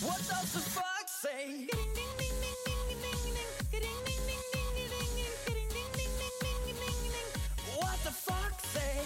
[0.00, 1.66] What does the fox say?
[7.74, 9.02] What the fox say?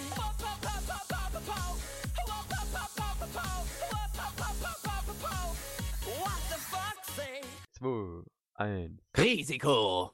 [6.04, 7.40] What the fox say?
[7.78, 8.24] 2,
[8.58, 9.00] 1.
[9.16, 10.12] Risiko.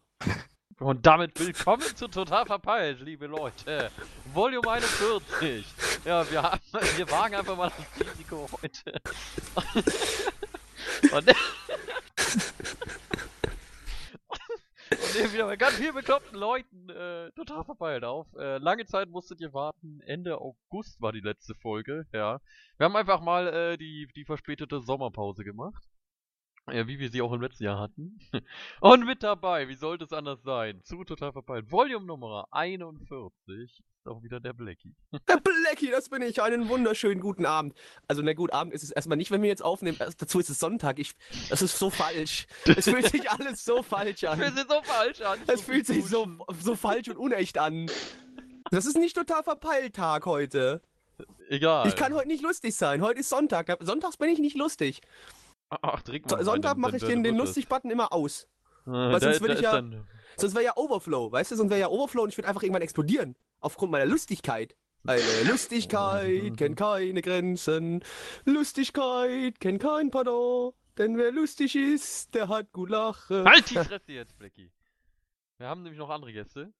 [0.78, 3.90] Und damit willkommen zu Total Verpeilt, liebe Leute.
[4.32, 5.66] Volume 41.
[6.04, 6.60] Ja, wir, haben,
[6.96, 8.92] wir wagen einfach mal das Risiko heute.
[11.12, 11.12] Und,
[14.90, 18.26] und nehmen wieder mit ganz viel bekloppten Leuten äh, Total Verpeilt auf.
[18.34, 20.00] Äh, lange Zeit musstet ihr warten.
[20.06, 22.40] Ende August war die letzte Folge, ja.
[22.76, 25.84] Wir haben einfach mal äh, die, die verspätete Sommerpause gemacht.
[26.72, 28.18] Ja, wie wir sie auch im letzten Jahr hatten.
[28.80, 30.82] Und mit dabei, wie sollte es anders sein?
[30.84, 31.70] Zu total verpeilt.
[31.70, 34.94] Volume Nummer 41 ist auch wieder der Blackie.
[35.28, 36.42] Der Blackie, das bin ich.
[36.42, 37.74] Einen wunderschönen guten Abend.
[38.06, 39.98] Also, na gut, Abend ist es erstmal nicht, wenn wir jetzt aufnehmen.
[40.00, 40.98] Erst dazu ist es Sonntag.
[40.98, 41.12] Ich,
[41.50, 42.46] das ist so falsch.
[42.64, 44.38] Es fühlt sich alles so falsch an.
[44.38, 45.38] fühlt sich so falsch an.
[45.46, 46.26] Es fühlt sich so,
[46.60, 47.90] so falsch und unecht an.
[48.70, 50.82] Das ist nicht total verpeilt Tag heute.
[51.48, 51.88] Egal.
[51.88, 53.02] Ich kann heute nicht lustig sein.
[53.02, 53.76] Heute ist Sonntag.
[53.80, 55.00] Sonntags bin ich nicht lustig.
[55.70, 58.44] Ach, drück mal Sonntag mache ich den, den Lustig-Button immer aus.
[58.86, 61.50] Äh, weil sonst da- würde da ich ist ja- dann- Sonst wäre ja Overflow, weißt
[61.50, 61.56] du?
[61.56, 63.34] Sonst wäre ja Overflow und ich würde einfach irgendwann explodieren.
[63.60, 64.76] Aufgrund meiner Lustigkeit.
[65.04, 68.04] Eine Lustigkeit kennt keine Grenzen.
[68.44, 70.72] Lustigkeit kennt kein Pardon.
[70.96, 73.44] Denn wer lustig ist, der hat gut lachen.
[73.44, 74.70] Halt die Fresse jetzt, Blackie.
[75.58, 76.72] Wir haben nämlich noch andere Gäste.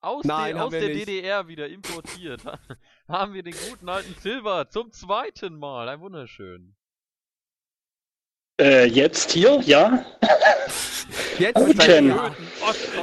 [0.00, 1.08] Aus, Nein, der, haben aus der nicht.
[1.08, 2.42] DDR wieder importiert.
[3.08, 5.88] haben wir den guten alten Silver zum zweiten Mal.
[5.88, 6.76] Ein wunderschön.
[8.58, 10.04] Äh, jetzt hier, ja?
[11.38, 12.14] Jetzt Guten.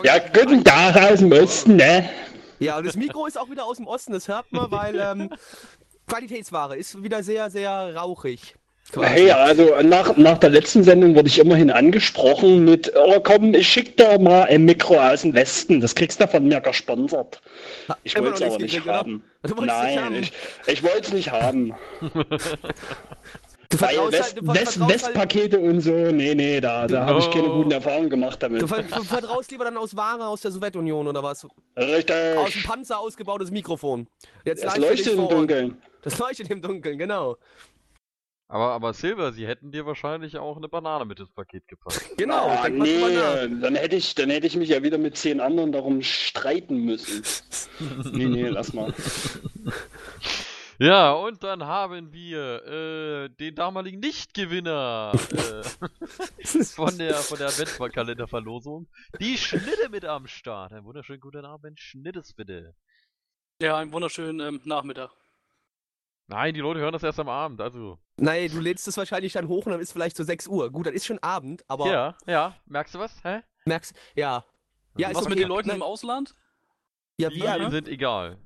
[0.03, 2.09] Ja, guten Tag aus dem Osten, ne?
[2.59, 5.29] Ja, und das Mikro ist auch wieder aus dem Osten, das hört man, weil ähm,
[6.07, 8.55] Qualitätsware ist wieder sehr, sehr rauchig.
[8.91, 9.07] quasi.
[9.07, 13.69] Hey, also nach, nach der letzten Sendung wurde ich immerhin angesprochen mit, oh komm, ich
[13.69, 15.81] schick dir mal ein Mikro aus dem Westen.
[15.81, 17.41] Das kriegst du von mir gesponsert.
[18.03, 19.23] Ich wollte es aber nicht haben.
[19.43, 20.15] Nicht Nein, haben.
[20.15, 20.31] ich,
[20.65, 21.75] ich wollte es nicht haben.
[23.73, 27.05] Du Weil vertraust West, halt, West, vertraust halt, Westpakete und so, nee, nee, da, da
[27.07, 27.55] habe ich keine Oh.
[27.57, 28.61] guten Erfahrungen gemacht damit.
[28.61, 31.43] du, ver du vertraust lieber dann aus Ware aus der Sowjetunion oder was?
[31.43, 32.65] Aus dem Richtig.
[32.67, 34.07] Panzer ausgebautes Mikrofon.
[34.45, 35.27] Jetzt für leuchtet im.
[35.27, 35.77] Dunkeln.
[36.03, 37.37] Das leuchtet im Dunkeln, genau.
[38.49, 41.99] Aber, aber Silver, sie hätten dir wahrscheinlich auch eine Banane mit ins Paket gepackt.
[42.17, 42.99] Genau, Ah, nee,
[43.59, 47.23] dann hätte ich, dann hätte ich mich ja wieder mit zehn anderen darum streiten müssen.
[48.11, 48.93] nee, nee, lass mal.
[50.79, 55.63] Ja, und dann haben wir äh, den damaligen Nichtgewinner äh,
[56.63, 58.87] von der, von der Adventskalenderverlosung.
[59.19, 60.73] Die Schnitte mit am Start.
[60.73, 62.75] Ein wunderschönen guten Abend, Schnittes bitte.
[63.61, 65.11] Ja, einen wunderschönen ähm, Nachmittag.
[66.27, 67.99] Nein, die Leute hören das erst am Abend, also.
[68.17, 70.71] Nein, du lädst es wahrscheinlich dann hoch und dann ist vielleicht so 6 Uhr.
[70.71, 73.23] Gut, dann ist schon Abend, aber Ja, ja, merkst du was?
[73.23, 73.41] Hä?
[73.65, 74.43] merkst, ja.
[74.97, 75.29] Ja, ist Was okay.
[75.31, 76.35] mit den Leuten Nein, im Ausland?
[77.17, 78.37] Ja, Die ja, sind egal.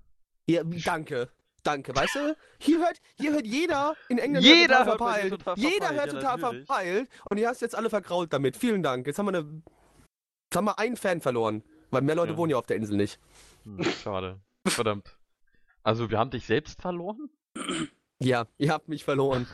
[0.47, 1.29] ja, danke.
[1.67, 2.35] Danke, weißt du?
[2.59, 5.29] Hier hört, hier hört jeder in England Jeder total hört verpeilt.
[5.31, 6.65] total jeder verpeilt, hört ja, total natürlich.
[6.65, 8.55] verpeilt und ihr hast jetzt alle vergrault damit.
[8.55, 9.05] Vielen Dank.
[9.05, 9.61] Jetzt haben wir eine,
[10.45, 12.37] jetzt haben wir einen Fan verloren, weil mehr Leute Ja.
[12.37, 13.19] wohnen ja auf der Insel nicht.
[13.65, 14.39] Hm, schade.
[14.65, 15.17] Verdammt.
[15.83, 17.29] Also, wir haben dich selbst verloren?
[18.19, 19.45] Ja, ihr habt mich verloren.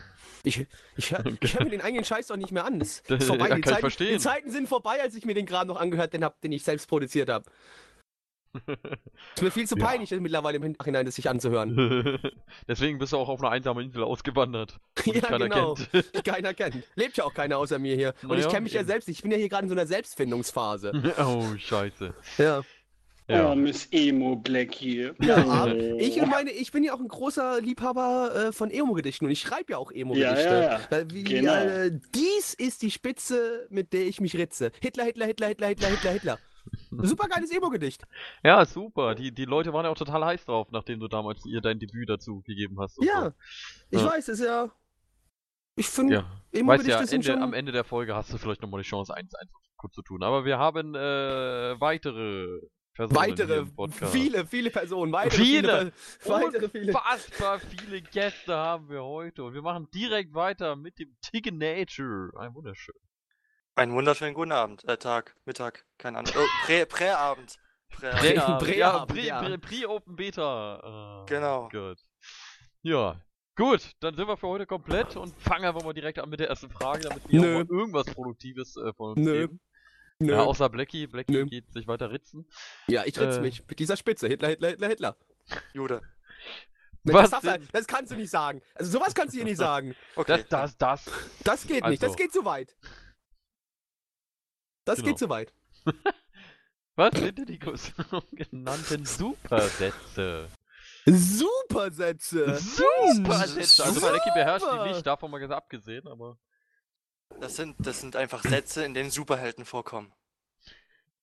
[0.44, 0.66] Ich,
[0.98, 2.78] ich höre ich hör mir den eigenen Scheiß doch nicht mehr an.
[2.80, 3.50] Das ist vorbei.
[3.50, 4.14] Ja, die, Zeiten, verstehen.
[4.14, 6.64] die Zeiten sind vorbei, als ich mir den gerade noch angehört den hab, den ich
[6.64, 7.46] selbst produziert habe.
[9.36, 9.86] Ist mir viel zu Ja.
[9.86, 12.20] peinlich mittlerweile im Nachhinein, das sich anzuhören.
[12.68, 14.78] Deswegen bist du auch auf eine einsame Insel ausgewandert.
[15.06, 15.74] Ja, keiner genau.
[15.76, 16.16] kennt.
[16.16, 16.78] Die keiner kennt.
[16.96, 18.14] Lebt ja auch keiner außer mir hier.
[18.24, 18.88] Und ich Naja, kenne mich ja eben.
[18.88, 19.10] selbst.
[19.10, 21.14] Ich bin ja hier gerade in so einer Selbstfindungsphase.
[21.20, 22.14] oh, scheiße.
[22.38, 22.62] Ja.
[23.30, 23.52] Ja.
[23.52, 25.12] Oh, Miss Emo Blackie.
[25.22, 25.50] Ja, Oh.
[25.50, 29.32] aber ich und meine, ich bin ja auch ein großer Liebhaber äh, von Emo-Gedichten und
[29.32, 30.42] ich schreibe ja auch Emo-Gedichte.
[30.44, 31.04] Ja, ja, ja.
[31.10, 31.54] Wie, Genau.
[31.54, 34.72] äh, dies ist die Spitze, mit der ich mich ritze.
[34.82, 36.40] Hitler, Hitler, Hitler, Hitler, Hitler, Hitler, Hitler.
[36.92, 38.04] Super geiles Emo-Gedicht.
[38.44, 39.16] Ja, super.
[39.16, 42.10] Die, die Leute waren ja auch total heiß drauf, nachdem du damals ihr dein Debüt
[42.10, 42.98] dazu gegeben hast.
[43.04, 43.34] Ja,
[43.90, 44.06] ich Ja.
[44.08, 44.70] weiß, ist ja.
[45.76, 46.02] Ich So.
[46.02, 46.22] finde, Ja.
[46.22, 47.42] Weißt Emo-Gedichte ja, sind Ende, schon.
[47.44, 50.24] am Ende der Folge hast du vielleicht nochmal die Chance, eins, eins kurz zu tun.
[50.24, 52.60] Aber wir haben äh, weitere
[52.94, 53.66] Personen weitere,
[54.12, 55.12] viele, viele Personen.
[55.12, 55.92] Weitere, Viele.
[56.20, 56.88] Viele, weitere, viele.
[56.94, 59.44] Unfassbar viele Gäste haben wir heute.
[59.44, 62.30] Und wir machen direkt weiter mit dem Ticket Nature.
[62.38, 62.94] Ein wunderschön.
[63.76, 66.32] Einen wunderschönen guten Abend, äh, Tag, Mittag, keine Ahnung.
[66.38, 67.56] Oh, Prä, Präabend.
[67.90, 68.62] Präabend.
[68.62, 69.42] Prä- ja, Pre, ja.
[69.42, 71.24] Pre, Pre Open Beta.
[71.24, 71.70] Äh, Genau.
[71.70, 71.98] Gut.
[72.84, 73.20] Ja.
[73.56, 76.50] Gut, dann sind wir für heute komplett und fangen einfach mal direkt an mit der
[76.50, 77.48] ersten Frage, damit wir Nö.
[77.62, 79.34] auch mal irgendwas Produktives äh, von uns Nö.
[79.48, 79.60] geben.
[80.20, 80.34] Nö.
[80.34, 81.08] Ja, außer Blackie.
[81.08, 81.46] Blackie Nö.
[81.46, 82.48] geht sich weiter ritzen.
[82.88, 83.42] Ja, ich ritz Äh.
[83.42, 84.28] mich mit dieser Spitze.
[84.28, 85.18] Hitler, Hitler, Hitler, Hitler.
[85.74, 86.02] Jude.
[87.06, 87.68] Was das, du- denn?
[87.72, 88.62] das kannst du nicht sagen.
[88.76, 89.96] Also sowas kannst du hier nicht sagen.
[90.16, 90.46] Okay.
[90.50, 91.12] Das, das, das.
[91.44, 92.24] Das geht nicht, das Also.
[92.24, 92.76] geht zu weit.
[94.86, 95.10] Das Genau.
[95.10, 95.54] geht zu weit.
[96.96, 97.60] Was sind denn die
[98.32, 100.48] genannten Supersätze?
[101.06, 102.58] Supersätze.
[102.60, 103.84] Supersätze!
[103.84, 104.84] Also Blackie beherrscht Super.
[104.84, 106.38] die nicht, davon mal ganz abgesehen, aber.
[107.40, 110.14] Das sind, das sind einfach Sätze, in denen Superhelden vorkommen.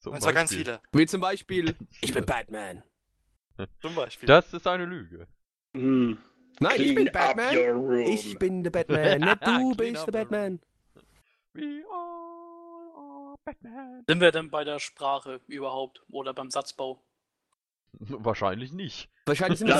[0.01, 0.81] Zum Und zwar ganz viele.
[0.93, 2.83] Wie zum Beispiel, ich bin Batman.
[3.81, 4.27] Zum Beispiel.
[4.27, 5.29] Das ist eine Lüge.
[5.75, 6.19] Hm.
[6.59, 8.01] Nein, ich Clean bin up Batman.
[8.07, 10.61] Ich bin der Batman, nicht du bist der Batman.
[11.53, 12.10] We are
[13.51, 14.05] Batman.
[14.07, 17.03] Sind wir denn bei der Sprache überhaupt oder beim Satzbau?
[17.93, 19.11] Wahrscheinlich nicht.
[19.27, 19.77] Wahrscheinlich sind, Ja,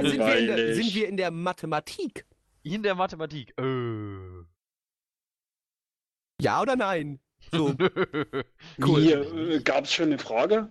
[0.00, 2.26] sind, sind, sind, sind, wir, sind, wir in der, sind wir in der Mathematik.
[2.62, 3.58] In der Mathematik.
[3.58, 4.44] Äh.
[6.40, 7.20] Ja oder nein?
[7.52, 7.74] So,
[8.84, 9.00] cool.
[9.00, 10.68] Hier, äh, gab's schon eine Frage?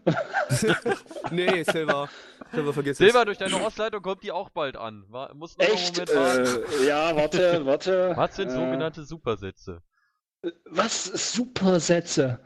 [1.32, 2.10] nee, Silver.
[2.52, 5.06] Silver, vergiss Silber, durch deine Ostleitung kommt die auch bald an.
[5.10, 5.98] War, muss noch einen Echt?
[5.98, 6.84] Moment warten.
[6.84, 8.14] Äh, ja, warte, warte.
[8.16, 9.82] Was sind äh, sogenannte Supersätze?
[10.70, 11.06] Was?
[11.06, 12.40] Supersätze?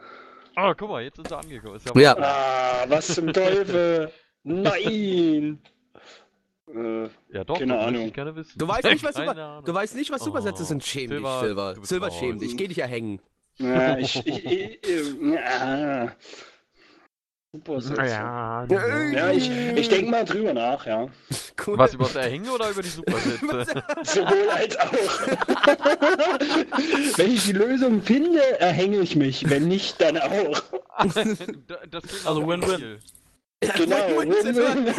[0.55, 1.75] Ah, guck mal, jetzt sind sie angekommen.
[1.75, 2.17] Ist ja Ja.
[2.17, 4.11] Ah, was zum Teufel?
[4.43, 5.59] Nein!
[6.73, 8.07] Äh, Ja, doch, Keine Ahnung.
[8.07, 8.57] ich gerne wissen.
[8.57, 10.83] Du weißt nicht, was Super, du weißt nicht, was Supersätze Oh, sind.
[10.83, 12.17] Schäm dich, Silber, Silver, raus.
[12.17, 12.55] schäm dich.
[12.57, 13.21] Geh dich ja hängen.
[13.57, 15.15] ja, ich, ich, ich, ich,
[17.53, 17.59] ja.
[17.59, 18.06] Supersätze.
[18.06, 18.65] Ja,
[19.12, 21.07] Ja, ich, ich denke mal drüber nach, ja.
[21.65, 21.77] Cool.
[21.77, 23.83] Was, über das Erhängen oder über die Supersätze?
[24.03, 24.92] Sowohl als auch.
[27.18, 29.48] Wenn ich die Lösung finde, erhänge ich mich.
[29.48, 30.63] Wenn nicht, dann auch.
[30.98, 32.98] Also Win-Win.
[33.61, 33.73] Deal.
[33.77, 34.19] Genau.
[34.19, 34.93] Win-win.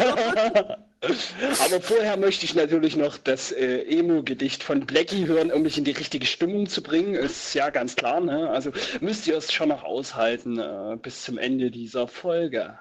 [1.65, 5.83] Aber vorher möchte ich natürlich noch das äh, Emo-Gedicht von Blackie hören, um mich in
[5.83, 7.13] die richtige Stimmung zu bringen.
[7.13, 8.49] Ist ja ganz klar, ne?
[8.49, 8.71] Also
[9.01, 12.79] müsst ihr es schon noch aushalten äh, bis zum Ende dieser Folge.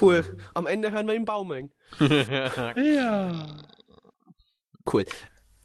[0.00, 0.24] Cool.
[0.54, 1.70] Am Ende hören wir ihn baumeln.
[2.76, 3.46] Ja.
[4.92, 5.04] Cool.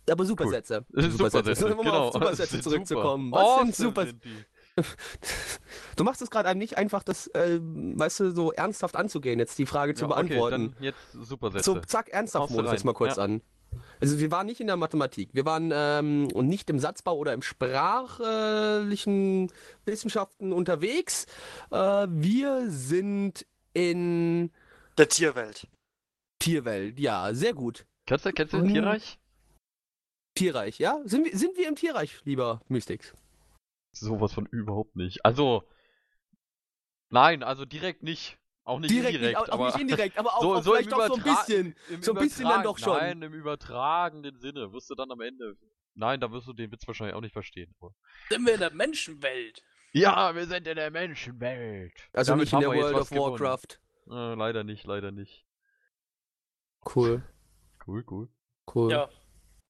[0.10, 0.86] Aber Supersätze.
[0.94, 2.08] Supersätze, Sollen wir mal genau.
[2.08, 2.64] auf Supersätze Super.
[2.64, 3.32] zurückzukommen.
[3.32, 4.08] Was Awesome sind Super...
[5.96, 9.58] Du machst es gerade einem nicht einfach, das, äh, weißt du, so ernsthaft anzugehen, jetzt
[9.60, 10.74] die Frage zu Ja, okay, beantworten.
[10.76, 11.64] dann jetzt Supersätze.
[11.66, 13.24] So, zack, ernsthaft Modus jetzt mal kurz Ja.
[13.24, 13.42] an.
[14.02, 17.34] Also wir waren nicht in der Mathematik, wir waren ähm, und nicht im Satzbau oder
[17.34, 19.50] im sprachlichen
[19.86, 21.26] Wissenschaften unterwegs.
[21.72, 24.52] Äh, wir sind in
[24.98, 25.68] Der Tierwelt.
[26.40, 27.86] Tierwelt, ja, sehr gut.
[28.08, 28.74] Kennst du, kennst du Mhm.
[28.74, 29.20] Tierreich?
[30.36, 31.00] Tierreich, ja?
[31.06, 33.14] Sind wir, sind wir im Tierreich, lieber Mystics?
[33.92, 35.26] Sowas von überhaupt nicht.
[35.26, 35.64] Also,
[37.10, 38.38] nein, also direkt nicht.
[38.64, 40.72] Auch nicht Direkt, indirekt, nicht, auch, aber auch nicht indirekt, aber auch, so, auch so
[40.74, 41.76] vielleicht auch so ein bisschen.
[41.90, 42.94] Im so ein bisschen dann doch schon.
[42.98, 44.72] Nein, im übertragenen Sinne.
[44.72, 45.58] Wirst du dann am Ende.
[45.96, 47.76] Nein, da wirst du den Witz wahrscheinlich auch nicht verstehen.
[48.30, 49.64] Sind wir in der Menschenwelt?
[49.94, 52.08] Ja, wir sind in der Menschenwelt.
[52.14, 53.12] Also Damit nicht in der World of.
[53.12, 53.80] Warcraft.
[54.10, 55.46] Äh, leider nicht, leider nicht.
[56.96, 57.24] Cool,
[57.86, 58.30] Cool, cool.
[58.74, 59.10] cool, Ja.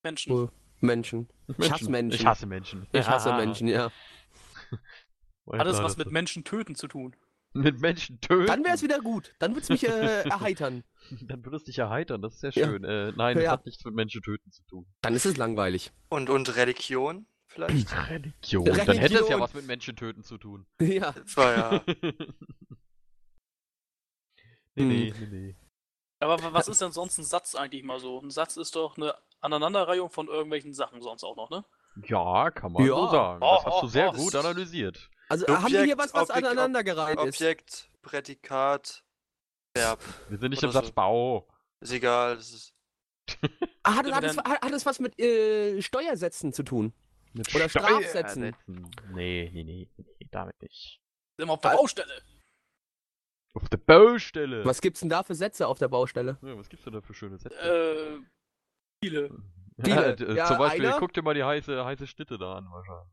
[0.03, 0.33] Menschen.
[0.33, 0.51] cool.
[0.81, 1.27] Menschen.
[1.57, 2.19] Ich hasse Menschen.
[2.19, 2.87] Ich hasse Menschen.
[2.91, 3.91] Ich hasse Menschen, ja.
[5.51, 7.15] Hat es was das mit Menschen töten zu tun?
[7.53, 8.45] mit Menschen töten?
[8.47, 9.33] Dann wäre es wieder gut.
[9.39, 10.85] Dann würde es mich äh, erheitern.
[11.21, 12.65] Dann würde es dich erheitern, das ist sehr Ja.
[12.67, 12.85] schön.
[12.85, 13.51] Äh, nein, das Ja.
[13.51, 14.85] hat nichts mit Menschen töten zu tun.
[15.01, 15.91] Dann ist es langweilig.
[16.07, 17.87] Und, und Religion vielleicht?
[18.09, 18.63] Religion.
[18.63, 19.39] Dann hätte es ja Religion.
[19.41, 20.65] was mit Menschen töten zu tun.
[20.79, 21.11] Ja.
[21.11, 21.83] Das war ja.
[24.75, 24.87] nee, Hm.
[24.87, 25.55] nee, nee, nee.
[26.21, 28.19] Aber wa- was ist denn sonst ein Satz eigentlich mal so?
[28.21, 31.65] Ein Satz ist doch eine Aneinanderreihung von irgendwelchen Sachen sonst auch noch, ne?
[32.05, 32.95] Ja, kann man Ja.
[32.95, 33.43] so sagen.
[33.43, 35.09] Oh, Das hast du oh, sehr oh, gut das- analysiert.
[35.29, 37.35] Also haben wir hier was, was Objekt, Ob- aneinandergereiht ist?
[37.41, 39.03] Objekt, Prädikat,
[39.73, 39.99] Verb.
[40.29, 40.79] Wir sind nicht Oder im so.
[40.79, 41.47] Satzbau.
[41.79, 42.35] Ist egal.
[42.37, 42.73] Das ist,
[43.83, 46.93] Ah, hat, es- Ja, hat, es, dann- hat, es was mit äh, Steuersätzen zu tun?
[47.33, 48.53] Mit Oder Strafsätzen.
[48.53, 48.55] Steuersätzen.
[49.13, 50.99] Nee, nee, nee, nee, damit nicht.
[51.37, 51.77] Sind wir auf der Was?
[51.79, 52.21] Baustelle?
[53.53, 54.63] Auf der Baustelle.
[54.65, 56.37] Was gibt's denn da für Sätze auf der Baustelle?
[56.41, 57.55] Ja, was gibt's denn da für schöne Sätze?
[57.59, 58.19] Äh,
[59.03, 59.29] viele.
[59.83, 60.15] viele.
[60.15, 60.99] d- Ja, zum Beispiel, einer?
[60.99, 63.11] guck dir mal die heiße, heiße Schnitte da an, wahrscheinlich.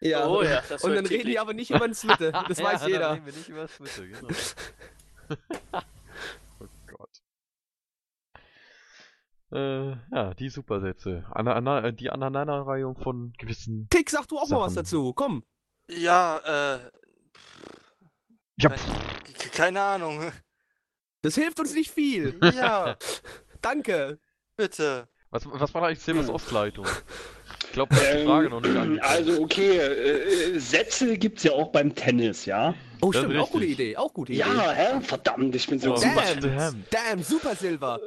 [0.00, 0.26] Ja.
[0.26, 2.32] Oh ja, das Und dann ich reden die aber nicht über den Twitter.
[2.48, 3.12] Das ja, weiß dann jeder.
[3.14, 4.28] reden wir nicht über Twitter, genau.
[6.60, 7.10] oh Gott.
[9.52, 11.24] Äh, ja, die Supersätze.
[11.30, 13.86] Ana, ana, äh, die Aneinanderreihung von gewissen.
[13.90, 14.84] Tick, sag du auch mal was Sachen.
[14.84, 15.12] dazu.
[15.12, 15.44] Komm.
[15.88, 16.90] ja, äh.
[18.58, 18.76] Ja, ke-
[19.38, 20.32] ke- keine Ahnung.
[21.22, 22.38] Das hilft uns nicht viel.
[22.54, 22.96] Ja,
[23.62, 24.18] Danke.
[24.56, 25.08] bitte.
[25.30, 26.86] Was, was war da eigentlich Silvers Ostleitung?
[27.64, 29.00] Ich glaube, das ist die Frage noch nicht Ähm, angekommen.
[29.00, 32.74] also okay, äh, Sätze gibt's ja auch beim Tennis, ja?
[33.00, 33.38] Oh, Das stimmt.
[33.38, 33.64] Auch gute.
[33.64, 33.96] Idee.
[33.96, 34.40] Auch gute Idee.
[34.40, 35.00] Ja, hä?
[35.00, 36.22] verdammt, ich bin so Oh, super.
[36.34, 36.40] Damn.
[36.56, 36.84] Damn.
[36.90, 37.98] Damn, Super Silver.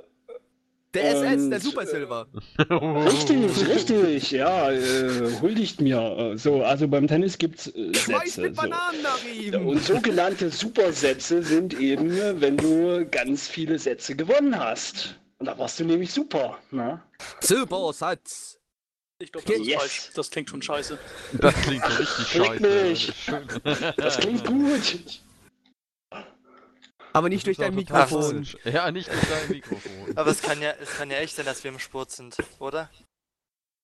[0.95, 2.27] Der SS, der Super äh, Silver.
[2.69, 5.99] Richtig, richtig, ja, äh, huldigt mir.
[6.33, 8.41] äh, So, also beim Tennis gibt's äh, Sätze.
[8.41, 8.61] mit So.
[8.61, 9.05] Bananen
[9.39, 9.67] ihm.
[9.67, 12.11] Und sogenannte Supersätze sind eben,
[12.41, 15.19] wenn du ganz viele Sätze gewonnen hast.
[15.37, 16.57] Und da warst du nämlich super.
[16.71, 17.01] Ne?
[17.41, 18.57] Super Satz.
[19.19, 19.79] Ich glaube, das ist Yes.
[19.79, 20.09] falsch.
[20.15, 20.97] Das klingt schon scheiße.
[21.39, 22.61] Das klingt so richtig scheiße.
[22.89, 23.93] mich.
[23.97, 25.21] Das klingt gut.
[27.15, 28.45] Aber nicht durch dein Mikrofon.
[28.65, 30.17] Ja, nicht durch dein Mikrofon.
[30.17, 32.89] Aber es kann ja, es kann ja echt sein, dass wir im Sport sind, oder?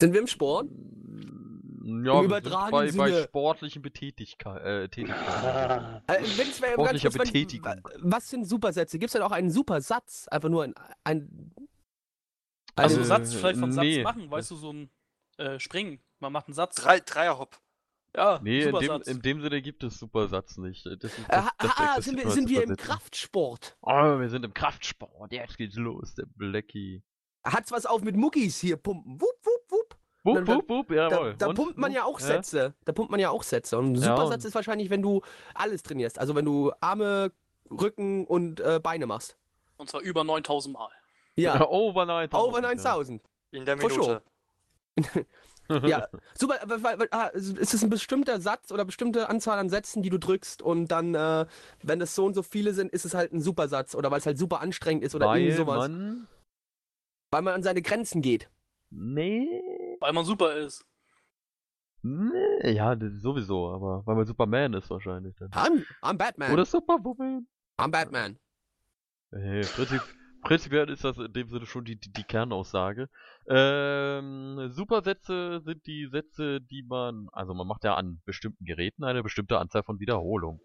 [0.01, 0.67] Sind wir im Sport?
[0.67, 0.73] Ja,
[1.85, 6.01] wir sind übertragenen bei, bei sportlichen Betätigkeit, äh, Tätigkeiten.
[6.07, 7.87] Äh, Sportlicher ganz Betätigung.
[7.99, 8.99] Was sind Supersätze?
[8.99, 10.27] Gibt es denn auch einen Supersatz?
[10.27, 10.75] Einfach nur ein.
[11.05, 11.53] ein
[12.75, 13.95] Also Äh, einen Satz, vielleicht von nee.
[13.95, 14.89] Satz machen, weißt du, so ein
[15.37, 16.01] äh, Springen.
[16.19, 16.75] Man macht einen Satz.
[16.75, 17.57] Drei, Dreierhopp.
[18.15, 20.85] Ja, Nee, in dem, in dem Sinne gibt es Supersatz nicht.
[20.85, 22.75] Das ist, äh, das, ah, das ah, sind wir, sind wir im.
[22.75, 23.77] Kraftsport?
[23.81, 25.31] Oh, wir sind im Kraftsport.
[25.31, 27.03] Jetzt geht's los, der Blackie.
[27.45, 29.13] Hat's was auf mit Muckis hier pumpen?
[29.21, 29.97] Wupp, wupp, wupp.
[30.23, 31.35] Wupp, Dann- wupp, wupp, Da, jawohl.
[31.37, 31.55] da Und?
[31.55, 32.25] pumpt man ja auch Ja?
[32.27, 32.75] Sätze.
[32.85, 33.77] Da pumpt man ja auch Sätze.
[33.79, 35.21] Und ein Ja, Supersatz und- ist wahrscheinlich, wenn du
[35.55, 36.19] alles trainierst.
[36.19, 37.31] Also wenn du Arme,
[37.71, 39.37] Rücken und äh, Beine machst.
[39.77, 40.89] Und zwar über 9000 Mal.
[41.35, 42.49] Ja, Over 9000.
[42.49, 43.21] over 9000.
[43.51, 43.77] In der.
[43.77, 44.21] Minute.
[45.87, 46.55] Ja, super.
[46.65, 50.09] weil- weil- weil- ah, Ist es ein bestimmter Satz oder bestimmte Anzahl an Sätzen, die
[50.09, 51.45] du drückst und dann, äh,
[51.83, 54.25] wenn es so und so viele sind, ist es halt ein Supersatz oder weil es
[54.25, 55.77] halt super anstrengend ist oder Weil sowas.
[55.89, 56.27] man...
[57.31, 58.49] Weil man an seine Grenzen geht.
[58.89, 59.47] Nee...
[59.99, 60.83] Weil man super ist.
[62.03, 65.49] Nee, ja, sowieso, aber weil man Superman ist wahrscheinlich dann.
[65.51, 66.51] I'm, I'm Batman.
[66.51, 67.47] Oder Superwoman.
[67.77, 68.39] I'm Batman.
[69.31, 70.01] Hey, prinzip,
[70.41, 73.09] prinzipiell ist das in dem Sinne schon die, die, die Kernaussage.
[73.47, 79.23] Ähm, Supersätze sind die Sätze, die man, also man macht ja an bestimmten Geräten eine
[79.23, 80.61] bestimmte Anzahl von Wiederholungen.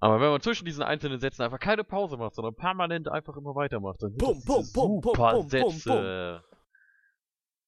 [0.00, 3.54] Aber wenn man zwischen diesen einzelnen Sätzen einfach keine Pause macht, sondern permanent einfach immer
[3.54, 6.44] weitermacht, dann sind Pum, das pum, pum, Supersätze.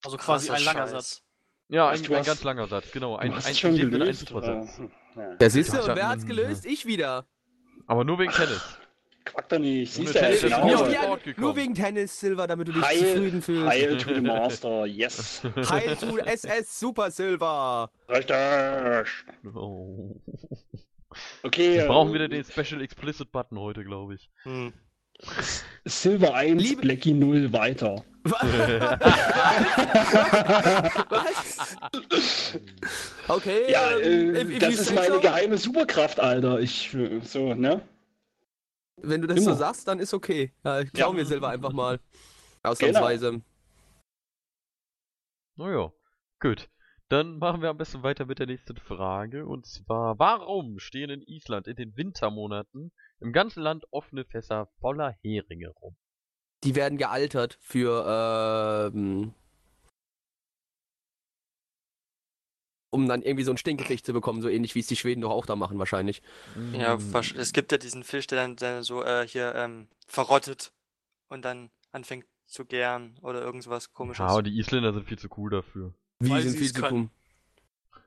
[0.05, 0.91] Also quasi ein langer Scheiß.
[0.91, 1.23] Satz.
[1.69, 3.17] Ja, ein, ein ganz langer Satz, genau.
[3.17, 4.13] Ein, ein, schon ein.
[4.15, 4.81] Supersatz.
[5.17, 5.35] Ja.
[5.37, 6.67] Der siehst du, Ja, und wer hat's gelöst?
[6.67, 7.27] Ich wieder.
[7.87, 8.80] Aber nur wegen Tennis.
[9.33, 9.93] Quack doch nicht.
[9.93, 10.67] Siehst du, Tennis genau.
[10.67, 11.35] ist Nur, gekommen.
[11.39, 13.69] nur wegen Tennis, Silver, damit du dich Heil, zufrieden fühlst.
[13.69, 15.43] Heil to the Master, yes.
[15.71, 17.91] Heil to SS Super Silver.
[18.09, 18.37] Richtig.
[19.55, 20.17] Oh.
[21.43, 21.75] Okay.
[21.79, 24.31] Wir brauchen wieder den Special Explicit Button heute, glaube ich.
[24.45, 24.73] Hm.
[25.85, 28.05] Silver 1, Liebe- Blackie 0 weiter.
[31.11, 31.77] Was?
[33.29, 35.21] Okay, Ja, ähm, äh, if das ist meine so.
[35.21, 36.59] geheime Superkraft, Alter.
[36.61, 37.81] Ich, äh, so, ne?
[39.03, 39.59] Wenn du das so Immer.
[39.59, 40.53] sagst, dann ist okay.
[40.65, 41.19] Ja, ich glaub Ja.
[41.21, 42.01] mir Silber einfach mal.
[42.63, 43.41] Ausnahmsweise.
[45.57, 45.93] Naja,
[46.41, 46.69] gut.
[47.09, 49.45] Dann machen wir am besten weiter mit der nächsten Frage.
[49.47, 55.17] Und zwar, warum stehen in Island in den Wintermonaten im ganzen Land offene Fässer voller
[55.23, 55.97] Heringe rum?
[56.63, 59.35] Die werden gealtert für, ähm,
[62.91, 65.31] um dann irgendwie so ein Stinkefisch zu bekommen, so ähnlich wie es die Schweden doch
[65.31, 66.23] auch da machen wahrscheinlich.
[66.73, 66.99] Ja,
[67.37, 70.73] es gibt ja diesen Fisch, der dann, der so äh, hier ähm, verrottet
[71.29, 74.19] und dann anfängt zu gären oder irgend sowas komisches.
[74.19, 75.95] Ja, aber die Isländer sind viel zu cool dafür.
[76.19, 77.11] Wie Weil sind viel zu tun.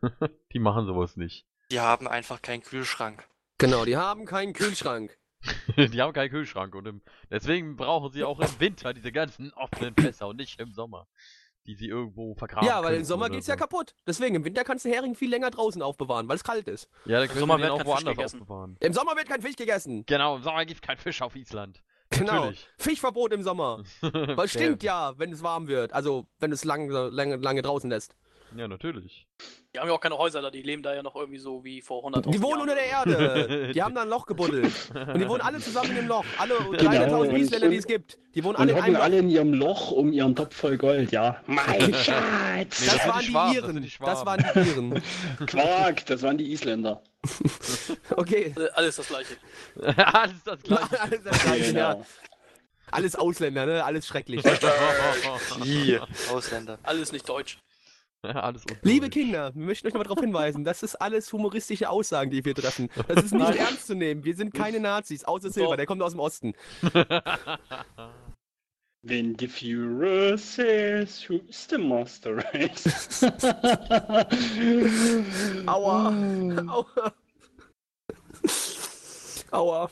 [0.52, 1.46] Die machen sowas nicht.
[1.72, 3.26] Die haben einfach keinen Kühlschrank.
[3.58, 5.18] Genau, die haben keinen Kühlschrank.
[5.78, 9.96] die haben keinen Kühlschrank und im, deswegen brauchen sie auch im Winter diese ganzen offenen
[9.96, 11.08] Fässer und nicht im Sommer.
[11.66, 13.52] Die sie irgendwo vergraben Ja, weil im Sommer geht's so.
[13.54, 13.96] ja kaputt.
[14.06, 16.90] Deswegen, im Winter kannst du Hering viel länger draußen aufbewahren, weil es kalt ist.
[17.06, 18.42] Ja, dann können Sommer wird auch kein Fisch woanders gegessen.
[18.42, 18.78] aufbewahren.
[18.82, 20.06] Im Sommer wird kein Fisch gegessen.
[20.06, 21.82] Genau, im Sommer gibt's keinen Fisch auf Island.
[22.10, 22.34] Genau.
[22.34, 22.68] Natürlich.
[22.78, 23.82] Fischverbot im Sommer.
[24.02, 25.94] Weil es stinkt ja, wenn es warm wird.
[25.94, 28.16] Also, wenn es lange, lange, lange draußen lässt.
[28.56, 29.26] Ja, natürlich.
[29.74, 31.82] Die haben ja auch keine Häuser da, die leben da ja noch irgendwie so wie
[31.82, 33.72] vor 100 Die wohnen unter der Erde.
[33.74, 34.72] Die haben da ein Loch gebuddelt.
[34.94, 36.24] Und die wohnen alle zusammen im Loch.
[36.38, 38.18] Alle 300.000 und- Isländer, die es gibt.
[38.36, 39.02] Die wohnen Und alle in einem Loch.
[39.02, 41.42] alle in ihrem Loch um ihren Topf voll Gold, ja.
[41.48, 42.86] Mein Nee, Schatz!
[42.86, 43.76] das Das, sind waren die die, Schwaben, das Iren.
[43.76, 44.26] die Das, Schwaben.
[44.26, 45.04] waren die Iren.
[45.48, 47.02] Quark, das waren die Isländer.
[48.16, 48.54] Okay.
[48.76, 49.38] Alles das gleiche.
[49.82, 51.02] Alles das gleiche.
[51.02, 51.94] Alles, das Gleiche, ja.
[51.94, 52.06] Genau.
[52.92, 53.84] Alles Ausländer, ne?
[53.84, 54.44] Alles schrecklich.
[56.32, 56.78] Ausländer.
[56.84, 57.58] Alles nicht deutsch.
[58.34, 58.64] Alles.
[58.84, 62.56] Liebe Kinder, wir möchten euch nochmal darauf hinweisen, das ist alles humoristische Aussagen, die wir
[62.56, 62.90] treffen.
[63.08, 63.58] Das ist nicht Nein.
[63.58, 64.24] ernst zu nehmen.
[64.24, 65.76] Wir sind keine Nazis, außer Silber, Doch.
[65.78, 66.54] der kommt aus dem Osten.
[69.06, 73.22] When the Führer says, who's the master race?
[75.66, 76.14] Aua.
[76.68, 77.14] Aua.
[79.52, 79.90] Aua.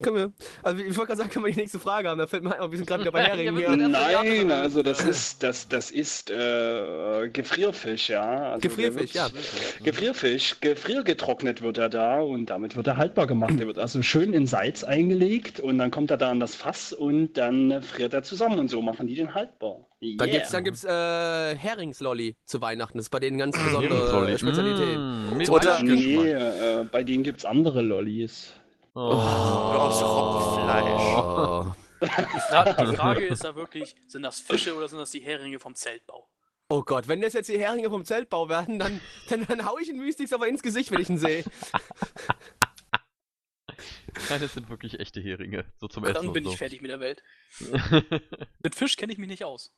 [0.00, 2.44] Können wir, also ich wollte gerade sagen, können wir die nächste Frage haben, da fällt
[2.44, 3.68] mir ein, wir sind gerade wieder bei Ja, Heringen hier.
[3.68, 8.52] sind- Nein, also das ist das das ist äh, Gefrierfisch, ja.
[8.52, 9.28] Also Gefrierfisch, ja.
[9.32, 13.58] wird- Gefrierfisch, gefriergetrocknet wird er da und damit wird er haltbar gemacht.
[13.58, 16.92] Der wird also schön in Salz eingelegt und dann kommt er da in das Fass
[16.92, 19.84] und dann friert er zusammen und so machen die den haltbar.
[20.00, 20.36] Dann Yeah.
[20.38, 22.98] gibt's, dann gibt's äh, Heringslolli zu Weihnachten.
[22.98, 24.96] Das ist bei denen ganz besondere äh, Spezialität.
[24.96, 25.82] Mm, mit Oder-.
[25.82, 28.52] Nee, äh, bei denen gibt's andere Lollis.
[29.00, 29.12] Oh.
[29.12, 31.68] Aus Robbenfleisch.
[32.02, 35.60] Die, Fra die Frage ist da wirklich, sind das Fische oder sind das die Heringe
[35.60, 36.28] vom Zeltbau?
[36.68, 39.86] Oh Gott, wenn das jetzt die Heringe vom Zeltbau werden, dann, dann, dann hau ich
[39.86, 41.44] den Mystix aber ins Gesicht, wenn ich ihn sehe.
[44.30, 45.64] Nein, das sind wirklich echte Heringe.
[45.76, 46.58] So zum Essen Dann bin und ich so.
[46.58, 47.22] fertig mit der Welt.
[48.64, 49.72] Mit Fisch kenne ich mich nicht aus.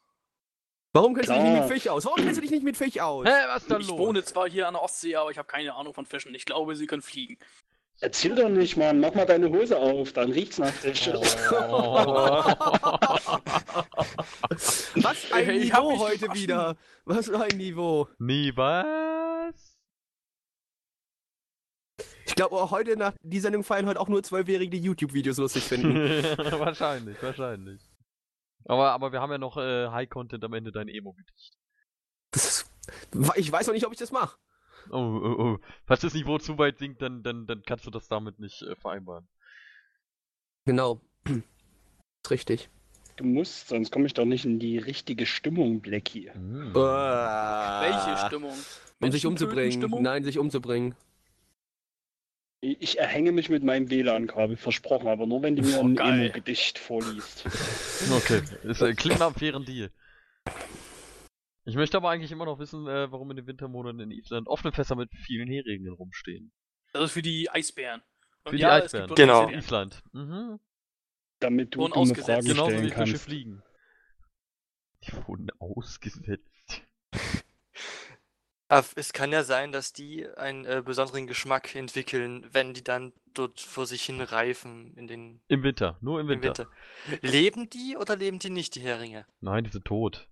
[0.95, 2.07] Warum kennst du dich nicht mit Fisch aus?
[2.07, 3.27] Warum kennst du dich nicht mit Fisch aus?
[3.27, 3.99] Hä, was ist da Ich los?
[3.99, 6.35] wohne zwar hier an der Ostsee, aber ich habe keine Ahnung von Fischen.
[6.35, 7.37] Ich glaube, sie können fliegen.
[8.03, 8.99] Erzähl doch nicht, Mann.
[8.99, 11.09] Mach mal deine Hose auf, dann riecht's nach Fisch.
[11.09, 11.15] Oh.
[15.03, 16.43] Was ein Ey, ich hab Niveau heute gewaschen.
[16.43, 16.77] wieder.
[17.05, 18.09] Was für ein Niveau.
[18.19, 19.77] Nee, was?
[22.25, 25.65] Ich glaube, auch heute nach die Sendung feiern heute auch nur Zwölfjährige, die YouTube-Videos lustig
[25.65, 25.95] finden.
[26.59, 27.83] wahrscheinlich, wahrscheinlich.
[28.65, 31.53] Aber, aber wir haben ja noch äh, High-Content am Ende dein Emo-Gedicht.
[33.37, 34.39] Ich weiß noch nicht, ob ich das mache.
[34.91, 35.59] Oh, oh, oh.
[35.87, 38.75] Falls das Niveau zu weit sinkt, dann, dann, dann kannst du das damit nicht äh,
[38.77, 39.29] vereinbaren.
[40.65, 41.01] Genau.
[41.27, 42.71] ist richtig.
[43.17, 46.31] Du musst, sonst komme ich doch nicht in die richtige Stimmung, Blackie.
[46.35, 46.75] Mm.
[46.75, 48.55] Welche Stimmung?
[49.01, 49.73] Um sich umzubringen.
[49.73, 50.03] Stimmung?
[50.03, 50.95] Nein, sich umzubringen.
[52.63, 56.21] Ich erhänge mich mit meinem WLAN-Kabel, versprochen, aber nur wenn du mir Oh, ein geil.
[56.25, 57.45] Emo-Gedicht vorliest.
[58.11, 59.91] Okay, ist, äh, klingt nach fairen Deal.
[61.65, 64.73] Ich möchte aber eigentlich immer noch wissen, äh, warum in den Wintermonaten in Island offene
[64.73, 66.53] Fässer mit vielen Heringen rumstehen.
[66.93, 68.03] Das ist für die Eisbären.
[68.45, 69.07] Und Für die ja, es Eisbären.
[69.09, 69.43] gibt Genau.
[69.43, 69.59] Eisbären.
[69.61, 70.03] Island.
[70.13, 70.61] Mhm.
[71.41, 72.15] Damit du dumme.
[72.15, 73.23] Fragen Genauso stellen wie kannst.
[73.23, 73.63] Fliegen.
[75.05, 76.83] Die wurden ausgesetzt.
[78.69, 83.13] Aber es kann ja sein, dass die einen äh, besonderen Geschmack entwickeln, wenn die dann
[83.35, 86.69] dort vor sich hin reifen in den Im Winter, nur im im Winter.
[87.07, 87.27] Winter.
[87.27, 89.27] Leben die oder leben die nicht, die Heringe?
[89.41, 90.29] Nein, die sind tot.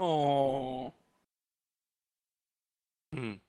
[0.00, 0.90] Oh.
[3.14, 3.40] Hm.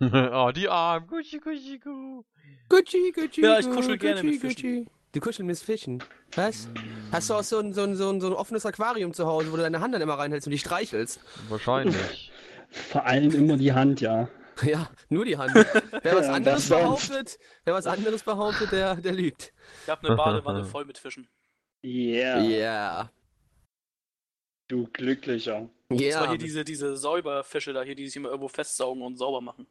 [0.00, 1.06] oh, die Armen.
[1.06, 2.24] Kuschi, kuschi, ku.
[2.68, 3.42] Gucci, Gucci.
[3.42, 4.84] Ja, ich kuschel gerne mit Gucci, Fischen.
[4.84, 4.90] Gucci.
[5.12, 6.02] Du kuscheln mit Fischen.
[6.34, 6.68] Was?
[7.12, 9.52] Hast du auch so ein, so, ein, so, ein, so ein offenes Aquarium zu Hause,
[9.52, 11.20] wo du deine Hand dann immer reinhältst und die streichelst?
[11.48, 12.32] Wahrscheinlich.
[12.70, 14.28] Vor allem immer die Hand, ja.
[14.62, 15.54] Ja, nur die Hand.
[15.54, 19.54] Wer was anderes behauptet, wer was anderes behauptet, der, der lügt.
[19.84, 21.28] Ich habe eine Badewanne voll mit Fischen.
[21.82, 23.10] Yeah, Ja.
[24.68, 25.70] du Glücklicher.
[25.90, 26.28] Das war Ja.
[26.30, 29.66] hier diese, diese Säuberfische da hier, die sich immer irgendwo festsaugen und sauber machen.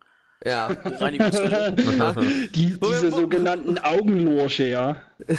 [0.46, 0.68] Ja.
[0.68, 1.74] Reinigungsfische.
[2.54, 5.02] Die, diese sogenannten Augenlorsche, ja.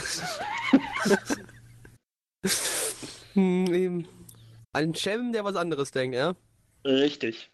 [3.33, 4.07] Hm, eben.
[4.73, 6.35] Ein Schelm, der was anderes denkt, ja?
[6.85, 7.51] Richtig.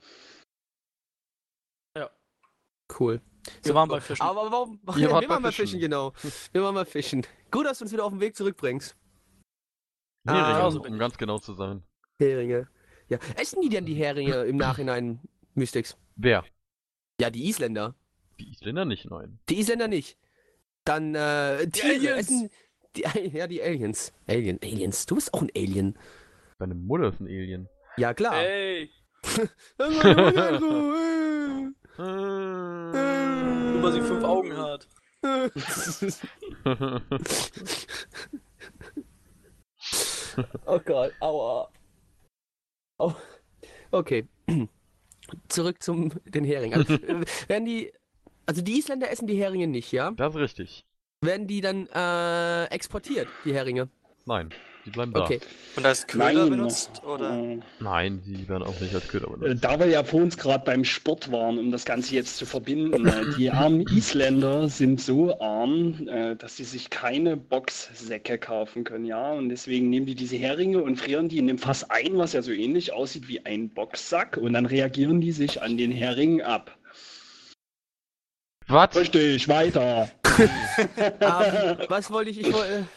[3.00, 3.22] Cool.
[3.64, 4.22] Wir waren bei Fischen.
[4.24, 4.80] Aber warum?
[4.96, 5.68] Wir wart bei waren mal Fischen.
[5.68, 6.14] fischen, genau.
[6.54, 7.28] Wir waren mal fischen.
[7.52, 8.96] Gut, dass du uns wieder auf den Weg zurückbringst.
[10.26, 11.84] Heringe, Ah, um ganz genau zu sein.
[12.18, 12.70] Heringe.
[13.10, 13.20] Ja.
[13.38, 15.20] Essen die denn die Heringe im Nachhinein,
[15.54, 15.98] Mystics?
[16.16, 16.44] Wer?
[17.20, 17.96] Ja, die Isländer.
[18.40, 19.40] Die Isländer nicht, nein.
[19.50, 20.18] Die Isländer nicht.
[20.84, 22.18] Dann, äh, Tiere Aliens.
[22.18, 22.50] essen.
[22.96, 23.02] Die,
[23.34, 24.14] ja, die Aliens.
[24.28, 25.06] Alien, Aliens.
[25.06, 25.98] Du bist auch ein Alien.
[26.60, 27.70] Deine Mutter ist ein Alien.
[27.98, 28.36] Ja, klar.
[28.36, 28.90] Ey, äh.
[31.98, 34.88] nur weil sie fünf Augen hat.
[40.66, 41.70] Oh Gott, aua.
[42.98, 43.14] Oh.
[43.92, 44.28] Okay.
[45.50, 46.74] Zurück zum den Hering.
[46.74, 46.98] Also,
[47.48, 47.92] werden die.
[48.46, 50.12] Also die Isländer essen die Heringe nicht, ja?
[50.12, 50.86] das ist richtig.
[51.22, 53.90] Werden die dann äh, exportiert, die Heringe?
[54.26, 54.54] Nein,
[54.88, 55.26] die bleiben da.
[55.26, 55.40] Okay.
[55.76, 56.50] Und als Köder Nein.
[56.50, 57.02] benutzt?
[57.06, 57.38] Oder?
[57.38, 59.64] Äh, Nein, die werden auch nicht als Köder Äh, benutzt.
[59.64, 63.06] Da wir ja vor uns gerade beim Sport waren, um das Ganze jetzt zu verbinden,
[63.06, 69.06] äh, die armen Isländer sind so arm, äh, dass sie sich keine Boxsäcke kaufen können,
[69.06, 69.34] ja.
[69.34, 72.42] Und deswegen nehmen die diese Heringe und frieren die in dem Fass ein, was ja
[72.42, 76.78] so ähnlich aussieht wie ein Boxsack, und dann reagieren die sich an den Hering ab.
[78.68, 78.96] Was?
[78.96, 80.10] Richtig, weiter.
[81.20, 82.42] Ähm, was wollte ich?
[82.42, 82.88] Ich wollte.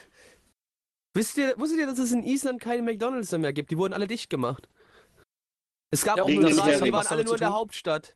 [1.14, 3.70] Wisst ihr, wusstet ihr, dass es in Island keine McDonalds mehr gibt?
[3.70, 4.68] Die wurden alle dicht gemacht.
[5.92, 7.52] Es gab Ja, auch nur drei, die waren alle nur in der?
[7.52, 8.14] Hauptstadt.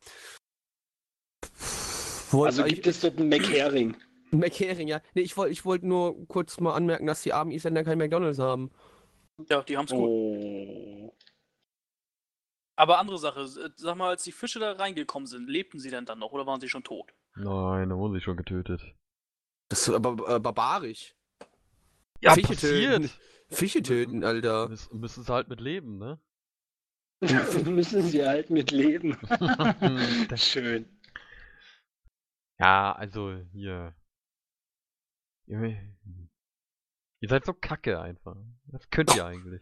[2.31, 3.95] Also gibt es dort einen McHering.
[4.31, 5.01] McHering, ja.
[5.13, 8.39] Nee, ich wollte ich wollt nur kurz mal anmerken, dass die armen Isländer kein McDonalds
[8.39, 8.71] haben.
[9.49, 9.99] Ja, die haben's gut.
[10.09, 11.13] Oh.
[12.77, 16.19] Aber andere Sache, sag mal, als die Fische da reingekommen sind, lebten sie denn dann
[16.19, 17.13] noch oder waren sie schon tot?
[17.35, 18.81] Nein, da wurden sie schon getötet.
[19.69, 21.15] Das ist aber äh, barbarisch.
[22.21, 23.01] Ja, Fische passiert.
[23.03, 23.09] töten.
[23.49, 24.69] Fische töten, Alter.
[24.69, 26.19] Müssen, müssen sie halt mit leben, ne?
[27.65, 29.17] Müssen sie halt mit leben.
[30.29, 30.85] Das- Schön.
[32.59, 33.95] ja, also hier.
[35.47, 35.77] Ihr,
[37.21, 38.35] ihr seid so kacke einfach.
[38.65, 39.61] Was könnt ihr eigentlich?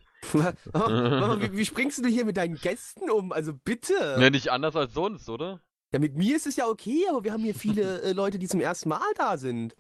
[0.73, 3.31] Mama, wie, wie springst du hier mit deinen Gästen um?
[3.33, 4.15] Also bitte.
[4.17, 5.61] Ne, nicht anders als sonst, oder?
[5.91, 8.47] Ja, mit mir ist es ja okay, aber wir haben hier viele äh, Leute, die
[8.47, 9.75] zum ersten Mal da sind.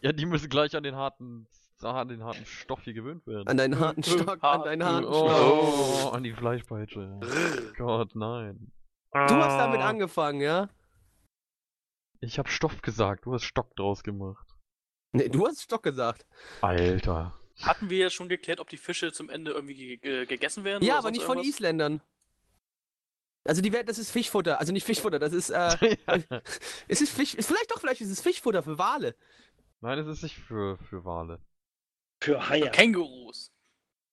[0.00, 1.46] Ja, die müssen gleich an den harten
[1.84, 3.46] an den harten Stoff hier gewöhnt werden.
[3.48, 5.30] An deinen harten Stock, an deinen harten Stock.
[5.30, 7.20] oh, an die Fleischpeitsche.
[7.78, 8.72] Gott, nein.
[9.12, 9.88] Du hast damit Ah.
[9.88, 10.68] angefangen, ja?
[12.20, 14.46] Ich hab Stoff gesagt, du hast Stock draus gemacht.
[15.12, 16.26] Nee, du hast Stock gesagt.
[16.60, 17.34] Alter.
[17.62, 20.84] Hatten wir jetzt schon geklärt, ob die Fische zum Ende irgendwie ge ge gegessen werden?
[20.84, 21.56] Ja, oder aber nicht von irgendwas?
[21.56, 22.00] Isländern.
[23.44, 24.60] Also die werden, das ist Fischfutter.
[24.60, 25.96] Also nicht Fischfutter, das ist, äh,
[26.88, 29.16] es ist Fisch, vielleicht doch, vielleicht ist es Fischfutter für Wale.
[29.80, 31.40] Nein, es ist nicht für, für Wale.
[32.20, 32.70] Für Haie.
[32.70, 33.52] Kängurus.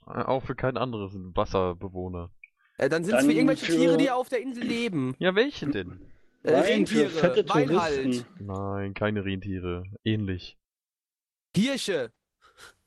[0.07, 2.31] Äh, Auch für kein anderes Wasserbewohner.
[2.77, 5.15] Äh, dann sind es für irgendwelche für- Tiere, die auf der Insel leben.
[5.19, 6.11] Ja, welche denn?
[6.43, 7.69] Äh, Nein, für Rentiere, fette halt.
[7.69, 8.25] Touristen.
[8.45, 9.83] Nein, keine Rentiere.
[10.03, 10.57] Ähnlich.
[11.55, 12.11] Hirsche.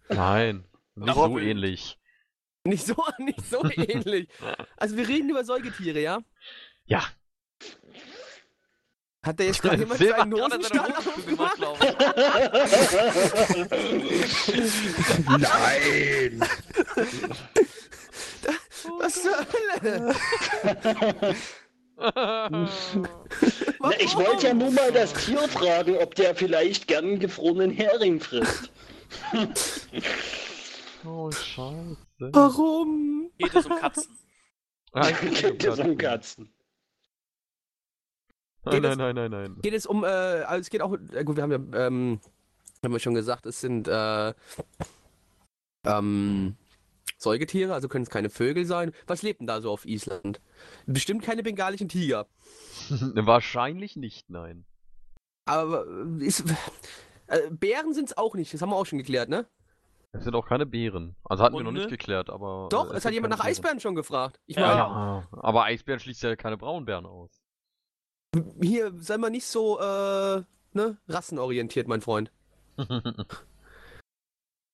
[0.08, 1.98] Nein, nicht so ähnlich.
[2.64, 4.28] Nicht so, nicht so ähnlich.
[4.76, 6.20] Also wir reden über Säugetiere, ja?
[6.84, 7.02] Ja.
[9.28, 11.60] Hat der jetzt gerade jemand Silber seinen gemacht, aufgemacht?
[15.38, 16.40] Nein!
[18.98, 19.46] Was zur
[19.82, 20.14] Hölle?
[23.80, 27.70] Na, ich wollte ja nur mal das Tier fragen, ob der vielleicht gern einen gefrorenen
[27.70, 28.70] Hering frisst.
[31.04, 31.98] oh, scheiße.
[32.32, 33.30] Warum?
[33.36, 34.18] Geht es um Katzen?
[35.34, 36.50] Geht es um Katzen.
[38.70, 39.58] Nein, es- nein, nein, nein, nein.
[39.62, 42.20] Geht es um, äh, also es geht auch, äh, gut, wir haben ja, ähm,
[42.82, 44.34] haben wir schon gesagt, es sind, äh,
[45.86, 46.56] ähm,
[47.16, 48.92] Säugetiere, also können es keine Vögel sein.
[49.06, 50.40] Was lebt denn da so auf Island?
[50.86, 52.26] Bestimmt keine bengalischen Tiger.
[52.90, 54.64] Wahrscheinlich nicht, nein.
[55.46, 56.44] Aber äh, ist,
[57.26, 59.46] äh, Bären sind es auch nicht, das haben wir auch schon geklärt, ne?
[60.12, 61.16] Es sind auch keine Bären.
[61.24, 62.68] Also hatten wir noch nicht geklärt, aber.
[62.70, 63.50] Doch, äh, es sind hat jemand nach Bären.
[63.50, 64.40] Eisbären schon gefragt.
[64.46, 64.62] Ich Ja.
[64.66, 67.37] meine, Ja, aber Eisbären schließt ja keine Braunbären aus.
[68.60, 72.30] Hier, sei mal nicht so, äh, ne, rassenorientiert, mein Freund.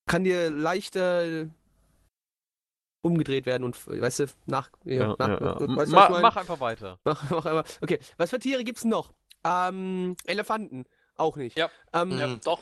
[0.06, 1.48] Kann dir leichter
[3.02, 5.76] umgedreht werden und, weißt du, nach, ja, ja, nach, ja, ja.
[5.76, 6.22] weißt du, Ma ich mein?
[6.22, 6.98] mach einfach weiter.
[7.04, 7.64] Mach, mach einmal.
[7.80, 9.12] Okay, was für Tiere gibt's noch?
[9.44, 10.84] Ähm, Elefanten.
[11.16, 11.56] Auch nicht.
[11.56, 11.70] Ja.
[11.92, 12.60] Ähm, Ja, doch.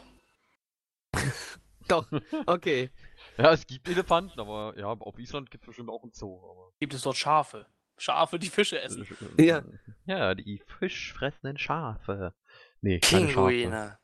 [1.88, 2.06] Doch,
[2.46, 2.90] okay.
[3.38, 6.38] Ja, es gibt Elefanten, aber ja, auf Island gibt es bestimmt auch einen Zoo.
[6.38, 6.72] Aber...
[6.78, 7.66] Gibt es dort Schafe?
[8.02, 9.06] Schafe, die Fische essen.
[9.38, 9.62] Ja.
[10.06, 12.34] Ja, die fischfressenden Schafe.
[12.80, 13.48] Nee, keine Schafe.
[13.48, 13.98] Pinguine.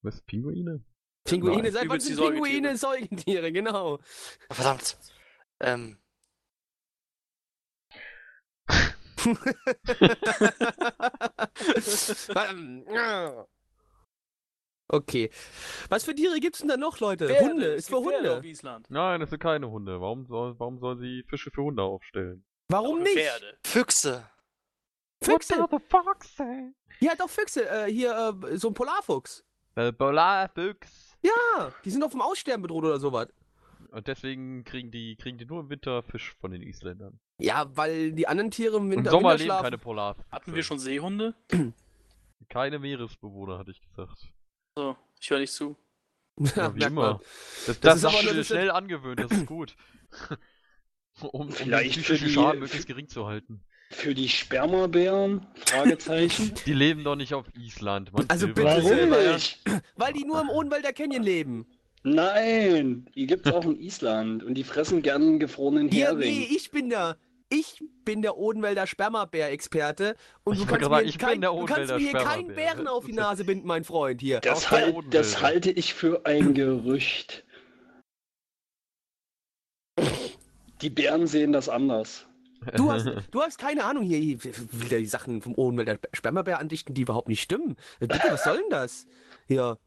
[0.00, 0.82] Was, Pinguine?
[1.24, 3.52] Pinguine, seit wann sind Pinguine Säugetiere?
[3.52, 3.98] Genau.
[4.50, 4.96] Verdammt.
[5.60, 5.98] Ähm,
[14.88, 15.30] okay.
[15.90, 17.26] Was für Tiere gibt's denn da noch, Leute?
[17.26, 18.38] Pferde, Hunde, es ist für Hunde.
[18.38, 18.86] auf Island.
[18.88, 20.00] Nein, das sind keine Hunde.
[20.00, 22.46] Warum soll, warum soll sie Fische für Hunde aufstellen?
[22.68, 23.14] Warum nicht?
[23.14, 23.58] Pferde.
[23.64, 24.28] Füchse.
[25.22, 25.58] Füchse.
[25.58, 26.72] What the fuck, say?
[27.00, 27.68] Ja, doch, Füchse.
[27.68, 29.44] Äh, hier, äh, so ein Polarfuchs.
[29.74, 31.16] Äh, Polarfüchs.
[31.22, 33.28] Ja, die sind auf dem Aussterben bedroht oder sowas.
[33.90, 37.20] Und deswegen kriegen die, kriegen die nur im Winter Fisch von den Isländern.
[37.38, 39.64] Ja, weil die anderen Tiere im Im Winter, Sommer Winter leben schlafen.
[39.64, 40.30] keine Polarfüchse.
[40.30, 41.34] Hatten wir schon Seehunde?
[42.50, 44.28] Keine Meeresbewohner, hatte ich gesagt.
[44.76, 45.76] So, ich höre nicht zu.
[46.56, 47.12] Ja, wie immer.
[47.12, 47.20] man.
[47.66, 49.76] Das, das, Das ist aber schnell angewöhnt, das ist gut.
[51.20, 53.60] Um, um den Vielleicht für psychischen die- Schaden möglichst gering zu halten.
[53.90, 55.46] Für die Spermabären?
[55.66, 56.52] Fragezeichen.
[56.66, 58.12] Die leben doch nicht auf Island.
[58.12, 59.32] Man Also bitte Warum ja.
[59.34, 59.60] nicht?
[59.96, 61.66] Weil die nur im Odenwälder Canyon leben.
[62.02, 66.18] Nein, die gibt's auch in Island und die fressen gern einen gefrorenen Hier, Hering.
[66.38, 67.16] nee, ich bin der.
[67.50, 72.12] Ich bin der Odenwälder Spermabär-Experte und Ich du kannst, sagen, kein, du kannst mir hier
[72.12, 72.48] keinen.
[72.54, 74.40] Bären auf die Nase binden, mein Freund, hier.
[74.40, 77.44] Das, halt, das halte ich für ein Gerücht.
[80.84, 82.26] Die Bären sehen das anders.
[82.76, 87.00] Du hast, du hast keine Ahnung hier, wieder die Sachen vom Odenwälder Spermabär andichten, die
[87.02, 87.76] überhaupt nicht stimmen.
[88.00, 89.06] Bitte, was soll denn das?
[89.48, 89.78] Ja.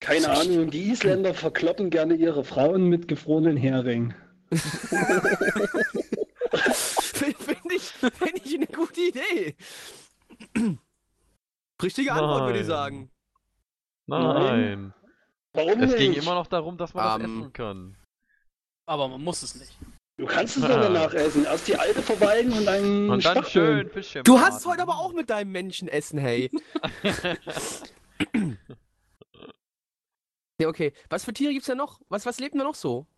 [0.00, 4.12] Keine Ahnung, die Isländer verkloppen gerne ihre Frauen mit gefrorenen Hering.
[6.52, 9.56] Finde ich, find ich eine gute Idee.
[11.82, 12.76] Richtige Antwort, würde ich Nein.
[12.76, 13.10] sagen.
[14.06, 14.94] Nein.
[15.54, 15.98] Warum Es nicht?
[15.98, 17.96] ging immer noch darum, dass man das Ähm, essen kann.
[18.86, 19.76] Aber man muss es nicht.
[20.16, 21.44] Du kannst es doch danach essen.
[21.44, 25.12] Erst die alte verweilen und dann Und dann schön Fischchen Du hast heute aber auch
[25.12, 26.50] mit deinem Menschenessen, hey.
[30.60, 30.92] Ja, okay.
[31.10, 32.00] Was für Tiere gibt's da noch?
[32.08, 33.08] Was, was lebt denn da noch so?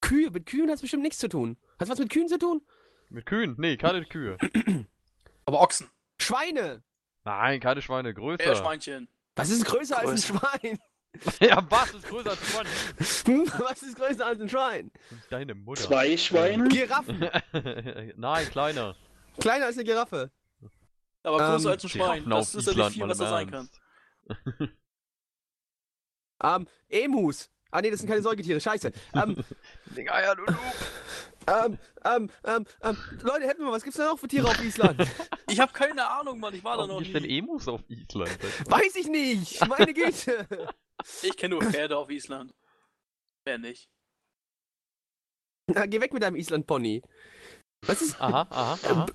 [0.00, 0.30] Kühe.
[0.30, 1.56] Mit Kühen hat es bestimmt nichts zu tun.
[1.78, 2.62] Hast du was mit Kühen zu tun?
[3.08, 3.56] Mit Kühen?
[3.58, 4.38] Nee, keine Kühe.
[5.44, 5.88] Aber Ochsen.
[6.20, 6.84] Schweine.
[7.24, 8.44] Nein, keine Schweine, größer.
[8.44, 9.08] Meerschweinchen.
[9.34, 10.58] Was ist größer als ein Größer.
[10.60, 10.78] Schwein?
[11.40, 12.66] ja, was ist größer als Schwein?
[13.24, 14.90] Hm, Was ist größer als ein Schwein?
[15.30, 15.82] Deine Mutter.
[15.82, 16.68] Zwei Schweine?
[16.68, 17.18] Giraffen.
[18.16, 18.94] Nein, kleiner.
[19.40, 20.30] Kleiner als eine Giraffe.
[21.22, 22.28] Aber größer Ähm, als ein Schwein.
[22.28, 23.68] Das ist ja nicht viel, was da sein kann.
[26.42, 27.50] Ähm, Emus.
[27.70, 28.92] Ah nee, das sind keine Säugetiere, scheiße.
[29.14, 29.44] Ähm,
[29.96, 30.44] Ding Eier, du
[31.46, 35.00] ähm, ähm, ähm, ähm, Leute, hätten wir, was gibt's da noch für Tiere auf Island?
[35.50, 36.54] Ich habe keine Ahnung, Mann.
[36.54, 37.38] Ich war da Warum noch gibt's denn nie.
[37.38, 38.38] Emus auf Island?
[38.68, 40.46] Weiß ich nicht, meine Güte.
[41.22, 42.54] Ich kenne nur Pferde auf Island.
[43.44, 43.88] Mehr nicht.
[45.66, 47.02] Na, geh weg mit deinem Island-Pony.
[47.82, 49.06] Was ist Aha, aha, aha.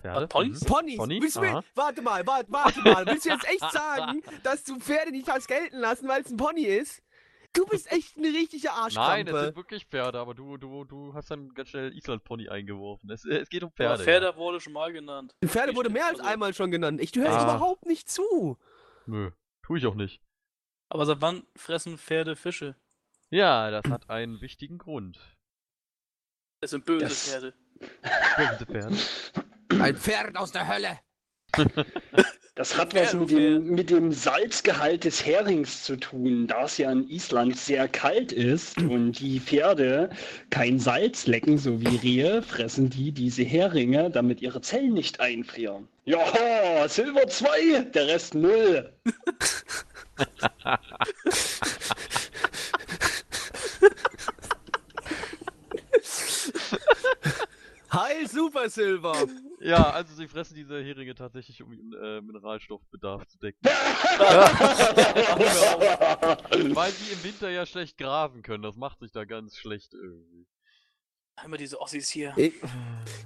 [0.00, 0.28] Pferde?
[0.28, 0.60] Ponys?
[0.62, 0.66] Mhm.
[0.66, 0.96] Ponys?
[0.98, 1.22] Pony?
[1.22, 3.06] Willst du mir, warte mal, warte, warte mal.
[3.06, 6.36] Willst du jetzt echt sagen, dass du Pferde nicht hast gelten lassen, weil es ein
[6.36, 7.02] Pony ist?
[7.54, 9.40] Du bist echt eine richtige Nein, es Arschkrampe.
[9.46, 13.10] sind wirklich Pferde, aber du, du, du hast dann ganz schnell Island-Pony eingeworfen.
[13.10, 14.26] Es, es geht um Pferde, Pferde.
[14.26, 15.34] Pferde wurde schon mal genannt.
[15.42, 17.00] Pferde wurde mehr als Also- einmal schon genannt.
[17.00, 17.44] Ich, du hörst Ah.
[17.44, 18.58] überhaupt nicht zu.
[19.06, 19.30] Nö,
[19.62, 20.20] tu ich auch nicht.
[20.88, 22.76] Aber seit wann fressen Pferde Fische?
[23.30, 25.18] Ja, das hat einen wichtigen Grund.
[26.60, 27.54] Es sind böse Das- Pferde.
[28.36, 28.96] Böse Pferde.
[29.82, 30.98] Ein Pferd aus der Hölle.
[32.58, 36.90] Das hat was mit dem, mit dem Salzgehalt des Herings zu tun, da es ja
[36.90, 40.08] in Island sehr kalt ist und die Pferde
[40.48, 45.86] kein Salz lecken, so wie Rehe, fressen die diese Heringe, damit ihre Zellen nicht einfrieren.
[46.06, 48.90] Ja, Silber 2, der Rest 0.
[57.92, 59.26] Heil Super Silver.
[59.60, 63.58] Ja, also sie fressen diese Heringe tatsächlich, um ihren äh, Mineralstoffbedarf zu decken.
[66.74, 68.62] Weil sie im Winter ja schlecht graben können.
[68.62, 70.46] Das macht sich da ganz schlecht irgendwie.
[71.36, 72.32] Einmal diese Ossis hier.
[72.36, 72.54] Ich,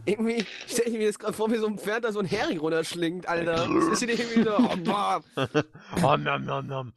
[0.05, 2.59] irgendwie stelle ich mir das gerade vor, wie so ein Pferd da so ein Hering
[2.59, 3.69] runterschlingt, Alter.
[3.69, 4.57] Das ist hier irgendwie so.
[4.57, 5.25] Oh, boah.
[6.03, 6.93] oh, nam, nam, nam.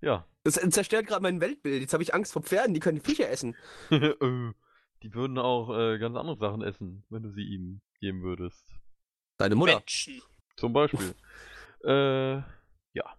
[0.00, 0.26] ja.
[0.42, 1.82] Das zerstört gerade mein Weltbild.
[1.82, 3.56] Jetzt habe ich Angst vor Pferden, die können Viecher essen.
[3.90, 4.52] Äh,
[5.02, 8.68] die würden auch äh, ganz andere Sachen essen, wenn du sie ihnen geben würdest.
[9.38, 9.76] Deine Mutter.
[9.76, 10.20] Menschen.
[10.56, 11.14] Zum Beispiel.
[11.84, 12.34] äh,
[12.92, 13.16] ja.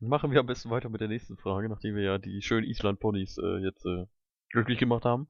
[0.00, 3.36] Machen wir am besten weiter mit der nächsten Frage, nachdem wir ja die schönen Island-Ponys
[3.38, 4.06] äh, jetzt äh,
[4.54, 5.28] glücklich gemacht haben.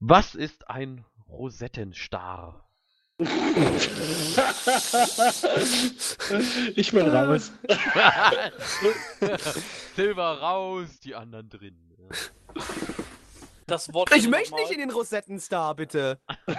[0.00, 2.68] Was ist ein Rosettenstar?
[6.74, 7.52] ich bin raus.
[9.96, 11.78] Silber raus, die anderen drin.
[13.72, 14.14] Das Wort.
[14.14, 16.20] Ich möchte nicht in den Rosettenstar, bitte.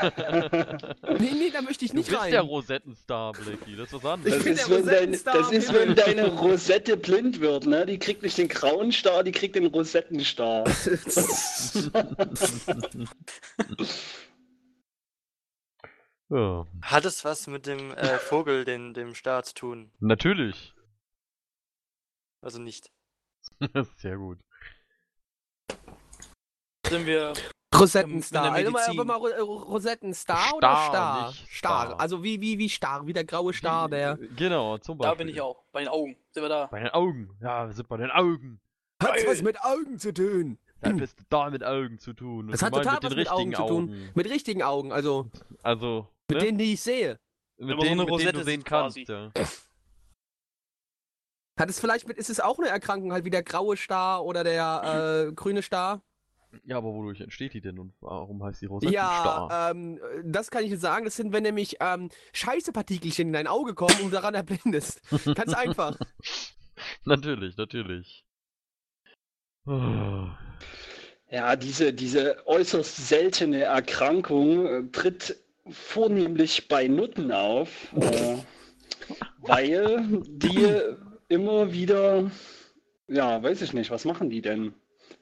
[1.20, 2.32] Nee, nee, da möchte ich Du nicht bist rein.
[2.32, 4.34] der Rosettenstar, Blackie, das ist was anderes.
[4.34, 7.86] Ich Das bin ist, der wenn dein, das ist, wenn deine Rosette blind wird, ne?
[7.86, 10.64] Die kriegt nicht den grauen Star, die kriegt den Rosettenstar.
[16.30, 16.66] ja.
[16.82, 19.92] Hat es was mit dem äh, Vogel, den, dem Star zu tun?
[20.00, 20.74] Natürlich.
[22.42, 22.92] Also nicht.
[23.98, 24.40] Sehr gut.
[26.88, 27.34] Sind wir.
[27.76, 28.52] Rosettenstar.
[28.54, 31.28] Also mal, aber mal Ro- Rosettenstar oder Star, Star?
[31.28, 31.86] nicht Star.
[31.88, 32.00] Star.
[32.00, 34.18] Also wie, wie, wie Star, wie der graue Star, der.
[34.36, 35.12] Genau, zum Beispiel.
[35.12, 35.64] Da bin ich auch.
[35.72, 36.16] Bei den Augen.
[36.32, 36.68] Sind wir da?
[36.68, 37.36] Bei den Augen.
[37.42, 38.60] Ja, wir sind bei den Augen.
[39.02, 40.60] Hat's was mit Augen zu tun.
[40.82, 42.50] Da bist du da mit Augen zu tun.
[42.50, 44.12] Das hat total meinst was mit Augen richtigen zu tun.
[44.14, 45.30] Mit richtigen Augen, also
[45.64, 46.46] Also, mit ne?
[46.46, 47.18] denen, die ich sehe.
[47.58, 49.06] mit Aber so denen, eine mit denen du Rosette sehen quasi.
[49.06, 49.36] kannst.
[49.36, 49.46] Ja.
[51.60, 54.44] Hat es vielleicht mit, ist es auch eine Erkrankung, halt wie der graue Star oder
[54.44, 56.02] der äh, grüne Star?
[56.66, 59.50] Ja, aber wodurch entsteht die denn und warum heißt die Rosettenstar?
[59.50, 61.06] Ja, ähm, das kann ich dir sagen.
[61.06, 65.02] Das sind, wenn nämlich ähm, Scheißepartikelchen in dein Auge kommen und du daran erblindest.
[65.36, 65.98] Ganz einfach.
[67.06, 68.26] natürlich, natürlich.
[69.66, 75.38] Ja, diese, diese äußerst seltene Erkrankung äh, tritt
[75.70, 78.38] vornehmlich bei Nutten auf, äh,
[79.40, 80.68] weil die
[81.30, 82.30] immer wieder,
[83.08, 84.74] ja, weiß ich nicht, was machen die denn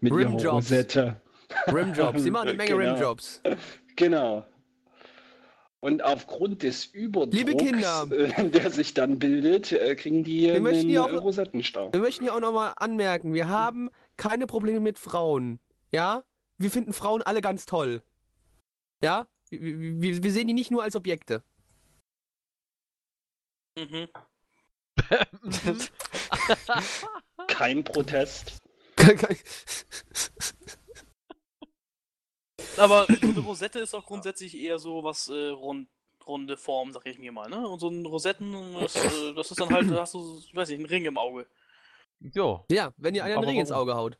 [0.02, 0.54] mit ihrer Rimjobs.
[0.72, 1.22] Rosette?
[1.68, 2.24] Rimjobs.
[2.24, 2.94] Die machen eine Menge Genau.
[2.94, 3.42] Rimjobs.
[3.96, 4.46] Genau.
[5.80, 8.08] Und aufgrund des Überdrucks, Liebe Kinder.
[8.12, 11.92] äh, der sich dann bildet, äh, kriegen die Wir einen hier auch- Rosettenstau.
[11.92, 15.60] Wir möchten hier auch nochmal anmerken, wir haben keine Probleme mit Frauen.
[15.92, 16.24] Ja?
[16.60, 18.04] Wir finden Frauen alle ganz toll.
[19.04, 19.26] Ja?
[19.50, 19.60] Wir,
[20.02, 21.42] wir, wir sehen die nicht nur als Objekte.
[23.78, 24.08] Mhm.
[27.48, 28.61] Kein Protest.
[32.78, 35.90] Aber so eine Rosette ist auch grundsätzlich eher so was äh, rund,
[36.26, 37.68] runde Form, sag ich mir mal, ne?
[37.68, 40.70] Und so ein Rosetten, das, äh, das ist dann halt, da hast du, ich weiß
[40.70, 41.48] nicht, einen Ring im Auge.
[42.20, 43.72] ja, ja, wenn ihr einen Aber Ring ins?
[43.72, 44.18] Auge haut.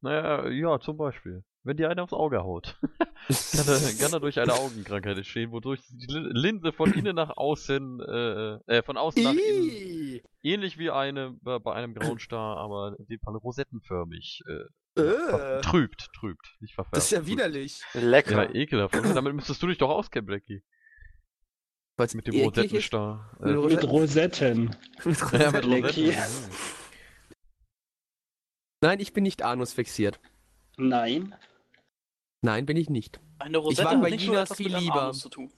[0.00, 1.44] naja, ja, zum Beispiel.
[1.62, 2.78] Wenn dir einer aufs Auge haut,
[3.28, 8.00] kann, er, kann dadurch eine Augenkrankheit entstehen, wodurch die Lin- Linse von innen nach außen,
[8.00, 12.96] äh, äh, von außen nach innen, ähnlich wie eine bei, bei einem grauen Star, aber
[12.98, 14.40] in dem Fall rosettenförmig,
[14.96, 16.96] äh, äh, trübt, trübt, nicht verfärbt.
[16.96, 17.30] das ist ja trübt.
[17.30, 17.82] widerlich.
[17.92, 18.44] Lecker.
[18.44, 18.94] Ja, ekelhaft.
[18.94, 20.62] Damit müsstest du dich doch auskennen, Blackie.
[21.98, 22.36] Weil's Mit dem.
[22.40, 23.36] Rosettenstar.
[23.38, 24.76] Mit Äh, Mit Rosetten.
[25.32, 25.66] ja, mit.
[25.66, 26.50] Rosetten.
[28.82, 30.18] Nein, ich bin nicht anusfixiert.
[30.78, 31.34] Nein.
[32.42, 33.20] Nein, bin ich nicht.
[33.38, 35.02] Eine Rosette mag hat bei etwas viel lieber.
[35.02, 35.52] Anus zu tun.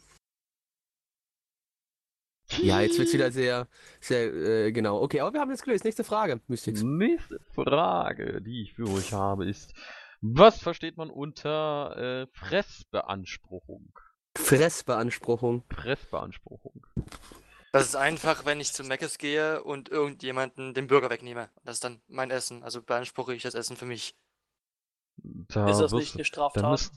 [2.58, 3.66] Ja, jetzt wird's wieder sehr,
[4.00, 5.00] sehr, äh, genau.
[5.00, 5.84] Okay, aber wir haben das gelöst.
[5.84, 6.82] Nächste Frage, Mystics.
[6.82, 9.72] Nächste Frage, die ich für euch habe, ist:
[10.20, 13.92] Was versteht man unter äh, Fressbeanspruchung?
[14.36, 15.64] Fressbeanspruchung.
[15.70, 16.86] Fressbeanspruchung.
[17.72, 21.48] Das ist einfach, wenn ich zu Meckes gehe und irgendjemanden den Burger wegnehme.
[21.64, 22.62] Das ist dann mein Essen.
[22.62, 24.14] Also beanspruche ich das Essen für mich.
[25.52, 26.70] Da ist das nicht eine Straftat?
[26.70, 26.94] müsst-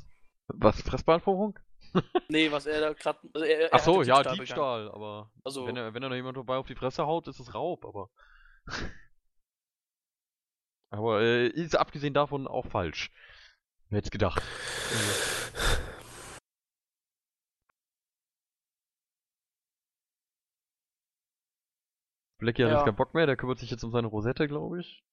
[0.48, 1.58] was, Fressbeanspruchung?
[2.28, 3.20] Nee, was er da gerade.
[3.34, 4.38] Also er, er Ach so, ja, begangen.
[4.40, 7.40] Diebstahl, aber Also, wenn er, wenn er noch jemand dabei auf die Fresse haut, ist
[7.40, 8.10] es Raub, aber.
[10.90, 13.12] aber äh, ist abgesehen davon auch falsch.
[13.90, 14.42] Wer hätte gedacht?
[22.40, 22.78] Blackie hat Ja.
[22.78, 25.04] jetzt keinen Bock mehr, der kümmert sich jetzt um seine Rosette, glaube ich.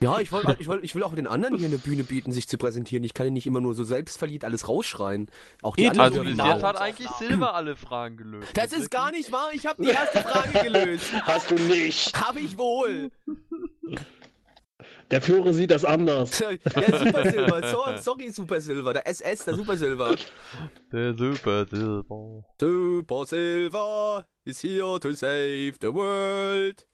[0.00, 2.48] Ja, ich, wollt, ich, wollt, ich will auch den anderen hier eine Bühne bieten, sich
[2.48, 3.04] zu präsentieren.
[3.04, 5.30] Ich kann ja nicht immer nur so selbstverliebt alles rausschreien.
[5.62, 6.40] Auch die anderen.
[6.40, 8.50] Also jetzt hat eigentlich Silber alle Fragen gelöst.
[8.54, 9.50] Das ist gar nicht wahr.
[9.52, 11.12] Ich habe die erste Frage gelöst.
[11.22, 12.14] Hast du nicht.
[12.20, 13.10] Habe ich wohl.
[15.10, 16.38] Der Führer sieht das anders.
[16.64, 17.68] Der Super Silver.
[17.68, 18.92] So, sorry, Super Silver.
[18.94, 20.14] Der SS, der Super Silver.
[20.90, 22.44] Der Super Silber.
[22.58, 26.86] Super Silver is here to save the world.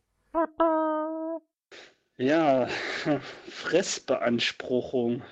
[2.20, 2.66] Ja,
[3.48, 5.22] Fressbeanspruchung.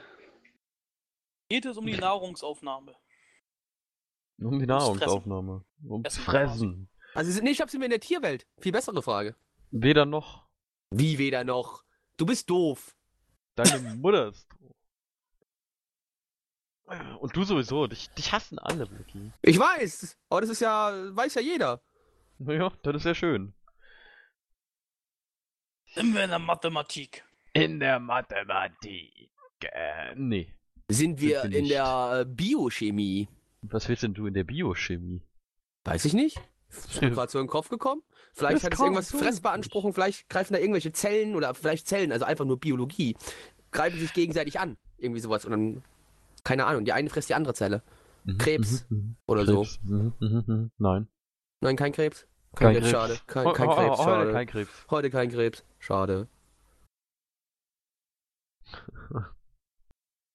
[1.51, 2.95] geht es um die Nahrungsaufnahme.
[4.41, 5.65] Um die Nahrungsaufnahme.
[5.85, 6.91] Ums Essen Fressen.
[7.15, 8.47] Also, sie- nee, ich hab sie mir in der Tierwelt.
[8.61, 9.37] Viel bessere Frage.
[9.71, 10.47] Weder noch.
[10.91, 11.85] Wie weder noch?
[12.17, 12.97] Du bist doof.
[13.55, 14.75] Deine Mutter ist doof.
[17.21, 17.87] Und du sowieso.
[17.87, 19.31] Dich, dich hassen alle, Blackie.
[19.43, 20.17] Ich weiß.
[20.31, 21.83] Aber das ist ja, weiß ja jeder.
[22.39, 23.53] Naja, das ist ja schön.
[25.95, 27.25] Sind wir in der Mathematik?
[27.55, 29.31] In der Mathematik.
[29.61, 30.53] Äh, nee.
[30.89, 31.71] Sind wir in nicht.
[31.71, 33.29] der äh, Biochemie?
[33.63, 35.23] Was willst denn du in der Biochemie?
[35.85, 36.41] Weiß ich nicht.
[36.69, 38.03] Ist mir gerade so in den Kopf gekommen.
[38.33, 42.13] Vielleicht Das hat es irgendwas so Fressbeanspruchung, vielleicht greifen da irgendwelche Zellen oder vielleicht Zellen,
[42.13, 43.17] also einfach nur Biologie,
[43.73, 44.77] greifen sich gegenseitig an.
[44.99, 45.45] Irgendwie sowas.
[45.45, 45.83] Und dann,
[46.45, 47.83] keine Ahnung, die eine frisst die andere Zelle.
[48.25, 49.17] Mhm, Krebs mhm, mhm.
[49.27, 49.63] Oder so.
[49.63, 49.81] Krebs.
[49.83, 50.71] Mhm, mhm, mhm.
[50.79, 51.09] Nein.
[51.61, 52.27] Nein, kein Krebs.
[52.55, 52.91] Kein Krebs, Krebs.
[52.91, 53.19] schade.
[53.27, 54.33] Kein, kein oh, Krebs, schade.
[54.33, 54.87] Kein Krebs.
[54.91, 55.65] Heute kein Krebs.
[55.79, 56.29] Schade.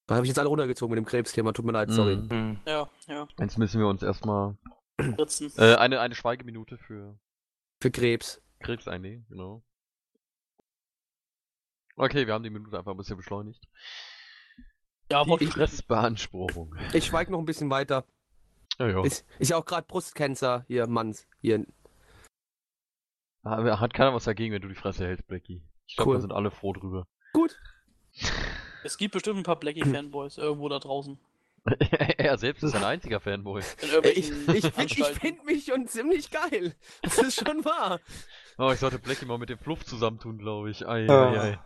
[0.06, 1.54] Da habe ich jetzt alle runtergezogen mit dem Krebsthema.
[1.54, 2.18] Tut mir leid, sorry.
[2.18, 2.30] Mhm.
[2.30, 2.60] Hm.
[2.68, 3.26] Ja, ja.
[3.40, 4.58] Jetzt müssen wir uns erstmal
[5.00, 7.18] äh, eine, eine Schweigeminute für
[7.82, 8.42] Für Krebs.
[8.60, 9.64] Krebs einlegen, genau.
[11.96, 13.66] Okay, wir haben die Minute einfach ein bisschen beschleunigt.
[15.12, 16.76] Ja, Die Fressbeanspruchung.
[16.94, 18.06] Ich schweige noch ein bisschen weiter.
[18.80, 19.04] Ja, ja.
[19.04, 21.28] Ist, ist ja auch gerade Brustcancer hier, Manns.
[21.42, 21.66] Hier.
[23.44, 25.62] Aber Hat keiner was dagegen, wenn du die Fresse hältst, Blackie.
[25.88, 26.16] Ich glaube, Cool.
[26.18, 27.08] da sind alle froh drüber.
[27.34, 27.56] Gut.
[28.86, 31.18] Es gibt bestimmt ein paar Blackie-Fanboys irgendwo da draußen.
[32.18, 33.62] er selbst ist ein einziger Fanboy.
[34.04, 35.20] Ich, ich finde ich Anstalten.
[35.22, 36.76] find mich schon ziemlich geil.
[37.02, 38.02] Das ist schon wahr.
[38.58, 40.86] Oh, ich sollte Blackie mal mit dem Fluff zusammentun, glaube ich.
[40.86, 41.32] Ei, Ah.
[41.32, 41.58] ei,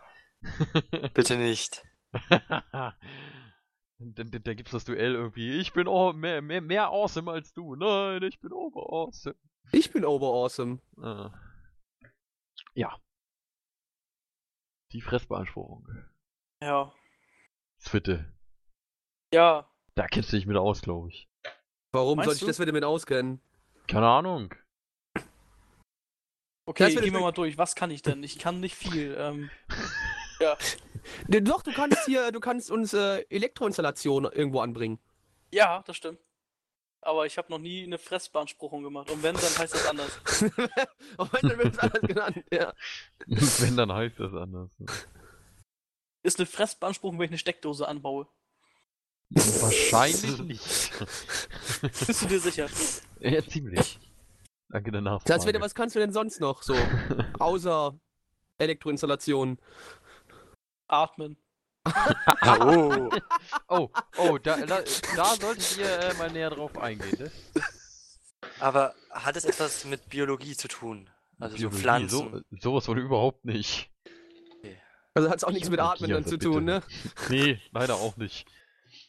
[0.92, 1.08] ei.
[1.12, 1.82] Bitte nicht.
[2.30, 2.92] dann,
[3.98, 5.58] dann, dann gibt's das Duell irgendwie.
[5.58, 7.74] Ich bin oh, mehr, mehr, mehr awesome als du.
[7.74, 9.34] Nein, ich bin over awesome.
[9.72, 10.78] Ich bin overawesome.
[11.02, 11.32] Ah.
[12.78, 12.96] Ja.
[14.92, 15.86] Die Fressbeanspruchung.
[16.62, 16.92] Ja.
[17.78, 18.32] Fitte.
[19.34, 19.68] Ja.
[19.96, 21.28] Da kennst du dich mit aus, glaube ich.
[21.92, 22.46] Warum Meinst soll ich du?
[22.46, 23.40] das wieder mit auskennen?
[23.88, 24.54] Keine Ahnung.
[26.66, 27.58] Okay, Das gehen wir mal durch.
[27.58, 28.22] Was kann ich denn?
[28.22, 29.14] Ich kann nicht viel.
[29.18, 29.50] Ähm,
[31.26, 35.00] Ne, Doch, du kannst hier, du kannst uns äh, Elektroinstallation irgendwo anbringen.
[35.50, 36.20] ja, das stimmt.
[37.00, 39.10] Aber ich habe noch nie eine Fressbeanspruchung gemacht.
[39.10, 40.20] Und wenn, dann heißt das anders.
[41.16, 42.44] Aber dann wird es anders genannt.
[42.52, 42.74] Ja.
[43.26, 44.70] Wenn, dann heißt das anders.
[46.22, 48.26] Ist eine Fressbeanspruchung, wenn ich eine Steckdose anbaue.
[49.30, 50.90] Wahrscheinlich nicht.
[51.80, 52.68] Bist du dir sicher?
[53.20, 54.00] ja, ziemlich.
[54.68, 55.32] Danke der Nachfrage.
[55.32, 56.74] Das wieder, was kannst du denn sonst noch so?
[57.38, 57.98] Außer
[58.58, 59.58] Elektroinstallation.
[60.88, 61.36] Atmen.
[62.60, 63.10] Oh.
[63.70, 64.80] Oh, oh, da, da,
[65.16, 67.30] da solltet ihr äh, mal näher drauf eingehen.
[67.54, 67.64] Das,
[68.60, 71.10] Aber hat es etwas mit Biologie zu tun?
[71.38, 72.44] Also so Biologie, Pflanzen.
[72.50, 73.90] So, sowas wohl überhaupt nicht.
[75.14, 76.50] Also hat es auch nichts mit Atmen dann also zu bitte.
[76.50, 76.82] tun, ne?
[77.28, 78.46] Nee, leider auch nicht.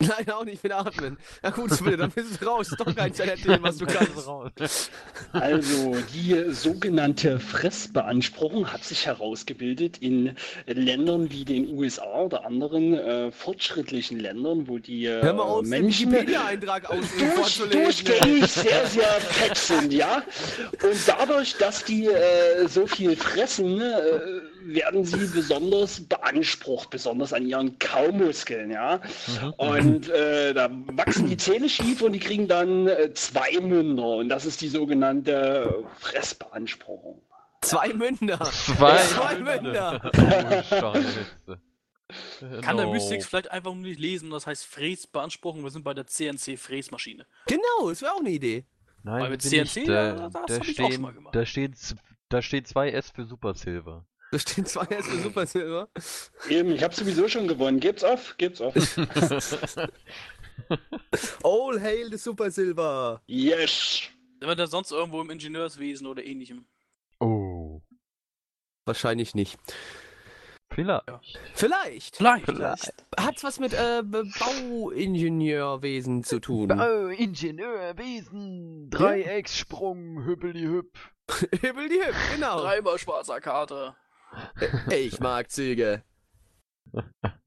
[0.07, 1.17] Nein, auch nicht mit Atmen.
[1.43, 2.69] Na gut, dann bist du raus.
[2.69, 4.27] Ist doch kein Themen, was du kannst.
[4.27, 4.51] raus.
[5.33, 10.35] Also die sogenannte Fressbeanspruchung hat sich herausgebildet in
[10.65, 15.65] Ländern wie den USA oder anderen äh, fortschrittlichen Ländern, wo die äh, Hör mal auf,
[15.65, 20.23] Menschen Wikipedia-Eintrag aus durch, durchgängig sehr, sehr fett sind, ja.
[20.81, 24.19] Und dadurch, dass die äh, so viel fressen, äh,
[24.63, 29.01] werden sie besonders beansprucht, besonders an ihren Kaumuskeln, ja.
[29.57, 34.07] Und äh, da wachsen die Zähne schief und die kriegen dann äh, zwei Münder.
[34.17, 37.21] Und das ist die sogenannte Fressbeanspruchung.
[37.61, 38.39] Zwei Münder.
[38.51, 40.01] Zwei, Zwei Münder.
[40.15, 41.25] Oh, Scheiße.
[42.61, 42.93] Kann der No.
[42.93, 47.25] Mystics vielleicht einfach nur nicht lesen, das heißt Fräsbeanspruchung, wir sind bei der CNC-Fräsmaschine.
[47.47, 48.65] Genau, das wäre auch eine Idee.
[49.03, 49.41] Nein, Weil mit.
[49.43, 51.35] CNC, Da, das da, hab ich auch schon stehen, mal gemacht.
[51.35, 51.75] da, stehen,
[52.29, 54.05] da steht 2S für Super Silver.
[54.31, 55.89] Da stehen zwei erste Super Silver.
[56.49, 57.79] Eben, ich habe sowieso schon gewonnen.
[57.79, 58.73] Gebt's auf, gebt's auf.
[61.43, 63.21] All hail the Super Silver.
[63.27, 64.01] yes!
[64.39, 66.65] Sind wir da sonst irgendwo im Ingenieurswesen oder ähnlichem?
[67.19, 67.81] Oh.
[68.85, 69.57] Wahrscheinlich nicht.
[70.71, 71.03] Vielleicht.
[71.55, 72.15] Vielleicht.
[72.15, 72.45] Vielleicht.
[72.45, 72.93] Vielleicht.
[73.19, 76.71] Hat's was mit äh, Bauingenieurwesen zu tun?
[76.79, 80.97] Oh, Ingenieurwesen, Dreieckssprung, hüppeli hüpp.
[81.61, 82.61] Hibbel die Hip, genau.
[82.61, 83.97] Dreimal schwarzer Kater.
[84.91, 86.03] Ich mag Züge.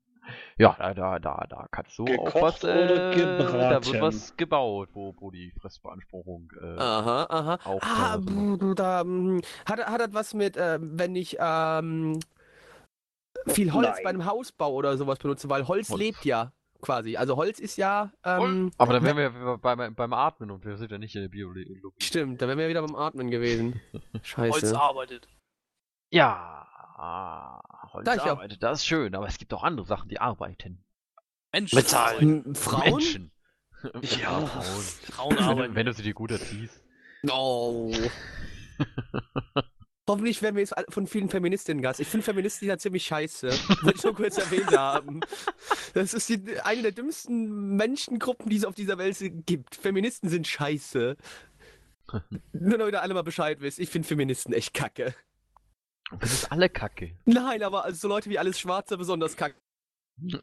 [0.59, 4.01] Ja, da, da, da, da kannst du auch Gekocht was, oder äh, da wird gebraten?
[4.01, 7.59] was gebaut, wo, wo die Fressbeanspruchung, äh, Aha, aha.
[7.65, 8.19] Auch ah,
[8.75, 9.05] da.
[9.05, 12.21] mm, hat, hat das was mit, äh, wenn ich ähm,
[13.47, 14.01] viel Holz Nein.
[14.05, 15.99] bei einem Hausbau oder sowas benutze, weil Holz, Holz.
[15.99, 17.17] lebt ja quasi.
[17.17, 20.77] Also Holz ist ja, ähm, aber dann wären wir ja beim, beim Atmen und wir
[20.77, 21.81] sind ja nicht in der Biologie.
[21.99, 23.81] stimmt, da wären wir wieder beim Atmen gewesen.
[23.93, 24.81] Holz Scheiße.
[24.81, 25.29] arbeitet.
[26.11, 30.21] Ja, Holz Da ich arbeitet, das ist schön, aber es gibt auch andere Sachen, die
[30.21, 30.85] arbeiten.
[31.53, 32.45] Menschen Metall.
[32.55, 32.91] Frauen?
[32.91, 33.33] Menschen.
[34.03, 34.41] Ja.
[34.47, 34.83] Frauen.
[35.11, 35.69] Frauen Wenn, arbeiten.
[35.71, 36.81] du- wenn du sie dir gut erziehst.
[37.31, 37.93] Oh.
[40.09, 42.01] Hoffentlich werden wir jetzt von vielen Feministinnen Gast.
[42.01, 43.49] Ich finde Feministinnen ja ziemlich scheiße.
[43.49, 45.21] Will ich nur kurz erwähnt haben.
[45.95, 49.17] Das ist die, eine der dümmsten Menschengruppen, die es auf dieser Welt
[49.47, 49.77] gibt.
[49.77, 51.17] Feministen sind scheiße.
[52.53, 53.79] Nur damit ihr alle mal Bescheid wisst.
[53.79, 55.15] Ich finde Feministen echt kacke.
[56.21, 57.13] Das ist alle Kacke.
[57.25, 59.57] Nein, aber also so Leute wie alles Schwarze besonders kacke.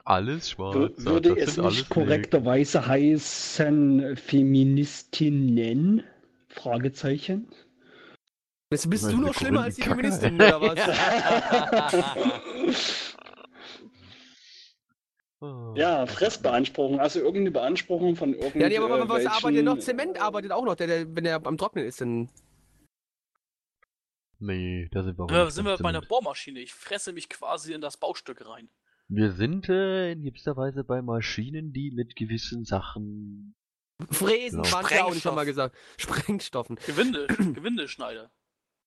[0.04, 0.76] Alles schwarz.
[0.76, 6.04] Wür- Würde das es nicht korrekterweise heißen Feministinnen?
[6.48, 7.48] Fragezeichen.
[8.72, 9.96] Jetzt bist du noch schlimmer als die Kacke.
[9.98, 10.80] Feministinnen, oder was?
[15.76, 18.60] Ja, Fressbeanspruchung, also irgendeine Beanspruchung von irgendwelchen.
[18.62, 19.80] Ja, nee, aber was arbeitet noch?
[19.80, 22.28] Zement arbeitet auch noch, der, der, wenn er am Trocknen ist, dann.
[24.40, 26.02] Nee, da sind wir Ja, nicht sind wir bei einer.
[26.02, 26.60] Bohrmaschine.
[26.60, 28.70] Ich fresse mich quasi in das Baustück rein.
[29.10, 33.56] Wir sind äh, in gewisser Weise bei Maschinen, die mit gewissen Sachen.
[34.12, 34.74] Fräsen, Genau.
[34.76, 35.76] waren ja auch nicht schon mal gesagt.
[35.98, 36.78] Sprengstoffen.
[36.86, 38.32] Gewinde, Gewindeschneider.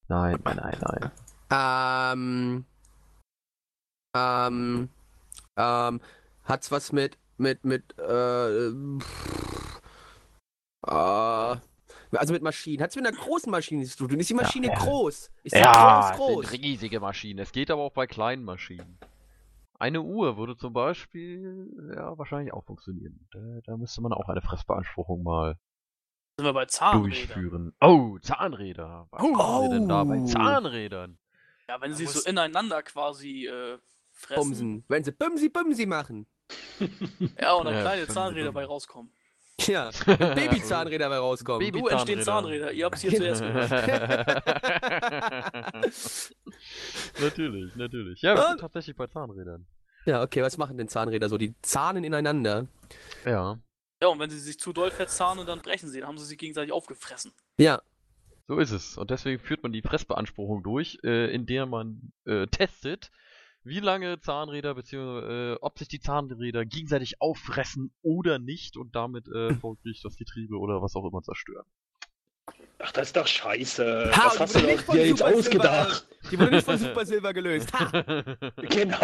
[0.09, 1.13] Nein, nein, nein, nein.
[2.15, 2.65] Ähm.
[4.17, 4.89] Ähm.
[5.57, 6.01] Ähm.
[6.45, 7.19] Hat's was mit.
[7.37, 7.65] mit.
[7.65, 7.99] mit.
[7.99, 8.71] Äh.
[9.01, 9.81] pff,
[10.87, 11.57] äh
[12.13, 12.83] also mit Maschinen.
[12.83, 14.19] Hat's mit einer großen Maschine zu tun?
[14.21, 14.75] Ist die Maschine ja.
[14.75, 15.31] groß?
[15.43, 16.45] Ist Ja, groß, groß?
[16.45, 17.39] es sind riesige Maschinen.
[17.41, 18.99] Es geht aber auch bei kleinen Maschinen.
[19.79, 23.27] Eine Uhr würde zum Beispiel ja wahrscheinlich auch funktionieren.
[23.33, 25.57] Da, da müsste man auch eine Fressbeanspruchung mal
[26.37, 27.03] Sind wir bei Zahnrädern.
[27.11, 27.73] durchführen.
[27.81, 29.09] Oh, Zahnräder.
[29.11, 29.29] Was Oh.
[29.29, 30.25] machen wir denn da bei Oh.
[30.27, 31.19] Zahnrädern?
[31.69, 33.79] Ja, wenn Da sie so ineinander quasi äh,
[34.13, 34.41] fressen.
[34.51, 34.85] Bumsen.
[34.89, 36.27] Wenn sie Bumsi Bumsi machen.
[37.41, 39.11] Ja, und dann Ja, kleine Zahnräder bei rauskommen.
[39.61, 39.91] Ja.
[40.07, 41.61] Babyzahnräder bei rauskommen.
[41.61, 42.73] Baby- Du entstehen Zahnräder.
[42.73, 43.71] Ihr habt es hier zuerst gehört.
[47.21, 48.23] natürlich, natürlich.
[48.23, 49.67] Ja, wir sind tatsächlich bei Zahnrädern.
[50.05, 51.39] Ja, okay, was machen denn Zahnräder so?
[51.39, 52.67] Die zahnen ineinander.
[53.25, 53.59] Ja,
[54.01, 56.01] Ja, und wenn sie sich zu doll verzahnen, dann brechen sie.
[56.01, 57.33] Dann haben sie sich gegenseitig aufgefressen.
[57.59, 57.81] Ja.
[58.49, 58.99] so ist es.
[58.99, 63.13] Und deswegen führt man die Fressbeanspruchung durch, äh, in der man äh, testet,
[63.65, 65.53] wie lange Zahnräder bzw.
[65.53, 70.59] Äh, ob sich die Zahnräder gegenseitig auffressen oder nicht und damit äh, folglich das Getriebe
[70.59, 71.67] oder was auch immer zerstören.
[72.85, 74.11] Ach, das ist doch scheiße.
[74.13, 76.07] Ha, Was die hast du dir jetzt Super ausgedacht?
[76.33, 77.73] Die wurde nicht von Super Silver gelöst.
[77.75, 77.93] Ha!
[78.57, 78.97] Genau.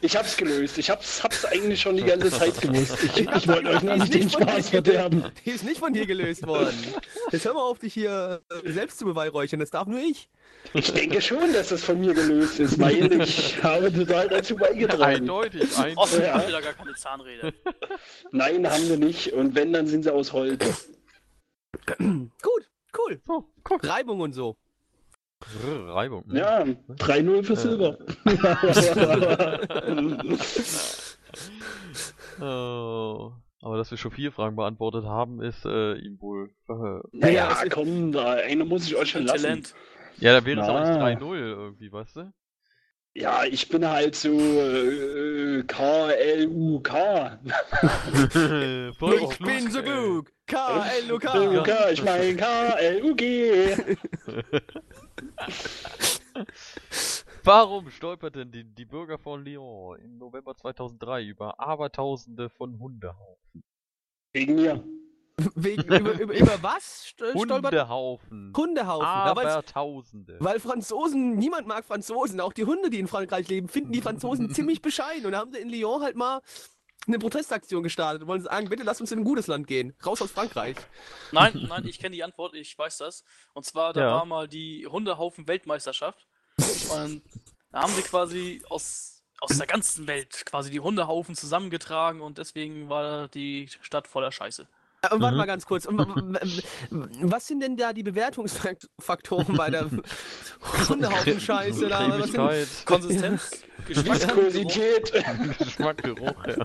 [0.00, 0.78] Ich hab's gelöst.
[0.78, 2.96] Ich hab's, hab's eigentlich schon die ganze Zeit gewusst.
[3.04, 5.24] Ich, ich wollte euch ist nicht den Spaß verderben.
[5.44, 6.74] Die ist nicht von dir gelöst worden.
[7.32, 9.60] Jetzt hör mal auf, dich hier äh, selbst zu beweihräuchern.
[9.60, 10.30] Das darf nur ich.
[10.72, 15.02] Ich denke schon, dass das von mir gelöst ist, weil ich habe total dazu beigetragen.
[15.02, 15.98] eindeutig, eindeutig.
[15.98, 16.32] Außerdem Ja.
[16.34, 17.52] haben wir da gar keine Zahnräder.
[18.32, 19.32] Nein, haben wir nicht.
[19.34, 20.88] Und wenn, dann sind sie aus Holz.
[21.98, 22.68] Gut,
[22.98, 23.20] cool.
[23.26, 23.86] So, guck.
[23.88, 24.56] Reibung und so.
[25.64, 26.24] Reibung.
[26.28, 26.36] hm.
[26.36, 27.98] Ja, 3-0 für Silber.
[32.40, 36.50] Oh, aber dass wir schon vier Fragen beantwortet haben, ist äh, ihm wohl
[37.12, 39.42] Naja, Ja, es- komm, da einer muss ich euch schon lassen.
[39.42, 39.74] Talent.
[40.18, 41.08] Ja, da wäre das auch Na.
[41.10, 42.32] nicht 3-0 irgendwie, weißt du?
[43.16, 47.38] Ja, ich bin halt so äh, K-L-U-K.
[49.00, 50.30] Ich bin so klug.
[50.46, 51.34] K-L-U-K.
[51.34, 53.74] L-U-K, ich mein K-L-U-G.
[57.42, 63.64] Warum stolperten die, die Bürger von Lyon im November 2003 über Abertausende von Hundehaufen?
[64.34, 64.84] Wegen mir.
[65.54, 67.64] Wegen, über, über, über was st- stolpert?
[67.72, 68.52] Hundehaufen.
[68.56, 69.04] Hundehaufen.
[69.04, 70.36] Ja, weil's- Abertausende.
[70.40, 72.40] weil Franzosen, niemand mag Franzosen.
[72.40, 75.26] Auch die Hunde, die in Frankreich leben, finden die Franzosen ziemlich bescheiden.
[75.26, 76.40] Und da haben sie in Lyon halt mal
[77.06, 79.94] eine Protestaktion gestartet und wollen sagen, bitte lass uns in ein gutes Land gehen.
[80.04, 80.76] Raus aus Frankreich.
[81.32, 83.22] Nein, nein, ich kenne die Antwort, ich weiß das.
[83.52, 84.10] Und zwar, da Ja.
[84.16, 86.26] war mal die Hundehaufen-Weltmeisterschaft.
[86.94, 87.22] Und
[87.72, 92.88] da haben sie quasi aus, aus der ganzen Welt quasi die Hundehaufen zusammengetragen und deswegen
[92.88, 94.66] war die Stadt voller Scheiße.
[95.02, 95.36] Äh, warte Mhm.
[95.36, 95.86] mal ganz kurz.
[95.86, 95.98] Und
[97.22, 99.90] Was sind denn da die Bewertungsfaktoren bei der
[100.88, 101.88] Hundehaufen-Scheiße?
[101.88, 102.18] da?
[102.18, 103.50] Was sind, Cremigkeit, Konsistenz,
[103.86, 104.20] Geschmack.
[104.20, 105.12] Viskosität.
[105.58, 106.56] Geschmack, Geruch, ja.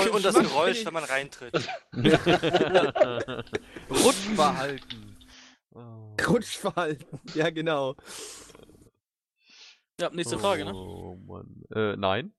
[0.00, 1.68] Und, und das Geräusch, wenn man reintritt.
[3.90, 5.16] Rutschverhalten.
[5.74, 6.16] Oh.
[6.26, 7.20] Rutschverhalten.
[7.34, 7.94] Ja, genau.
[10.00, 10.74] Ja, nächste Frage, ne?
[10.74, 11.62] Oh Mann.
[11.74, 12.32] Äh, nein.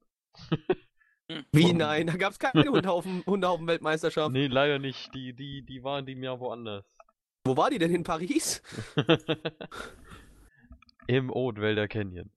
[1.51, 2.07] Wie nein?
[2.07, 4.31] Da gab es keine Hundehaufen- Hundehaufen-Weltmeisterschaft.
[4.31, 5.13] Nee, leider nicht.
[5.13, 6.85] Die, die, die waren die Jahr woanders.
[7.45, 7.93] Wo war die denn?
[7.93, 8.61] In Paris?
[11.07, 12.31] Im Odenwälder Canyon.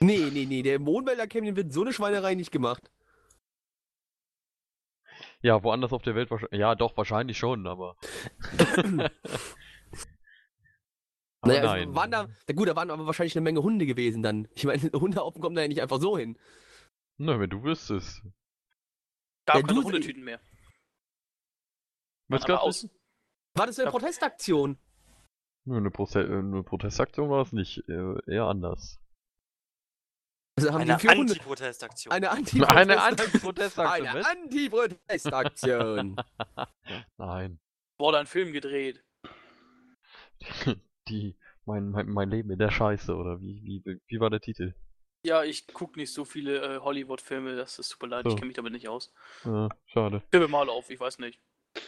[0.00, 0.62] Nee, nee, nee.
[0.62, 2.90] Der Mondwälder Canyon wird so eine Schweinerei nicht gemacht.
[5.42, 6.60] Ja, woanders auf der Welt wahrscheinlich.
[6.60, 7.96] Ja, doch, wahrscheinlich schon, aber.
[8.76, 9.10] aber
[11.44, 11.88] Naja, nein.
[11.88, 14.48] also waren da, gut, da waren aber wahrscheinlich eine Menge Hunde gewesen dann.
[14.54, 16.38] Ich meine, Hundehaufen kommen da ja nicht einfach so hin.
[17.24, 18.20] Na, wenn du wüsstest.
[19.46, 20.40] Gab Ja, keine du- Hundetüten mehr.
[22.28, 22.62] Was Aber gab's?
[22.64, 22.90] außen.
[23.54, 23.90] War das eine Ja.
[23.92, 24.76] Protestaktion?
[25.64, 27.88] Nö, eine, Proze äh, eine Protestaktion war es nicht.
[27.88, 28.98] Äh, eher anders.
[30.58, 31.32] Also haben Eine die vier Hunde.
[31.34, 32.12] Anti-Protestaktion.
[32.12, 34.06] Eine Anti Eine Anti-Protestaktion.
[34.08, 34.26] Eine was?
[34.26, 36.16] Anti-Protestaktion.
[37.18, 37.60] Nein.
[37.98, 39.04] Wurde ein Film gedreht.
[41.08, 41.36] Die.
[41.66, 44.74] Mein, mein, mein Leben in der Scheiße, oder wie, wie, wie war der Titel?
[45.24, 48.30] Ja, ich gucke nicht so viele äh, Hollywood-Filme, das ist super leid, So.
[48.30, 49.12] ich kenne mich damit nicht aus.
[49.44, 50.22] Ja, schade.
[50.32, 51.38] Tippe mal auf, ich weiß nicht.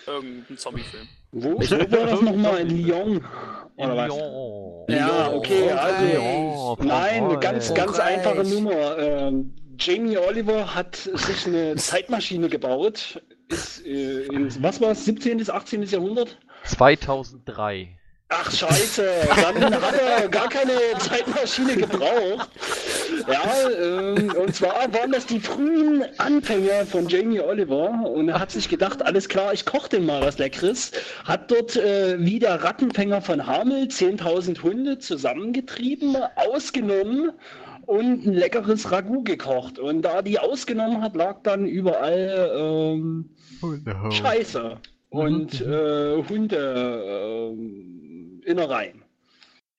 [0.06, 1.08] Irgendein Zombie-Film.
[1.32, 2.60] Wo, wo war das nochmal?
[2.60, 3.24] In Lyon?
[3.76, 4.08] Oder was?
[4.08, 4.84] Lyon.
[4.88, 6.76] Ja, okay, also.
[6.76, 8.98] Lyon, Nein, eine ganz, ganz einfache Nummer.
[8.98, 13.20] Ähm, Jamie Oliver hat sich eine Zeitmaschine gebaut.
[13.48, 15.38] Ist äh, ins, was war es, 17.
[15.38, 15.82] bis 18.
[15.82, 16.38] Jahrhundert?
[16.64, 17.98] 2003.
[18.30, 19.06] Ach scheiße,
[19.36, 22.48] dann hat er gar keine Zeitmaschine gebraucht.
[23.26, 28.50] Ja, ähm, und zwar waren das die frühen Anfänger von Jamie Oliver und er hat
[28.50, 30.92] sich gedacht, alles klar, ich koche denn mal was Leckeres.
[31.24, 37.32] Hat dort äh, wie der Rattenfänger von Hamel 10.000 Hunde zusammengetrieben, ausgenommen
[37.86, 39.78] und ein leckeres Ragout gekocht.
[39.78, 43.30] Und da die ausgenommen hat, lag dann überall ähm,
[44.10, 44.78] Scheiße
[45.10, 49.02] und äh, Hunde ähm, Innereien.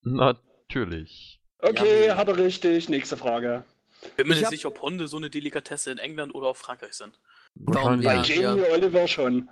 [0.02, 1.35] Natürlich.
[1.60, 2.18] Okay, Ja.
[2.18, 2.90] hat er richtig.
[2.90, 3.64] Nächste Frage.
[4.18, 6.94] Bin mir Ich nicht sicher, ob Hunde so eine Delikatesse in England oder auf Frankreich
[6.94, 7.20] sind.
[7.56, 9.50] Warum Bei Ja, Jamie Oliver schon.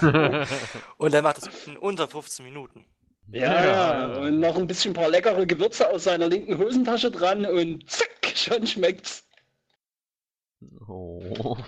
[0.98, 2.84] Und er macht das in unter 15 Minuten.
[3.30, 4.16] Ja, ja.
[4.18, 8.66] Und noch ein bisschen paar leckere Gewürze aus seiner linken Hosentasche dran und zack, schon
[8.66, 9.26] schmeckt's.
[10.88, 11.56] oh.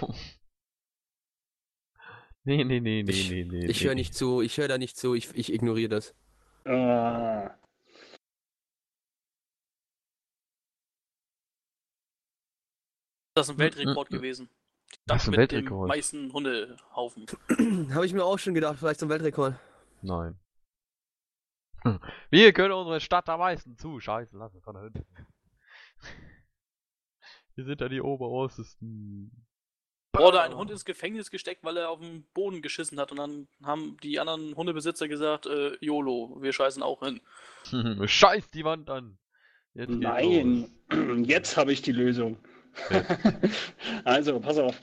[2.44, 3.66] Nee, nee, nee, nee, Ich- nee, nee.
[3.66, 3.86] Ich nee.
[3.88, 6.14] höre nicht zu, ich höre da nicht zu, ich, ich ignoriere das.
[6.64, 7.50] Ah.
[13.34, 14.16] Das ist ein Mm, Weltrekord mm, mm.
[14.16, 14.50] gewesen.
[14.92, 15.88] Die Was, Stadt ein mit dem Weltrekord?
[15.88, 17.26] meisten Hundehaufen.
[17.94, 19.54] Habe ich mir auch schon gedacht, vielleicht zum Weltrekord.
[20.02, 20.38] Nein.
[21.82, 22.00] Hm.
[22.30, 24.00] Wir können unsere Stadt am meisten zu.
[24.00, 25.06] Scheiße, lass uns von hinten.
[27.54, 29.46] Wir sind ja die Oberossesten.
[30.16, 33.48] Wurde ein Hund ins Gefängnis gesteckt, weil er auf den Boden geschissen hat und dann
[33.62, 37.20] haben die anderen Hundebesitzer gesagt, äh, YOLO, wir scheißen auch hin.
[38.08, 39.18] Scheiß die Wand an.
[39.74, 41.28] Jetzt Nein, los.
[41.28, 42.38] jetzt habe ich die Lösung.
[44.04, 44.76] also, pass auf.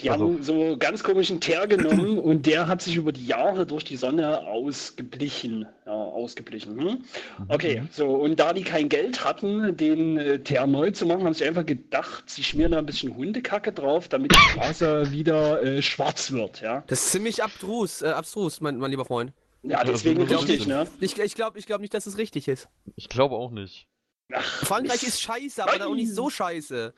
[0.00, 3.66] Die Pass haben so ganz komischen Teer genommen und der hat sich über die Jahre
[3.66, 5.66] durch die Sonne ausgeblichen.
[5.86, 6.78] Ja, ausgeblichen.
[6.78, 7.04] Hm?
[7.48, 11.34] Okay, so, und da die kein Geld hatten, den äh, Teer neu zu machen, haben
[11.34, 15.82] sie einfach gedacht, sie schmieren da ein bisschen Hundekacke drauf, damit die Straße wieder äh,
[15.82, 16.82] schwarz wird, ja.
[16.86, 19.32] Das ist ziemlich abstrus, äh, abstrus, mein, mein lieber Freund.
[19.62, 20.86] Ja, deswegen das ist richtig, ne?
[21.00, 22.68] Ich, ich glaube ich glaub nicht, dass es richtig ist.
[22.96, 23.88] Ich glaube auch nicht.
[24.32, 26.94] Ach, Frankreich ist scheiße, aber dann auch nicht so scheiße.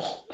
[0.00, 0.26] Doch.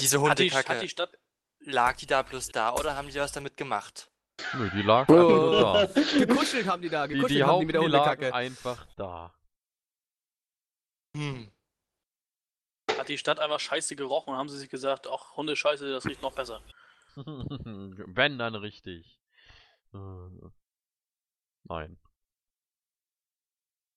[0.00, 1.18] Diese Hat die, Hundekacke, hat die Stadt,
[1.60, 4.10] lag die da bloß da oder haben die was damit gemacht?
[4.54, 5.60] Nö, die lag einfach Oh.
[5.60, 5.86] da.
[6.18, 8.34] Gekuschelt haben die da, Die, gekuschelt die haben die mit die der lagen Hundekacke.
[8.34, 9.34] einfach da.
[11.16, 11.50] Hm.
[12.96, 16.22] Hat die Stadt einfach scheiße gerochen und haben sie sich gesagt, ach, Hundescheiße, das riecht
[16.22, 16.62] noch besser.
[17.16, 19.20] Wenn, dann richtig.
[19.92, 19.98] Äh,
[21.64, 21.98] Nein.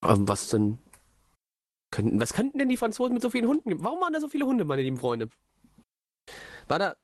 [0.02, 0.80] Was denn?
[1.94, 3.84] Könnten, was könnten denn die Franzosen mit so vielen Hunden?
[3.84, 5.30] Warum waren da so viele Hunde, meine lieben Freunde?
[6.68, 6.96] War da.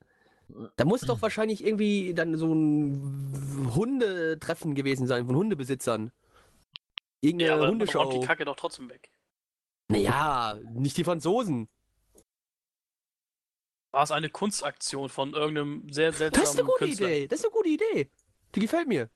[0.78, 6.12] Da muss doch wahrscheinlich irgendwie dann so ein Hundetreffen gewesen sein von Hundebesitzern.
[7.22, 8.02] Irgendeine Ja, aber Hundeschau.
[8.02, 9.12] räumt die Kacke doch trotzdem weg.
[9.90, 11.70] Naja, nicht die Franzosen.
[13.92, 17.10] War es eine Kunstaktion von irgendeinem sehr Das ist eine seltsamen gute Künstler?
[17.10, 17.28] Idee.
[17.28, 18.10] Das ist eine gute Idee.
[18.56, 19.12] Die gefällt mir.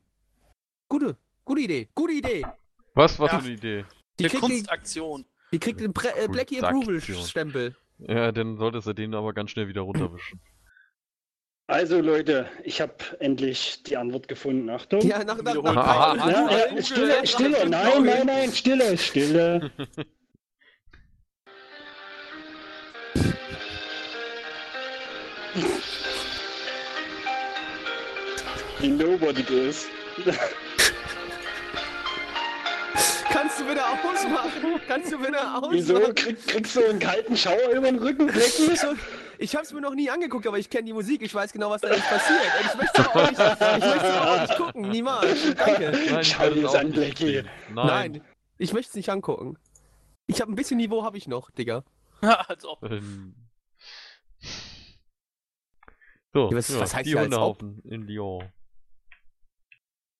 [0.87, 1.89] Gute, gute Idee.
[1.95, 2.45] Gute Idee.
[2.93, 3.39] Was, was Ja.
[3.39, 3.85] für eine Idee?
[4.19, 5.25] Die die, Kunstaktion.
[5.53, 7.25] Die kriegt den Pre äh, Blackie Approval Kunstaktion.
[7.27, 7.75] Stempel.
[7.99, 10.41] Ja, dann solltest du den aber ganz schnell wieder runterwischen.
[11.67, 14.69] Also Leute, ich habe endlich die Antwort gefunden.
[14.69, 15.01] Achtung.
[15.01, 18.97] Ja, nach, nach, nach, Ah, nach, ah, äh, Google, Stille, Stille, nein, nein, nein, Stille,
[18.97, 19.71] Stille.
[29.19, 29.87] What it is.
[33.33, 34.79] Kannst du wieder ausmachen?
[34.87, 35.95] Kannst du wieder Wieso?
[35.95, 36.15] ausmachen?
[36.15, 38.31] Krieg, kriegst du einen kalten Schauer über den Rücken,
[39.39, 41.81] Ich hab's mir noch nie angeguckt, aber ich kenne die Musik, ich weiß genau, was
[41.81, 42.39] da jetzt passiert.
[42.59, 45.55] Und ich möchte es auch nicht, ich möchte es auch nicht gucken, niemals.
[45.55, 45.91] Danke.
[46.11, 47.43] Nein, Schau es auch an, nicht Blackie.
[47.73, 47.85] Nein.
[48.13, 48.21] Nein,
[48.59, 49.57] ich möchte es nicht angucken.
[50.27, 51.83] Ich habe ein bisschen Niveau, habe ich noch, Digga.
[52.21, 52.83] Als ob.
[52.83, 53.35] Ähm.
[56.33, 57.61] So, Ja, was- ja, was heißt die ja als ob?
[57.61, 58.51] Hundehaufen in Lyon.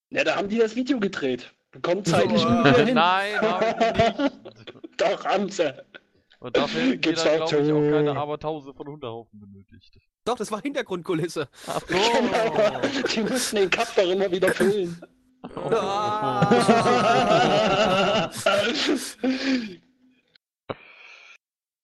[0.09, 1.53] Ja, da haben die das Video gedreht.
[1.82, 2.95] Kommt zeitlich So, nie äh, wieder hin.
[2.95, 4.32] Nein, nicht.
[4.97, 5.74] Doch, sie.
[6.39, 8.17] Und dafür hätten wir Gibt's dann, auch glaube ich, auch keine.
[8.17, 9.97] Abertausende von Hundehaufen benötigt.
[10.26, 11.47] Doch, das war Hintergrundkulisse.
[11.67, 11.88] Ach so.
[11.88, 12.82] Genau.
[13.13, 15.01] Die mussten den Cup doch immer wieder füllen.
[15.55, 16.49] Ah.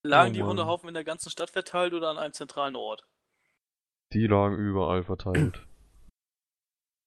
[0.03, 0.49] Lagen Oh die Mann.
[0.49, 3.05] Hundehaufen in der ganzen Stadt verteilt oder an einem zentralen Ort?
[4.13, 5.67] Die lagen überall verteilt.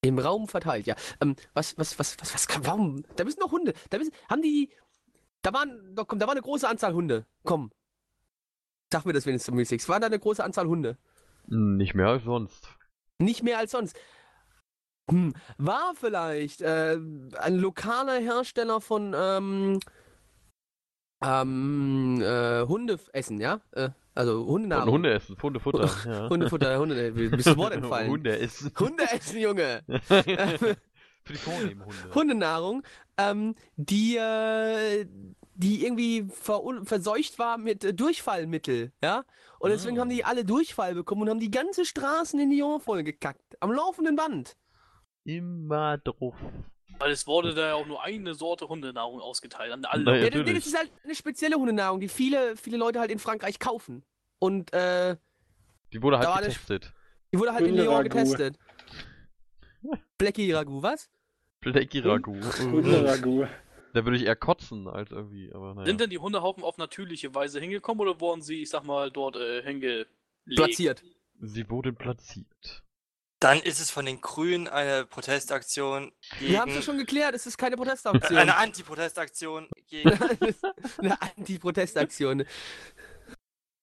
[0.04, 0.96] Im Raum verteilt, ja.
[1.20, 3.04] Ähm, was, was, was, was, was, kann, warum?
[3.16, 3.72] Da müssen noch Hunde.
[3.90, 4.70] Da müssen, haben die,
[5.42, 7.24] da waren, doch, komm, da war eine große Anzahl Hunde.
[7.44, 7.70] Komm.
[8.92, 9.88] Sag mir das wenigstens, Mystics.
[9.88, 10.98] War da eine große Anzahl Hunde?
[11.48, 12.68] Hm, Nicht mehr als sonst.
[13.18, 13.96] Nicht mehr als sonst.
[15.08, 16.98] Hm, war vielleicht äh,
[17.38, 19.80] ein lokaler Hersteller von ähm,
[21.22, 23.60] ähm, äh, Hundeessen, ja?
[23.70, 24.94] Äh, also Und Hundenahrung.
[24.94, 25.90] Hunde essen, Hundefutter.
[26.06, 26.28] Ja.
[26.28, 28.10] Hundefutter, Hunde, bist du Wort entfallen.
[28.10, 28.72] Hunde essen.
[28.78, 29.82] Hundeessen, Junge.
[31.24, 32.14] Für die vornehmen Hunde.
[32.14, 32.82] Hundenahrung,
[33.16, 35.06] ähm, die, äh,
[35.54, 39.22] die irgendwie verun- verseucht war mit äh, Durchfallmittel, ja?
[39.60, 40.00] Und deswegen Ah.
[40.00, 43.56] haben die alle Durchfall bekommen und haben die ganze Straßen in Lyon vollgekackt.
[43.60, 44.56] Am laufenden Band.
[45.24, 46.34] Immer drauf.
[47.02, 50.04] Weil es wurde da ja auch nur eine Sorte Hundenahrung ausgeteilt an alle.
[50.04, 50.28] Naja.
[50.28, 54.04] Ja, das, ist halt eine spezielle Hundenahrung, die viele, viele Leute halt in Frankreich kaufen.
[54.38, 55.16] Und äh,
[55.92, 56.92] Die wurde halt eine- getestet.
[57.32, 58.56] die wurde halt in Lyon getestet.
[60.16, 61.10] Blackie Ragout, was?
[61.60, 62.38] Blacky Ragout.
[62.60, 63.48] Hunderagout.
[63.94, 65.86] Da würde ich eher kotzen als irgendwie, aber naja.
[65.86, 69.34] Sind denn die Hundehaufen auf natürliche Weise hingekommen oder wurden sie, ich sag mal, dort
[69.34, 70.08] äh, hingelegt?
[70.54, 71.02] Platziert.
[71.40, 72.84] Sie wurden platziert.
[73.42, 77.34] Dann ist es von den Grünen eine Protestaktion Wir haben es ja gegen schon geklärt,
[77.34, 78.38] es ist keine äh, Protestaktion.
[78.38, 80.10] eine Anti-Protestaktion gegen,
[80.98, 82.44] eine Anti-Protestaktion.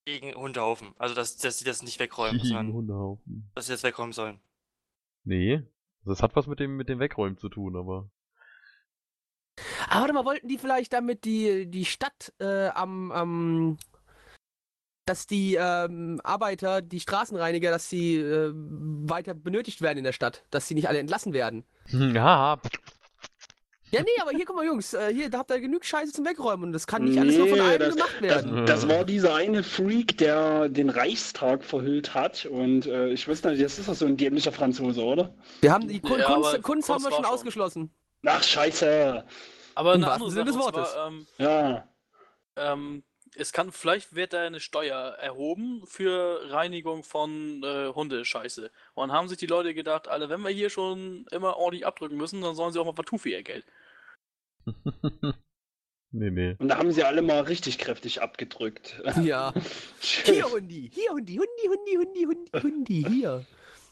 [0.06, 0.94] gegen Hundehaufen.
[0.98, 3.52] Also dass, dass sie das nicht wegräumen, Gegen sondern Hundehaufen.
[3.54, 4.40] dass sie das wegräumen sollen.
[5.26, 5.62] Nee.
[6.06, 8.10] Das hat was mit dem, mit dem Wegräumen zu tun, aber.
[9.90, 13.78] Aber warte mal, wollten die vielleicht damit die, die Stadt äh, am, am
[15.10, 20.44] dass die ähm, Arbeiter, die Straßenreiniger, dass sie äh, weiter benötigt werden in der Stadt,
[20.52, 21.66] dass sie nicht alle entlassen werden.
[21.88, 22.60] Ja,
[23.92, 26.24] Ja, nee, aber hier, guck mal, Jungs, äh, hier, da habt ihr genug Scheiße zum
[26.24, 28.66] Wegräumen und das kann nicht alles nur von Nee, einem das- gemacht Das, werden.
[28.68, 32.46] das war dieser eine Freak, der den Reichstag verhüllt hat.
[32.46, 35.34] Und äh, ich wusste nicht, das ist doch so ein dämlicher Franzose, oder?
[35.62, 37.34] Wir haben die Kun Ja, Kunst, Kunst haben wir schon war schon.
[37.34, 37.92] ausgeschlossen.
[38.28, 39.26] Ach, scheiße.
[39.74, 41.88] Aber Im wahrsten Sinne des und zwar, ähm, Ja.
[42.58, 43.02] ähm,
[43.40, 48.72] es kann, vielleicht wird da eine Steuer erhoben für Reinigung von äh, Hundescheiße.
[48.94, 52.18] Und dann haben sich die Leute gedacht, alle, wenn wir hier schon immer ordentlich abdrücken
[52.18, 53.66] müssen, dann sollen sie auch mal partout für ihr Geld.
[56.12, 56.56] nee, nee.
[56.60, 59.02] Und da haben sie alle mal richtig kräftig abgedrückt.
[59.24, 59.54] Ja.
[60.02, 63.46] Hier, Hundi, hier, Hundi, Hundi, Hundi, Hundi, Hundi, Hundi, hier.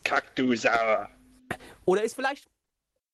[0.03, 1.07] Kack, du Sau.
[1.85, 2.47] Oder ist vielleicht,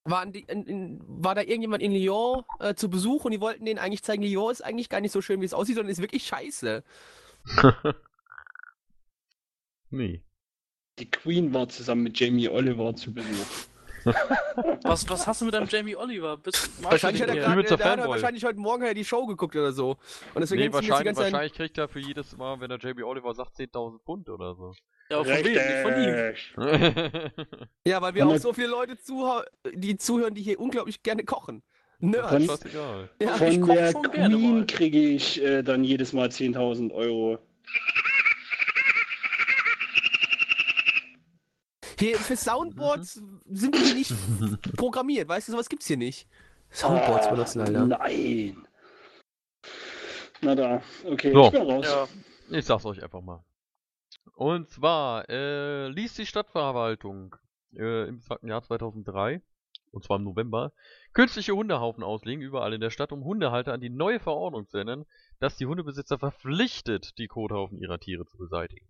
[0.06, 3.66] waren die, in, in, war da irgendjemand in Lyon äh, zu Besuch und die wollten
[3.66, 6.02] denen eigentlich zeigen, Lyon ist eigentlich gar nicht so schön, wie es aussieht, sondern ist
[6.02, 6.84] wirklich scheiße.
[9.90, 10.24] nee.
[11.00, 13.48] Die Queen war zusammen mit Jamie Oliver zu Besuch.
[14.84, 16.36] Was, was hast du mit deinem Jamie Oliver?
[16.36, 17.54] Bist, magst du Wahrscheinlich hat er?
[17.54, 18.10] Übelster gerade, der hat Fanboy.
[18.10, 19.92] wahrscheinlich heute Morgen ja die Show geguckt oder so.
[20.34, 23.56] Und deswegen Nee, wahrscheinlich, wahrscheinlich kriegt er für jedes Mal, wenn er JB Oliver sagt,
[23.56, 24.74] 10.000 Pfund oder so.
[25.14, 25.84] Ja, von wem?
[26.56, 27.32] Von ihm.
[27.88, 29.42] Ja, weil wir Und auch so viele Leute zuhö
[29.74, 31.62] die zuhören, die hier unglaublich gerne kochen.
[32.00, 32.46] Nerds.
[32.46, 33.10] Von-.
[33.20, 37.40] Ja, ich Von der Queen kriege ich äh, dann jedes Mal 10.000 Euro.
[42.00, 44.14] Hier für Soundboards sind wir nicht
[44.78, 46.28] programmiert, weißt du, sowas gibt's hier nicht.
[46.72, 47.86] Soundboards Ah, benutzen, Alter.
[47.86, 48.68] Nein.
[50.42, 51.46] Na da, okay, So.
[51.46, 51.86] ich bin raus.
[51.86, 52.08] Ja,
[52.58, 53.44] Ich sag's euch einfach mal.
[54.36, 57.36] Und zwar äh, ließ die Stadtverwaltung
[57.76, 59.42] äh, im Jahr 2003,
[59.92, 60.74] und zwar im November,
[61.14, 65.06] künstliche Hundehaufen auslegen, überall in der Stadt, um Hundehalter an die neue Verordnung zu erinnern,
[65.40, 68.88] dass die Hundebesitzer verpflichtet, die Kothaufen ihrer Tiere zu beseitigen.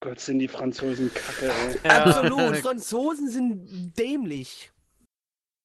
[0.00, 1.78] Gott, sind die Franzosen kacke, ey.
[1.82, 2.04] ja.
[2.04, 4.70] Absolut, Franzosen sind dämlich.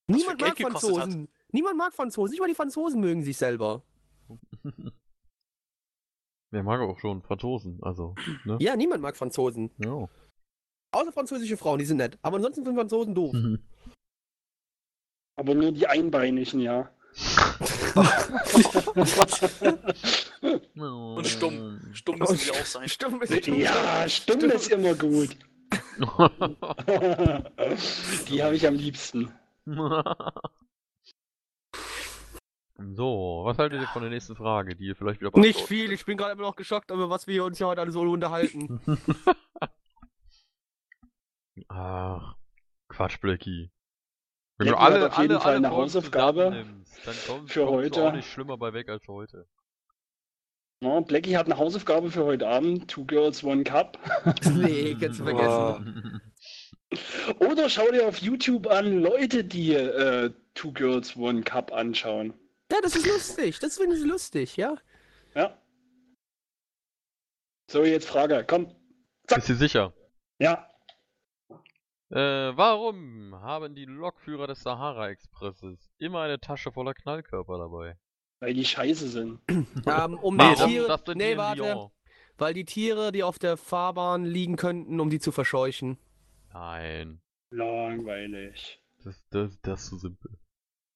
[0.06, 0.58] Niemand mag.
[0.58, 1.28] Franzosen.
[1.52, 2.30] Niemand mag Franzosen.
[2.30, 3.84] Nicht mal die Franzosen mögen sich selber.
[6.52, 8.58] Wer mag auch schon Franzosen, also, ne?
[8.60, 9.70] Ja, niemand mag Franzosen.
[9.78, 10.08] Ja.
[10.92, 12.18] Außer französische Frauen, die sind nett.
[12.22, 13.32] Aber ansonsten sind Franzosen doof.
[13.32, 13.60] Mhm.
[15.36, 16.90] Aber nur die Einbeinigen, ja.
[20.80, 21.80] Und stumm.
[21.92, 22.88] Stumm müssen sie auch sein.
[22.88, 25.36] Stimmt, ist ja, stimmt ist immer gut.
[28.28, 29.30] die habe ich am liebsten.
[32.94, 36.04] so, was haltet ihr von der nächsten Frage, die ihr vielleicht wieder Nicht viel, ich
[36.04, 38.80] bin gerade immer noch geschockt, über was wir uns ja heute alle so unterhalten.
[41.68, 42.36] Ach,
[42.88, 43.70] Quatsch, Blackie.
[44.58, 47.60] Wenn Ja, du alle, auf jeden alle, Fall alle eine Hausaufgabe zusammennimmst, dann kommst, für
[47.66, 47.90] kommst heute.
[47.90, 49.46] du auch nicht schlimmer bei weg als heute.
[50.82, 52.90] Ja, Blackie hat eine Hausaufgabe für heute Abend.
[52.90, 53.98] Two Girls, One Cup.
[54.54, 56.20] nee, kannst du vergessen.
[57.38, 62.34] Oder schau dir auf YouTube an Leute, die äh, Two Girls, One Cup anschauen.
[62.70, 63.58] Ja, das ist lustig.
[63.58, 64.76] Das finde ich lustig, ja.
[65.34, 65.60] Ja.
[67.70, 68.44] So, jetzt Frage.
[68.46, 68.74] Komm.
[69.28, 69.92] Bist du sicher?
[70.40, 70.66] Ja.
[72.10, 72.16] Äh,
[72.56, 77.96] warum haben die Lokführer des Sahara-Expresses immer eine Tasche voller Knallkörper dabei?
[78.40, 79.40] Weil die scheiße sind.
[79.86, 80.88] Ähm, um Nee, die Warum Tiere.
[80.88, 81.62] das denn Nee, warte.
[81.62, 81.90] Lyon?
[82.38, 85.98] Weil die Tiere, die auf der Fahrbahn liegen könnten, um die zu verscheuchen.
[86.52, 87.20] Nein,
[87.52, 88.82] Langweilig.
[89.04, 90.38] das, das, das ist zu simpel.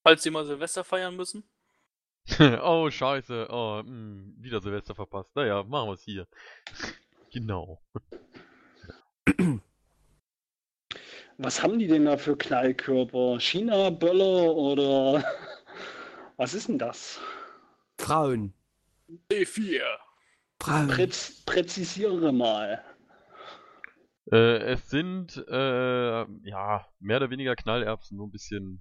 [0.05, 1.45] Falls sie mal Silvester feiern müssen.
[2.63, 3.49] oh, scheiße.
[3.51, 5.35] Oh, mh, wieder Silvester verpasst.
[5.37, 6.27] Naja, machen wir es hier.
[7.33, 7.81] genau.
[11.37, 13.41] Was haben die denn da für Knallkörper?
[13.41, 15.25] China-Böller oder
[16.37, 17.21] was ist denn das?
[17.99, 18.55] Frauen.
[19.31, 19.83] D4.
[20.61, 20.87] Frauen.
[20.87, 22.85] Präz präzisiere mal.
[24.31, 28.81] Äh, es sind, äh, ja, mehr oder weniger Knallerbsen, nur ein bisschen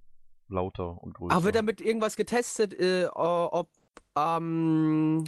[0.50, 1.36] lauter und größer.
[1.36, 3.70] Aber wird damit irgendwas getestet, äh, ob,
[4.18, 5.24] ähm,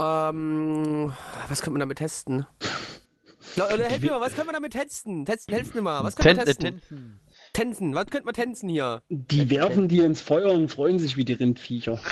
[0.00, 1.12] ähm,
[1.48, 2.46] was könnte man damit testen?
[3.56, 5.24] Leute, helft mir mal, was können wir damit testen?
[5.24, 6.80] Testen, helft mir mal, was können wir Ten- testen?
[6.80, 7.20] Tänzen.
[7.52, 9.02] Tänzen, was könnte man tänzen hier?
[9.08, 12.00] Die werfen die ins Feuer und freuen sich wie die Rindviecher.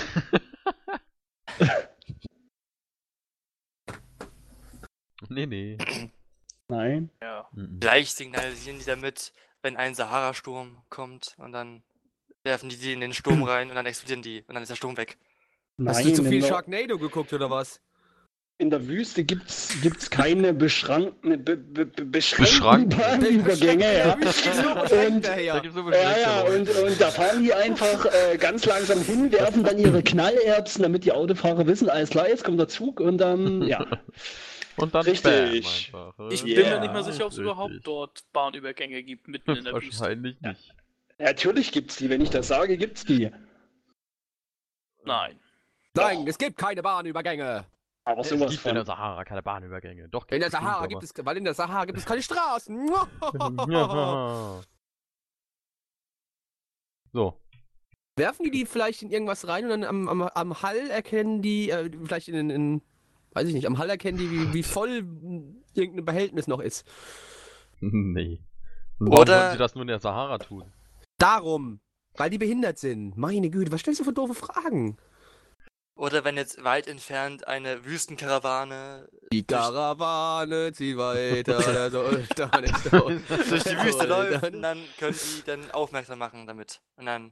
[5.29, 5.77] Nee, nee.
[6.67, 7.09] Nein.
[7.21, 7.47] Ja.
[7.53, 7.79] Mhm.
[7.81, 9.33] Vielleicht signalisieren die damit,
[9.63, 11.81] wenn ein Sahara-Sturm kommt und dann
[12.43, 14.75] werfen die die in den Sturm rein und dann explodieren die und dann ist der
[14.75, 15.17] Sturm weg.
[15.85, 17.81] Hast Nein, du zu viel Sharknado geguckt oder was?
[18.59, 22.89] in der Wüste gibt's gibt's keine beschrankten, be, be, be, Beschrankten.
[22.89, 23.97] beschränkten Bahnübergänge.
[23.97, 24.13] Ja.
[24.13, 25.59] Und- Da ja.
[26.17, 30.83] Ja, und, und da fahren die einfach äh, ganz langsam hin, werfen dann ihre Knallerbsen,
[30.83, 33.85] damit die Autofahrer wissen, alles klar, jetzt kommt der Zug und dann, ja.
[34.77, 35.91] Und dann Richtig.
[35.91, 36.29] Bam einfach.
[36.31, 36.45] Ich äh?
[36.45, 36.75] bin Yeah.
[36.75, 39.99] mir nicht mal sicher, ob es überhaupt dort Bahnübergänge gibt, mitten in der Wüste.
[39.99, 40.75] Wahrscheinlich nicht.
[41.19, 43.31] Natürlich gibt's die, wenn ich das sage, gibt's die.
[45.05, 45.39] Nein.
[45.93, 47.65] Nein, es gibt keine Bahnübergänge.
[48.05, 48.85] Aber Es gibt in der von.
[48.85, 50.09] Sahara keine Bahnübergänge.
[50.09, 52.89] Doch, In der Sahara aber- gibt es, weil in der Sahara gibt es keine Straßen.
[53.69, 54.61] Ja.
[57.15, 57.39] So.
[58.15, 61.69] Werfen die die vielleicht in irgendwas rein und dann am, am, am Hall erkennen die,
[61.69, 62.81] äh, vielleicht in, in,
[63.33, 65.05] weiß ich nicht, am Hall erkennen die, wie, wie voll
[65.73, 66.85] irgendein Behältnis noch ist.
[67.79, 68.39] nee.
[68.99, 70.71] Warum Oder- wollen sie das nur in der Sahara tun?
[71.17, 71.79] Darum,
[72.15, 73.17] weil die behindert sind.
[73.17, 74.97] Meine Güte, was stellst du für doofe Fragen?
[75.95, 83.13] Oder wenn jetzt weit entfernt eine Wüstenkarawane Die Karawane zieht weiter, der Sultan ist tot.
[83.29, 86.81] durch die Wüste läuft, und dann können die dann aufmerksam machen damit.
[86.95, 87.31] Und dann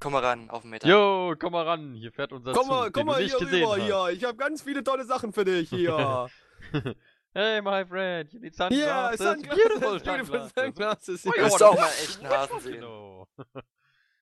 [0.00, 0.88] komm mal ran auf den Meter.
[0.88, 3.36] Jo, komm mal ran, hier fährt unser Komm Zug, mal, den komm du mal nicht
[3.36, 3.82] hier rüber hast.
[3.82, 4.08] hier.
[4.16, 6.28] Ich habe ganz viele tolle Sachen für dich hier.
[7.34, 9.20] Hey, my friend, you need sunglasses.
[9.20, 10.10] Ja, Sunglasses, Beautiful
[10.48, 11.22] sunglasses.
[11.22, 11.26] sunglasses.
[11.26, 11.42] Oh, ja.
[11.44, 12.74] Willst du auch mal echten Hasen sehen?
[12.76, 13.28] Genau.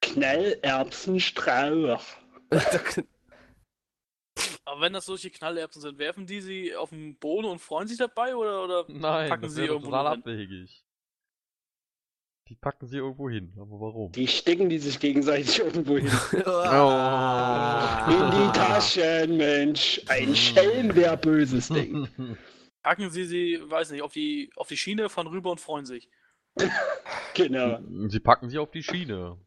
[0.03, 2.03] Knallerbsenstrauch.
[4.65, 7.99] Aber wenn das solche Knallerbsen sind, werfen die sie auf den Boden und freuen sich
[7.99, 10.85] dabei oder, oder Nein, Packen das sie irgendwo total abwegig.
[12.49, 14.13] Die packen sie irgendwo hin, aber warum?
[14.13, 16.11] Die stecken die sich gegenseitig irgendwo hin.
[16.47, 18.07] Ah.
[18.09, 20.01] In die Taschen, Mensch.
[20.07, 22.09] Ein Schelm, wer Böses denkt.
[22.83, 26.09] packen sie sie, weiß nicht, auf die, auf die Schiene, fahren rüber und freuen sich?
[27.35, 27.81] Genau.
[28.09, 29.39] Sie packen sie auf die Schiene.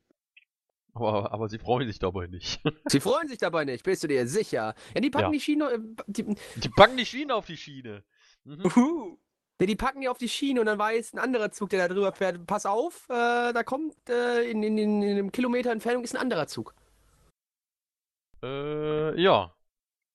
[0.94, 2.62] Aber, aber sie freuen sich dabei nicht.
[2.86, 4.76] Sie freuen sich dabei nicht, bist du dir sicher?
[4.94, 5.32] Ja, die packen Ja.
[5.32, 8.04] die Schiene, äh, die, Die packen die Schiene auf die Schiene.
[8.44, 8.66] Mhm.
[8.66, 9.18] Uhu.
[9.60, 11.94] Ne, die packen die auf die Schiene und dann weiß ein anderer Zug, der da
[11.94, 16.04] drüber fährt, pass auf, äh, da kommt äh, in, in, in, in einem Kilometer Entfernung
[16.04, 16.74] ist ein anderer Zug.
[18.42, 19.54] Äh, ja.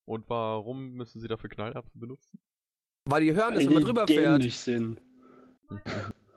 [0.06, 2.38] Und warum müssen sie dafür Knallerbsen benutzen?
[3.06, 4.40] Weil die hören, dass wenn man die drüber fährt.
[4.40, 5.00] dämlich sind.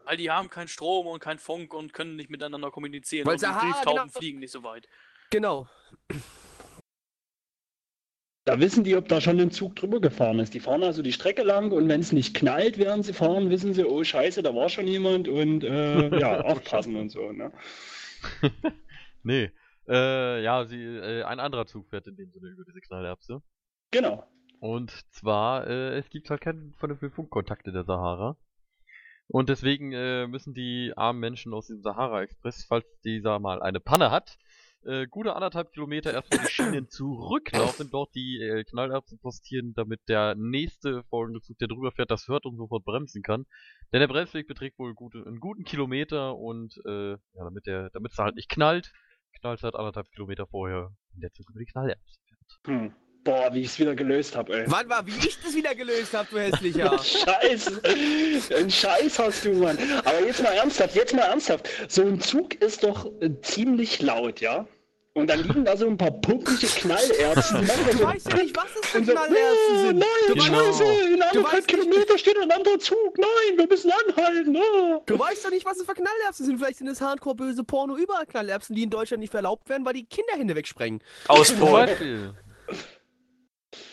[0.05, 3.25] Weil die haben keinen Strom und keinen Funk und können nicht miteinander kommunizieren.
[3.25, 4.07] Weil und die Brieftauben genau.
[4.07, 4.87] fliegen nicht so weit.
[5.31, 5.67] Genau.
[8.47, 10.53] Da wissen die, ob da schon ein Zug drüber gefahren ist.
[10.53, 13.73] Die fahren also die Strecke lang und wenn es nicht knallt, während sie fahren, wissen
[13.73, 17.33] sie, oh scheiße, da war schon jemand und äh, ja, aufpassen und so.
[17.33, 17.51] Ne?
[19.23, 19.51] nee.
[19.89, 23.41] Äh, ja, sie, äh, ein anderer Zug fährt in dem Sinne über diese Knallerbse.
[23.91, 24.25] Genau.
[24.61, 28.37] Und zwar, äh, es gibt halt keinen vernünftigen Funkkontakt in der Sahara.
[29.27, 34.09] Und deswegen äh, müssen die armen Menschen aus dem Sahara-Express, falls dieser mal eine Panne
[34.09, 34.37] hat,
[34.84, 40.36] äh, gute anderthalb Kilometer erstmal die Schienen zurücklaufen, dort die äh, Knallerbsen postieren, damit der
[40.36, 43.45] nächste folgende Zug, der drüber fährt, das hört und sofort bremsen kann.
[43.91, 48.11] Denn der Bremsweg beträgt wohl gute, einen guten Kilometer und äh, ja, damit der, damit
[48.11, 48.93] es halt nicht knallt,
[49.39, 52.21] knallt es halt anderthalb Kilometer vorher in der Zug über die Knallerbsen.
[52.65, 52.93] Hm.
[53.24, 54.63] Boah, wie ich es wieder gelöst habe, ey.
[54.68, 56.97] Wann war, wie ich das wieder gelöst habe, du hässlicher.
[57.03, 57.82] Scheiße.
[58.55, 59.78] Ein Scheiß hast du, Mann.
[60.05, 61.68] Aber jetzt mal ernsthaft, jetzt mal ernsthaft.
[61.89, 64.65] So ein Zug ist doch äh, ziemlich laut, ja?
[65.13, 67.65] Und dann liegen da so ein paar puppige Knallerbsen.
[67.97, 69.36] so- weißt ja nicht, was das für so, Knallerbsen
[69.74, 69.97] "Oh, sind.
[69.97, 70.45] Nein, Du Genau.
[70.63, 73.18] Scheiße, in anderthalb weißt nicht- Kilometer steht ein anderer Zug.
[73.18, 74.55] Nein, wir müssen anhalten.
[74.55, 75.01] Oh.
[75.05, 76.59] du weißt doch nicht, was das für Knallerbsen sind.
[76.59, 80.05] Vielleicht sind es hardcore-böse Porno überall Knallerbsen, die in Deutschland nicht erlaubt werden, weil die
[80.05, 81.01] Kinderhände wegsprengen.
[81.28, 82.38] Aus Polen.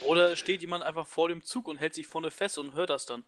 [0.03, 3.07] Oder steht jemand einfach vor dem Zug und hält sich vorne fest und hört das
[3.07, 3.25] dann.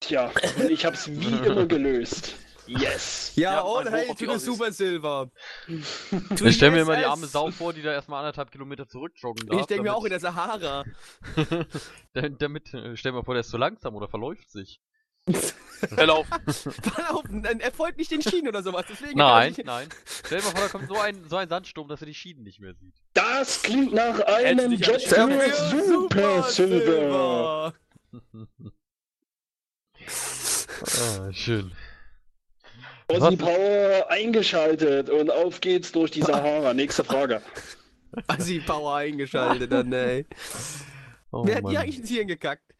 [0.00, 2.34] Tja, und ich hab's wie immer gelöst.
[2.66, 3.32] Yes.
[3.36, 4.38] Ja, Ja, all hail to the.
[4.38, 5.30] Super Silver.
[5.68, 5.84] Ich
[6.56, 9.60] stelle mir mal die arme Sau vor, die da erstmal anderthalb Kilometer zurückjoggen darf.
[9.60, 10.84] Ich denke mir auch in der Sahara.
[12.14, 14.80] Da- damit, äh, stell mir vor, der ist zu langsam oder verläuft sich.
[15.88, 16.26] Verlauf.
[16.46, 18.86] Verlauf, dann erfolgt nicht den Schienen oder sowas.
[18.88, 19.88] Deswegen Nein, nein.
[20.24, 22.42] Stell dir mal vor, da kommt so ein, so ein Sandsturm, dass er die Schienen
[22.44, 22.94] nicht mehr sieht.
[23.12, 27.74] Das klingt nach einem die Dafür für Super Silver.
[30.06, 31.72] ah, schön.
[33.08, 36.72] Aussie Power eingeschaltet und auf geht's durch die Sahara.
[36.72, 37.42] Nächste Frage.
[38.28, 40.26] Assi Power eingeschaltet dann, ey.
[41.30, 41.72] Oh, Wer hat Mann.
[41.72, 42.73] hier eigentlich ins Hirn gekackt?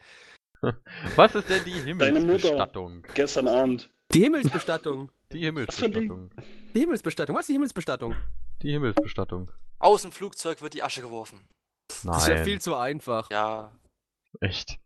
[1.16, 2.20] Was ist denn die Deine Mutter.
[2.20, 3.02] Himmelsbestattung?
[3.14, 3.90] Gestern Abend.
[4.12, 5.10] Die Himmelsbestattung.
[5.32, 6.30] Die Himmelsbestattung.
[6.74, 7.36] Die Himmelsbestattung.
[7.36, 8.14] Was ist die Himmelsbestattung?
[8.62, 9.50] Die Himmelsbestattung.
[9.78, 11.40] Aus dem Flugzeug wird die Asche geworfen.
[11.88, 12.44] Das ist ja Nein.
[12.44, 13.30] viel zu einfach.
[13.30, 13.72] Ja.
[14.40, 14.78] Echt.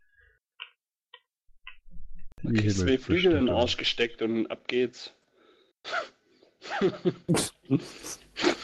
[2.43, 5.13] Da kriegst zwei Flügel in den Arsch gesteckt und ab geht's.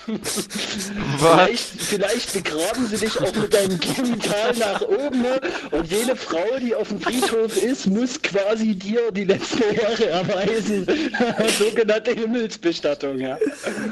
[1.17, 5.41] vielleicht, vielleicht begraben sie dich auch mit deinem Genital nach oben ne?
[5.71, 10.85] und jede Frau, die auf dem Friedhof ist, muss quasi dir die letzte Ehre erweisen.
[11.57, 13.37] Sogenannte Himmelsbestattung, ja.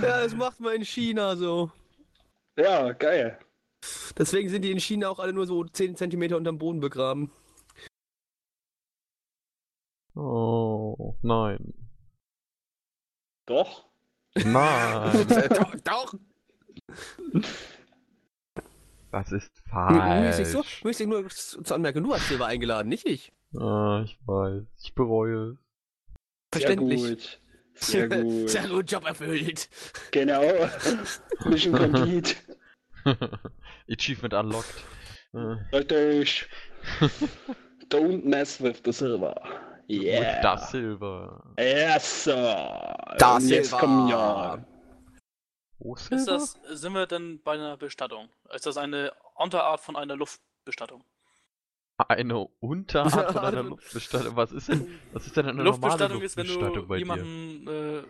[0.01, 1.71] Ja, das macht man in China so.
[2.57, 3.39] Ja, geil.
[4.17, 7.31] Deswegen sind die in China auch alle nur so 10 cm unterm Boden begraben.
[10.15, 11.73] Oh, nein.
[13.45, 13.92] Doch.
[14.35, 15.27] Nein.
[15.49, 16.13] doch, doch.
[19.11, 20.63] Das ist Müsste ich so?
[20.63, 20.83] falsch.
[20.83, 23.31] Müsste ich nur zur Anmerkung, du hast Silber eingeladen, nicht ich.
[23.55, 24.63] Ah, ich weiß.
[24.83, 25.57] Ich bereue es.
[26.51, 27.39] Verständlich.
[27.75, 28.19] Sehr gut.
[28.19, 28.49] Sehr gut.
[28.49, 29.69] Sehr gut, Job erfüllt.
[30.11, 30.41] Genau.
[31.45, 32.35] Mission complete.
[33.89, 34.83] Achievement unlocked.
[35.71, 36.47] Richtig.
[37.89, 39.35] Don't mess with the silver.
[39.89, 40.37] Yeah.
[40.37, 41.43] Und das Silber.
[41.57, 43.15] Yes, sir.
[43.17, 43.79] Das jetzt Silber.
[43.79, 44.65] kommen ja.
[45.79, 46.25] Wo Ist Silber?
[46.25, 48.29] das, sind wir denn bei einer Bestattung?
[48.53, 51.03] Ist das eine Unterart von einer Luftbestattung?
[51.97, 54.35] Eine Unterart von einer Luftbestattung.
[54.35, 56.99] Was ist denn, was ist denn eine Luftbestattung normale ist, wenn Luftbestattung du bei dir?
[56.99, 58.03] jemanden äh,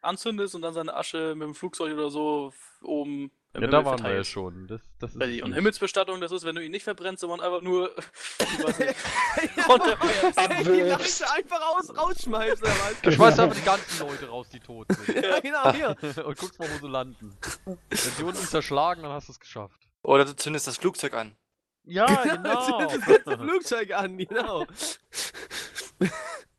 [0.00, 3.90] anzündest und dann seine Asche mit dem Flugzeug oder so oben im Ja, da Himmel
[3.90, 4.68] waren wir ja schon.
[4.68, 5.52] Das, das ist Und.
[5.54, 7.90] Himmelsbestattung, das ist, wenn du ihn nicht verbrennst, sondern einfach nur
[8.38, 10.66] ich weiß nicht, runterfährst.
[10.66, 10.80] Die.
[10.82, 13.00] Leiche einfach raus, rausschmeißt oder was?
[13.02, 15.16] Du schmeißt einfach die ganzen Leute raus, die tot sind.
[15.24, 15.96] Ja, genau, hier.
[16.24, 17.36] Und guckst mal, wo sie landen.
[17.64, 19.80] Wenn sie unten zerschlagen, dann hast du es geschafft.
[20.02, 21.36] Oder du zündest das Flugzeug an.
[21.82, 22.88] Ja, genau.
[22.88, 24.64] Das ganze Flugzeug an, genau.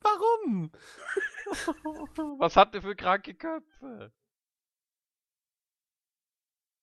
[0.01, 0.71] Warum?
[2.39, 4.11] Was hat der für kranke Köpfe?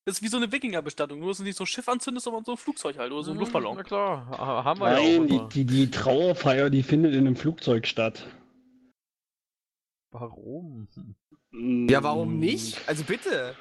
[0.05, 2.45] Das ist wie so eine Wikingerbestattung, nur dass du nicht so ein Schiff anzündest, sondern
[2.45, 3.77] so ein Flugzeug halt oder so ein Mhm, Luftballon.
[3.77, 7.27] Na klar, ha- haben wir ja auch Nein, die, die, die Trauerfeier, die findet in
[7.27, 8.27] einem Flugzeug statt.
[10.11, 10.89] Warum?
[11.53, 12.89] Ja, warum nicht?
[12.89, 13.55] Also bitte.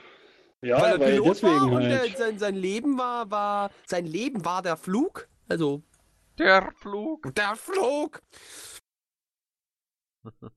[0.62, 1.91] Ja, weil er weil, Pilot deswegen war und halt.
[1.91, 5.28] der, sein, sein Leben war, war, sein Leben war der Flug.
[5.49, 5.84] Also,
[6.38, 7.34] Der Flug.
[7.36, 8.22] der Flug.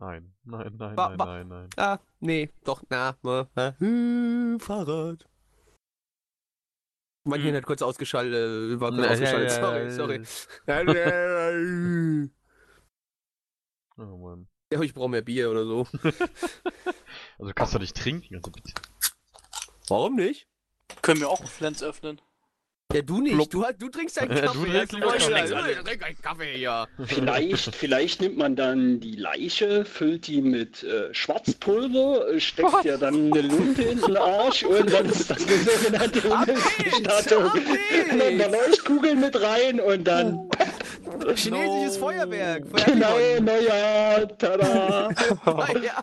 [0.00, 1.68] Nein, nein, nein, Wa- nein, nein, nein.
[1.76, 3.74] Ah, nee, doch, na, na, na.
[3.78, 5.28] Hm, Fahrrad.
[7.24, 7.44] Mein Hm.
[7.44, 10.24] Hirn hat kurz ausgeschaltet, äh, war kurz Ja, ausgeschaltet, ja, sorry,
[10.66, 12.30] sorry.
[13.98, 14.48] Oh Mann.
[14.72, 15.86] Ja, ich brauche mehr Bier oder so.
[17.38, 18.72] Also du kannst doch nicht trinken, also bitte.
[19.88, 20.46] Warum nicht?
[21.02, 22.20] Können wir auch Flens öffnen?
[22.92, 23.34] Ja, du nicht.
[23.34, 23.50] Blub.
[23.50, 24.70] Du, du trinkst einen Äh, du Kaffee.
[24.70, 25.30] trinkst lieber Ja, Kaffee.
[25.32, 26.86] ja, ja, Trink einen Kaffee, ja.
[27.06, 32.96] Vielleicht, vielleicht nimmt man dann die Leiche, füllt die mit äh, Schwarzpulver, äh, steckt ja
[32.96, 37.44] dann eine Lumpe in den Arsch und dann ist das eine sogenannte Himmelsbestattung.
[38.18, 40.50] Dann da Leuchtkugeln mit rein und dann
[41.36, 42.06] Chinesisches No.
[42.06, 42.64] Feuerwerk.
[42.86, 43.16] genau.
[43.40, 45.10] Neujahr, tada.
[45.82, 46.02] Ja.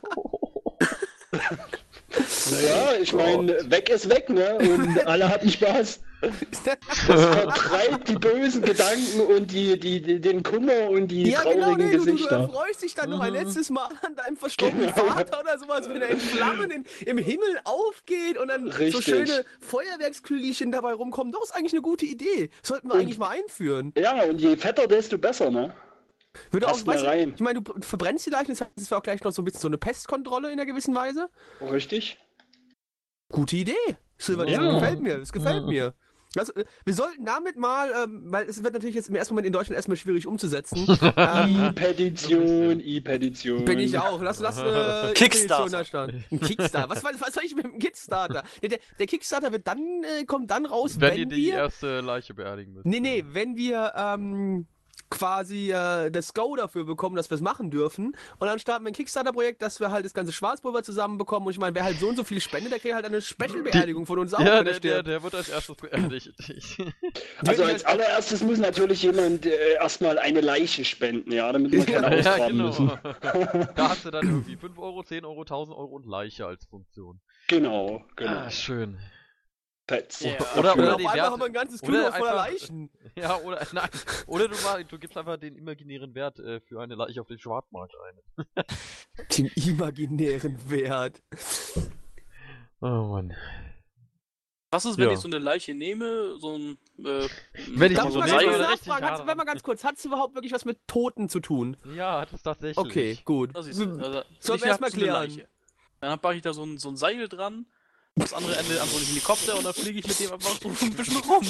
[2.51, 4.55] Naja, ich meine, weg ist weg, ne?
[4.57, 5.99] Und alle hatten Spaß.
[6.65, 11.65] Das vertreibt die bösen Gedanken und die, die, die, den Kummer und die Ja, genau,
[11.67, 12.39] traurigen nee, du, du, du Gesichter.
[12.41, 13.39] erfreust dich dann noch ein Mhm.
[13.39, 15.07] letztes Mal an deinem verstorbenen Genau.
[15.07, 19.05] Vater oder sowas, wenn er in Flammen in, im Himmel aufgeht und dann so Richtig.
[19.05, 21.31] schöne Feuerwerkskügelchen dabei rumkommen.
[21.31, 22.49] Das ist eigentlich eine gute Idee.
[22.63, 23.93] Sollten wir Und- eigentlich mal einführen.
[23.97, 25.73] Ja, und je fetter, desto besser, ne?
[26.51, 27.33] Würde auch, weißt rein.
[27.35, 29.45] ich meine, du verbrennst die Leichen, das heißt, es wäre auch gleich noch so ein
[29.45, 31.29] bisschen so eine Pestkontrolle in einer gewissen Weise.
[31.61, 32.19] Richtig?
[33.31, 33.73] Gute Idee.
[34.19, 34.71] Silver, das Ja.
[34.73, 35.17] gefällt mir.
[35.19, 35.67] Das gefällt Ja.
[35.67, 35.93] mir.
[36.39, 39.47] Also, äh, wir sollten damit mal, ähm, weil es wird natürlich jetzt im ersten Moment
[39.47, 40.85] in Deutschland erstmal schwierig umzusetzen.
[41.17, 43.65] ähm, E-Petition, E-Petition.
[43.65, 44.21] bin ich auch.
[44.21, 44.63] Lass, lass äh,
[45.13, 45.63] Kickstarter.
[45.63, 46.23] Petition da starten.
[46.31, 46.89] Ein Kickstarter.
[46.89, 48.43] Was, was, was soll ich mit dem Kickstarter?
[48.61, 51.53] Der, der, der Kickstarter wird dann, äh, kommt dann raus, Wenn wenn, ihr die wir.
[51.55, 52.85] erste Leiche beerdigen müsst.
[52.85, 54.67] Nee, nee, wenn wir ähm,
[55.09, 58.15] quasi äh, das Go dafür bekommen, dass wir es machen dürfen.
[58.39, 61.47] Und dann starten wir ein Kickstarter-Projekt, dass wir halt das ganze Schwarzpulver zusammenbekommen.
[61.47, 64.05] Und ich meine, wer halt so und so viel spendet, der kriegt halt eine Special-Beerdigung
[64.05, 66.33] von uns auch, Ja, wenn der, er der, der wird als erstes beerdigt.
[67.45, 72.17] Also als allererstes muss natürlich jemand äh, erstmal eine Leiche spenden, ja, damit wir keine
[72.17, 72.67] Ja, ja, ausgraben genau.
[72.67, 72.91] müssen.
[73.75, 77.19] da hast du dann irgendwie 5 Euro, 10 Euro, 1000 Euro und Leiche als Funktion.
[77.47, 78.31] Genau, genau.
[78.31, 78.97] Ah, schön.
[79.87, 80.19] Pets.
[80.19, 80.33] Ja.
[80.57, 82.89] Oder- Und oder auf die einmal Werte- haben wir ein ganzes oder Kühlhaus voller Leichen.
[83.15, 83.89] Ja, oder nein.
[84.27, 87.39] Oder du, mal, du gibst einfach den imaginären Wert äh, für eine Leiche auf den
[87.39, 88.45] Schwarzmarkt ein.
[89.37, 91.23] Den imaginären Wert.
[92.81, 93.33] Oh Mann.
[94.69, 95.13] Was ist, wenn Ja.
[95.13, 96.77] ich so eine Leiche nehme, so ein.
[96.99, 97.27] Äh,
[97.69, 99.05] Wenn ich Darf die ich so mal nehme, ganz oder kurz richtig nachfragen?
[99.05, 101.77] Hat's, wenn mal ganz kurz, hat es überhaupt wirklich was mit Toten zu tun?
[101.95, 102.77] Ja, hat es tatsächlich.
[102.77, 103.55] Okay, gut.
[103.55, 105.21] Das ist, also, Sollen ich wir hab erst mal so eine klären.
[105.29, 105.47] Leiche.
[106.01, 107.65] Dann packe ich da so ein, so ein Seil dran,
[108.17, 110.69] das andere Ende an so einen Helikopter und dann fliege ich mit dem einfach so
[110.69, 111.45] ein bisschen rum.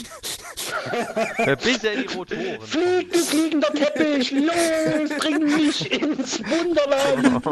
[1.64, 2.62] Bis er in die Rotoren.
[2.62, 7.46] Flieg, du fliegender Teppich, los, bring mich ins Wunderland.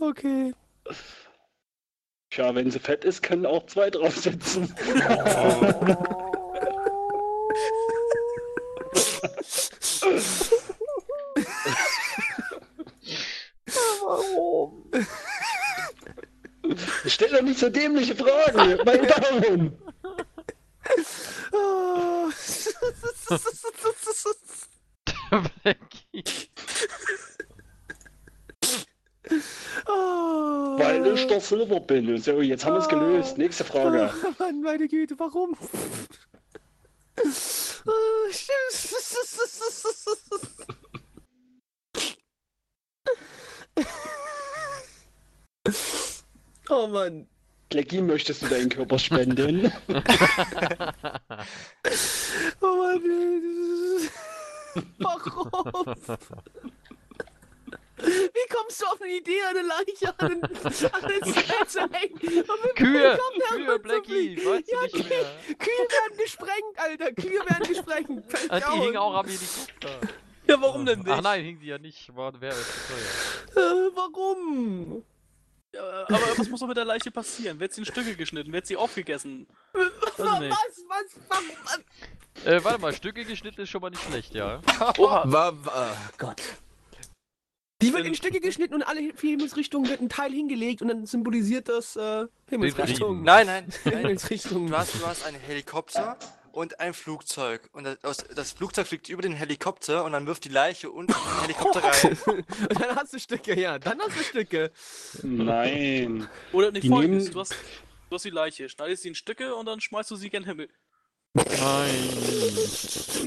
[0.00, 0.52] Okay.
[2.30, 4.74] Tja, wenn sie fett ist, können auch zwei draufsitzen.
[4.78, 6.27] Warum?
[17.58, 19.78] Stell doch nicht so dämliche Fragen, mein Daumen.
[21.52, 22.28] Ah.
[29.86, 30.76] Ah.
[30.78, 32.18] Weil ich der Silber bin.
[32.18, 33.38] So, jetzt haben wir es gelöst.
[33.38, 34.12] Nächste Frage.
[34.22, 35.56] Ah, Mann, meine Güte, warum?
[37.86, 37.92] Ah,
[46.70, 47.26] Oh Mann.
[47.68, 49.72] Blackie, möchtest du deinen Körper spenden?
[52.60, 53.02] Oh Mann.
[54.98, 55.96] Warum?
[57.96, 62.18] Wie kommst du auf eine Idee, eine Leiche an den, an den Seil zu hängen?
[62.76, 63.18] Kühe!
[63.54, 64.36] Kühe, Blackie!
[64.36, 64.78] Weißt Ja?
[64.88, 67.12] Kühe werden gesprengt, Alter.
[67.12, 68.30] Kühe werden gesprengt.
[68.30, 69.98] Fällt Ah, Die hingen auch am Helikopter.
[70.46, 71.10] Ja, warum denn nicht?
[71.10, 72.14] Ach nein, hing sie ja nicht.
[72.14, 73.62] War, wäre zu teuer.
[73.64, 75.02] Äh, warum?
[75.78, 77.60] Ja, aber was muss doch mit der Leiche passieren?
[77.60, 78.52] Wird sie in Stücke geschnitten?
[78.52, 79.46] Wird sie aufgegessen?
[79.72, 79.82] Was,
[80.18, 80.50] was,
[80.88, 82.44] was, was?
[82.44, 84.60] Äh, warte mal, Stücke geschnitten ist schon mal nicht schlecht, ja.
[84.98, 86.42] Oha, War, war, oh Gott.
[87.80, 91.06] Die wird in Stücke geschnitten und alle vier Himmelsrichtungen wird ein Teil hingelegt und dann
[91.06, 93.22] symbolisiert das äh, Himmelsrichtungen.
[93.22, 93.98] Nein, nein, nein.
[93.98, 94.68] Himmelsrichtungen.
[94.68, 96.18] Du hast, du hast einen Helikopter
[96.58, 97.68] und ein Flugzeug.
[97.72, 101.18] Und das, das Flugzeug fliegt über den Helikopter und dann wirft die Leiche unten in
[101.18, 102.18] den Helikopter rein.
[102.68, 104.70] Und dann hast du Stücke, ja, dann hast du Stücke.
[105.22, 106.28] Nein.
[106.52, 107.24] oder nicht Die folgendes.
[107.24, 107.52] nehmen- Du hast,
[108.10, 110.68] du hast die Leiche, schneidest sie in Stücke und dann schmeißt du sie gen Himmel.
[111.34, 112.08] Nein.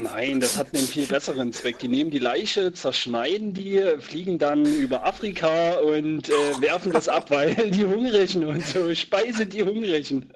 [0.02, 1.78] Nein, das hat einen viel besseren Zweck.
[1.78, 7.30] Die nehmen die Leiche, zerschneiden die, fliegen dann über Afrika und äh, werfen das ab,
[7.30, 10.32] weil die Hungrigen und so speisen die Hungrigen.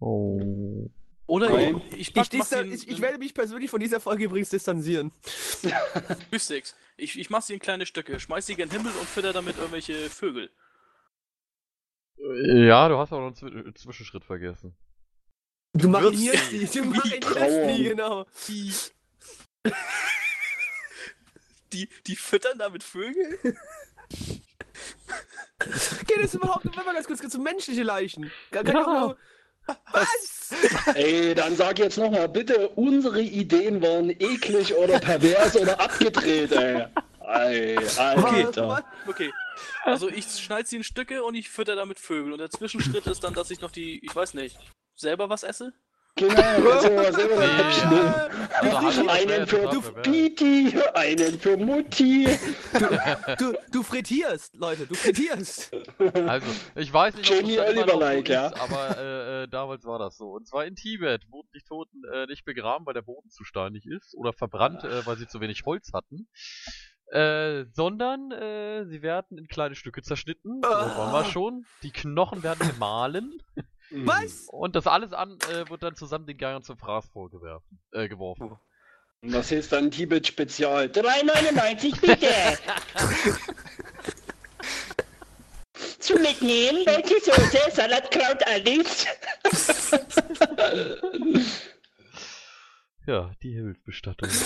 [0.00, 0.88] Oh.
[1.34, 1.82] Oder Nein.
[1.90, 5.10] ich, ich, Ich, in, ich, ich werde mich persönlich von dieser Folge übrigens distanzieren.
[6.30, 6.76] Mystics.
[6.96, 10.08] Ich, ich mach sie in kleine Stücke, schmeiß sie gen Himmel und fütter damit irgendwelche
[10.10, 10.48] Vögel.
[12.16, 14.76] Ja, du hast aber noch einen Zwi Zwischenschritt vergessen.
[15.72, 16.66] Du marinierst sie.
[16.66, 17.66] die, du marinierst Trauer.
[17.66, 18.26] die, genau.
[18.46, 18.72] Die.
[21.72, 23.40] die, die füttern damit Vögel?
[26.06, 28.30] Geht es überhaupt, wenn man ganz kurz zu menschliche Leichen?
[28.52, 29.16] Kann, kann Ja.
[29.90, 30.33] was?
[30.94, 36.86] Ey, dann sag jetzt nochmal bitte, unsere Ideen waren eklig oder pervers oder abgedreht, ey.
[37.26, 38.68] Ey, Alter.
[38.68, 38.82] Was?
[39.06, 39.32] Okay.
[39.82, 42.32] Also ich schneide sie in Stücke und ich fütter damit Vögel.
[42.32, 44.58] Und der Zwischenschritt ist dann, dass ich noch die, ich weiß nicht,
[44.94, 45.72] selber was esse?
[46.16, 46.34] Genau,
[46.70, 47.46] also was immer Nee,
[47.90, 48.28] nee, ja.
[48.60, 49.80] Also, Hand war Einen ja für du.
[50.02, 52.28] Piti, einen für Mutti.
[53.38, 55.72] Du, du frittierst, Leute, du frittierst.
[56.26, 56.46] Also,
[56.76, 58.46] ich weiß nicht, ob Jamie das da immer noch so Oliver-like, ja.
[58.46, 60.30] ist, aber äh, äh, damals war das so.
[60.30, 63.84] Und zwar in Tibet wurden die Toten äh, nicht begraben, weil der Boden zu steinig
[63.86, 66.28] ist oder verbrannt, äh, weil sie zu wenig Holz hatten.
[67.08, 70.60] Äh, sondern äh, sie werden in kleine Stücke zerschnitten.
[70.62, 71.66] So waren wir schon.
[71.82, 73.42] Die Knochen werden gemahlen.
[74.04, 74.48] Was?
[74.50, 78.56] Und das alles an äh, wird dann zusammen den Geiern zum Fraß vorgeworfen, äh, geworfen.
[79.22, 80.86] Und Das ist dann Tibet Spezial.
[80.86, 82.28] 3,99 bitte.
[85.98, 87.58] Zum Mitnehmen, welche Soße?
[87.70, 89.06] Salatkraut, alles.
[93.06, 94.28] Ja, die Hilfsbestattung.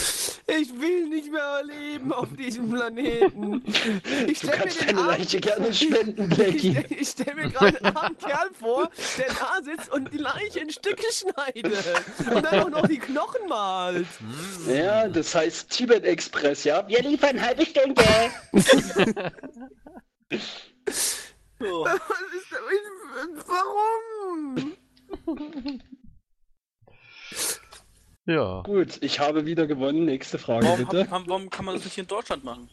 [0.50, 3.62] Ich will nicht mehr leben auf diesem Planeten.
[4.26, 6.70] Ich Du stell mir kannst deine Leiche gerne spenden, Ich, Blackie.
[6.72, 10.60] stell- ich stell mir gerade einen armen Kerl vor, der da sitzt und die Leiche
[10.60, 11.74] in Stücke schneidet.
[12.34, 14.06] Und dann auch noch die Knochen malt.
[14.66, 16.88] Ja, das heißt Tibet Express, ja?
[16.88, 18.02] Wir liefern halbe Stunde.
[21.60, 21.84] Oh.
[21.84, 21.94] Was
[22.34, 22.58] ist da-
[25.26, 25.86] Warum?
[28.28, 28.60] Ja.
[28.60, 30.04] Gut, ich habe wieder gewonnen.
[30.04, 31.10] Nächste Frage, Warum, bitte.
[31.10, 32.68] hab, warum kann man das nicht hier in Deutschland machen?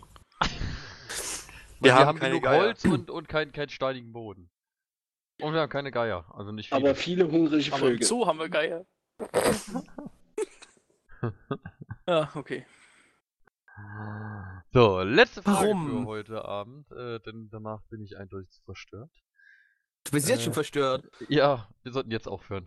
[1.80, 2.60] Wir, haben haben, keine genug Geier.
[2.62, 4.49] Holz und, und keinen kein steinigen Boden.
[5.41, 6.82] Und wir haben keine Geier, also nicht viele.
[6.82, 8.06] Aber viele hungrige Aber im Vögel.
[8.06, 8.86] Zoo haben wir Geier.
[12.08, 12.66] ja, okay.
[14.74, 16.01] So, letzte Frage Warum?
[16.01, 19.10] für heute Abend, äh, denn danach bin ich eindeutig zu verstört.
[20.03, 20.43] Du bist jetzt Äh.
[20.43, 21.06] schon verstört.
[21.30, 22.66] Ja, wir sollten jetzt aufhören.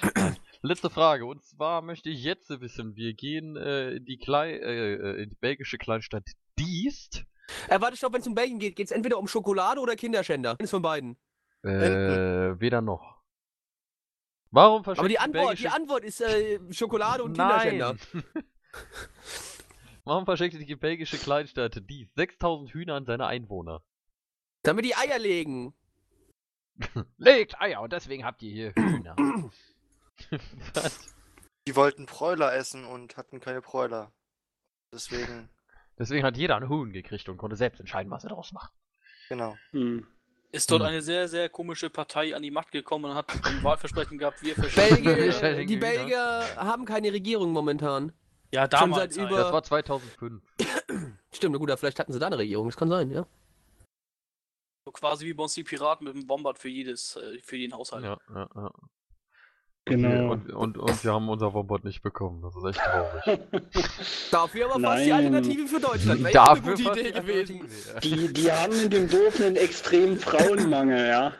[0.62, 4.94] letzte Frage, und zwar möchte ich jetzt wissen, wir gehen äh, in die Klei äh,
[4.94, 6.24] äh, in die belgische Kleinstadt
[6.58, 7.24] Diest.
[7.68, 10.56] Äh, warte, stopp, wenn es um Belgien geht, geht es entweder um Schokolade oder Kinderschänder.
[10.58, 11.16] Eines von beiden.
[11.62, 13.18] Äh, weder noch.
[14.50, 15.62] Warum verschenkt Aber die Antwort, belgische...
[15.62, 17.96] die Antwort ist äh, Schokolade und Kinderschänder.
[20.04, 23.82] Warum verschenkte die belgische Kleinstadt Diest 6000 Hühner an seine Einwohner?
[24.62, 25.74] Damit die Eier legen.
[27.18, 29.16] Legt Eier und deswegen habt ihr hier Hühner.
[30.74, 31.14] Was?
[31.66, 34.12] Die wollten Bräuler essen und hatten keine Bräuler.
[34.94, 35.50] Deswegen,
[35.98, 38.72] Deswegen hat jeder ein Huhn gekriegt und konnte selbst entscheiden, was er daraus macht.
[39.28, 39.56] genau.
[39.72, 40.06] Hm.
[40.50, 40.88] Ist dort Hm.
[40.88, 44.54] eine sehr, sehr komische Partei an die Macht gekommen und hat ein Wahlversprechen gehabt, wir.
[44.76, 45.76] Belgier, die.
[45.76, 48.12] Belgier haben keine Regierung momentan.
[48.50, 49.14] Ja, Schon damals.
[49.14, 49.30] seit halt.
[49.30, 50.42] über- Das war 2005.
[51.34, 53.26] Stimmt, na gut, vielleicht hatten sie da eine Regierung, das kann sein, ja.
[54.86, 57.74] So quasi wie bei uns die Piraten mit dem Bombard für jedes, äh, für jeden
[57.74, 58.04] Haushalt.
[58.04, 58.70] Ja, ja, ja.
[59.88, 60.32] Genau.
[60.32, 62.42] Und, und, und wir haben unser Wombot nicht bekommen.
[62.42, 63.40] Das ist echt traurig.
[64.30, 65.24] Dafür aber fast die Nein.
[65.24, 66.24] Alternative für Deutschland.
[66.24, 67.68] Wäre auch eine gute Idee die gewesen.
[68.02, 71.32] Die, die haben in dem Dorf einen extremen Frauenmangel, ja.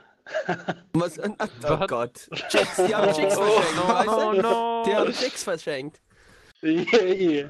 [0.93, 1.89] Was, oh Was?
[1.89, 2.29] Gott.
[2.49, 4.43] Chicks, die haben Chicks Oh, verschenkt, no, weißt du?
[4.43, 4.83] no.
[4.87, 6.01] Die haben Chicks verschenkt.
[6.61, 7.47] nee,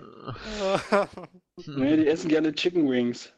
[1.96, 3.32] die essen gerne Chicken Wings.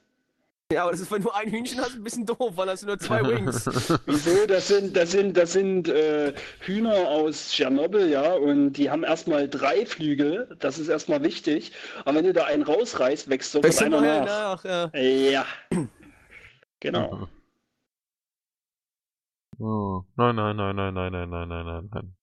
[0.72, 2.86] Ja, aber das ist, wenn du ein Hühnchen hast, ein bisschen doof, weil hast du
[2.86, 3.66] nur zwei Wings.
[4.06, 4.46] Wieso?
[4.46, 9.48] Das sind, das sind, das sind äh, Hühner aus Tschernobyl, ja, und die haben erstmal
[9.48, 10.56] drei Flügel.
[10.60, 11.72] Das ist erstmal wichtig.
[12.04, 14.62] Aber wenn du da einen rausreißt, wächst sofort Wächst einer nach.
[14.62, 14.90] nach, ja.
[14.96, 15.46] Ja.
[16.80, 17.28] Genau.
[19.62, 20.04] Oh.
[20.16, 22.16] Nein, nein, nein, nein, nein, nein, nein, nein, nein, nein.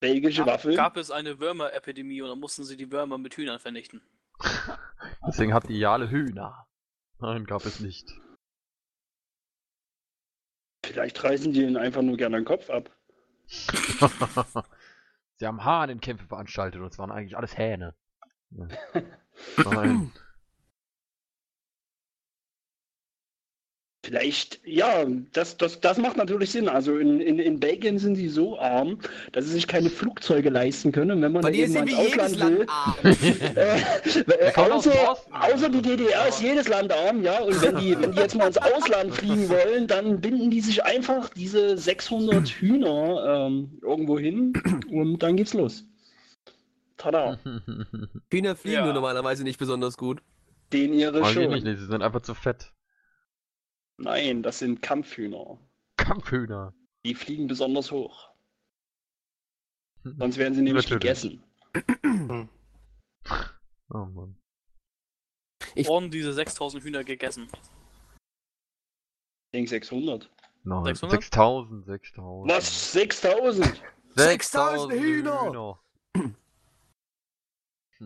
[0.00, 0.76] Belgische Gab, Waffeln.
[0.76, 4.02] gab es eine Würmerepidemie und dann mussten sie die Würmer mit Hühnern vernichten.
[5.26, 6.67] Deswegen habt ihr ja alle Hühner.
[7.20, 8.12] Nein, gab es nicht.
[10.84, 12.90] Vielleicht reißen die ihnen einfach nur gerne den Kopf ab.
[15.36, 17.94] Sie haben Hahnenkämpfe veranstaltet und es waren eigentlich alles Hähne.
[18.50, 20.12] Nein.
[24.08, 25.04] Vielleicht, ja,
[25.34, 26.66] das, das, das macht natürlich Sinn.
[26.66, 29.00] Also in, in, in Belgien sind sie so arm,
[29.32, 31.10] dass sie sich keine Flugzeuge leisten können.
[31.10, 32.96] Und wenn man Bei eben sind ins Ausland will, Land arm.
[33.54, 37.38] äh, außer, außer die DDR ist jedes Land arm, ja.
[37.42, 40.82] Und wenn die, wenn die jetzt mal ins Ausland fliegen wollen, dann binden die sich
[40.82, 44.54] einfach diese 600 Hühner ähm, irgendwo hin
[44.90, 45.84] und dann geht's los.
[46.96, 47.38] Tada,
[48.32, 48.84] Hühner fliegen Ja.
[48.86, 50.22] nur normalerweise nicht besonders gut.
[50.72, 51.50] den ihre schon.
[51.50, 52.72] nicht, sie sind einfach zu fett.
[53.98, 55.58] Nein, das sind Kampfhühner.
[55.96, 56.72] Kampfhühner.
[57.04, 58.30] Die fliegen besonders hoch.
[60.04, 61.02] Sonst werden sie nämlich Natürlich.
[61.02, 62.48] gegessen.
[63.90, 64.36] Oh Mann.
[65.74, 67.48] Ich- Wurden diese 6000 Hühner gegessen.
[69.46, 70.30] Ich denke 600.
[70.64, 70.84] Nein.
[70.84, 71.22] 600?
[71.22, 72.50] 6000, 6000.
[72.54, 72.92] Was?
[72.92, 73.82] 6000?
[74.14, 75.80] 6000 Hühner!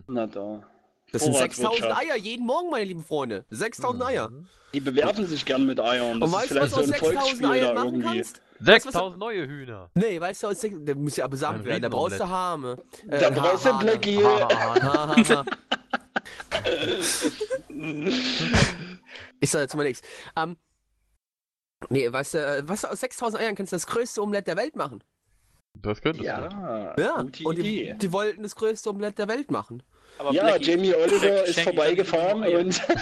[0.06, 0.70] Na da.
[1.12, 1.76] Das sind Vorratswirtschaft.
[1.82, 3.44] 6000 Eier jeden Morgen, meine lieben Freunde.
[3.51, 4.30] 6000 Eier.
[4.30, 4.47] Mhm.
[4.74, 6.18] Die bewerfen sich gern mit Eiern.
[6.20, 8.16] Das Und weißt du, was vielleicht du so aus ein 6000 Volksspiel Eiern machen irgendwie.
[8.18, 8.43] kannst?
[8.60, 9.90] 6000 neue Hühner.
[9.94, 11.82] Nee, weißt du, aus sech- der muss ja besamt werden.
[11.82, 12.24] Da brauchst du.
[12.24, 13.78] Äh, Da brauchst du.
[13.78, 14.20] Blackie.
[19.40, 20.02] Ich sag jetzt mal nichts.
[20.36, 20.56] Ähm,
[21.90, 24.76] nee, weißt du, äh, was aus 6000 Eiern kannst du das größte Omelett der Welt
[24.76, 25.02] machen.
[25.74, 26.26] Das könntest du.
[26.26, 27.94] Ja, Ja, gute und die, Idee.
[28.01, 29.82] die wollten das größte Omelett der Welt machen.
[30.18, 32.80] Aber Ja, Blackie, Jamie Oliver ist schenk vorbeigefahren und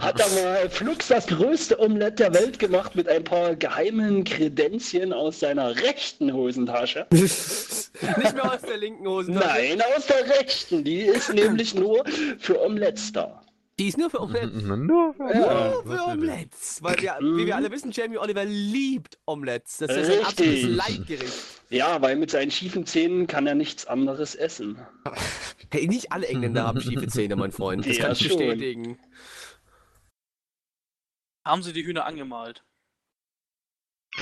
[0.00, 5.12] hat da mal flugs das größte Omelett der Welt gemacht mit ein paar geheimen Kredenzien
[5.12, 7.06] aus seiner rechten Hosentasche.
[7.10, 9.48] Nicht mehr aus der linken Hosentasche.
[9.76, 10.84] Nein, aus der rechten.
[10.84, 12.04] Die ist nämlich nur
[12.38, 13.42] für Omelettes da.
[13.78, 14.46] Die ist nur für Omelette.
[14.56, 16.02] Nur für Ja, Nur für.
[16.12, 16.78] Omelettes.
[16.80, 17.36] Weil wir, Mhm.
[17.36, 19.76] wie wir alle wissen, Jamie Oliver liebt Omelettes.
[19.78, 20.26] Das ist ein Richtig.
[20.26, 21.55] absolutes Leitgericht.
[21.68, 24.78] Ja, weil mit seinen schiefen Zähnen kann er nichts anderes essen.
[25.72, 27.84] Hey, nicht alle Engländer haben schiefe Zähne, mein Freund.
[27.84, 28.38] Das Ja, kann ich schon.
[28.38, 29.00] bestätigen.
[31.44, 32.64] Haben sie die Hühner angemalt?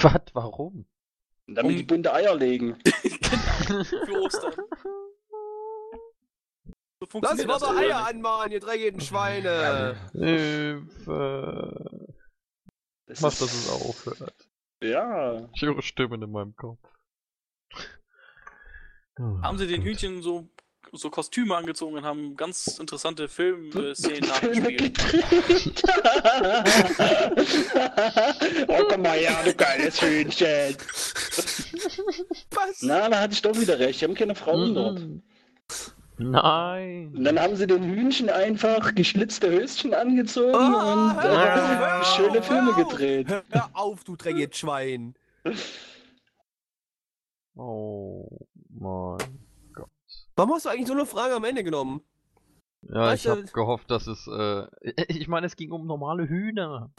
[0.01, 0.23] Was?
[0.33, 0.87] Warum?
[1.47, 2.79] Damit Um- die bunte Eier legen.
[2.87, 4.55] Für Ostern.
[7.12, 9.97] So Lass mal doch Eier anmalen, ihr dreckigen Schweine.
[10.12, 12.09] Hilfe.
[13.07, 14.49] Das Mach, dass es aufhört.
[14.83, 15.47] Ja.
[15.55, 16.81] Ich höre Stimmen in meinem Kopf.
[19.19, 20.49] Haben sie den Hühnchen so,
[20.93, 24.99] so Kostüme angezogen und haben ganz interessante Filmszenen nachgespielt.
[28.69, 30.77] oh, komm mal her, du geiles Hühnchen.
[32.51, 32.82] Was?
[32.82, 34.01] Na, da hatte ich doch wieder recht.
[34.01, 34.99] Die haben keine Frauen dort.
[34.99, 35.23] Mhm.
[36.16, 37.12] Nein.
[37.16, 41.78] Und dann haben sie den Hühnchen einfach geschlitzte Höschen angezogen Ah, und hör äh, auf,
[41.78, 43.28] hör schöne Filme hör gedreht.
[43.28, 45.15] Hör auf, du dreckiges Schwein.
[47.57, 48.28] Oh
[48.85, 49.39] mein.
[50.36, 52.01] Warum hast du eigentlich so eine Frage am Ende genommen?
[52.82, 54.27] Ja, Weißt ich du- hab gehofft, dass es.
[54.27, 54.66] Äh,
[55.09, 56.90] ich meine, es ging um normale Hühner.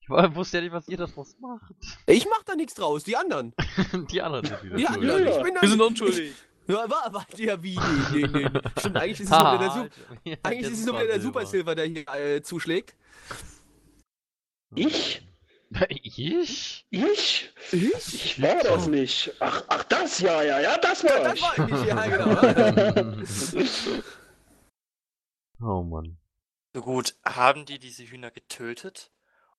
[0.00, 1.74] Ich war, wusste ja nicht, was ihr das draus macht.
[2.06, 3.52] Ich mach da nichts draus, die anderen.
[4.10, 4.98] Die anderen sind wieder Die schuld.
[4.98, 5.36] anderen, Ja.
[5.36, 6.34] ich bin da Wir sind unschuldig.
[6.68, 7.78] Ja, war, war, ja, wie?
[8.12, 8.60] Nee, nee, nee.
[8.76, 9.88] Stimmt, eigentlich ist es nur wieder der, Su
[10.24, 11.40] Ja, eigentlich ist es nur wieder der Silber.
[11.40, 12.96] Super Silver, der hier äh, zuschlägt.
[14.74, 15.25] Ich?
[15.88, 16.86] Ich?
[16.90, 17.52] Ich?
[17.72, 18.14] Ich?
[18.14, 19.32] Ich war das nicht.
[19.40, 21.42] Ach, ach, das ja, ja, ja, das war Das ich.
[21.42, 24.02] war ich nicht, ja, genau.
[25.80, 26.18] oh Mann.
[26.72, 29.10] So gut, haben die diese Hühner getötet?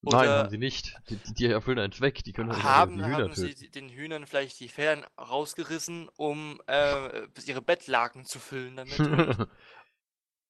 [0.01, 0.95] Nein, Oder haben sie nicht.
[1.09, 2.23] Die, die, die erfüllen einen Zweck.
[2.23, 3.71] Die können halt haben, die Hühner haben sie töten.
[3.71, 8.95] den Hühnern vielleicht die Federn rausgerissen, um äh, ihre Bettlaken zu füllen damit?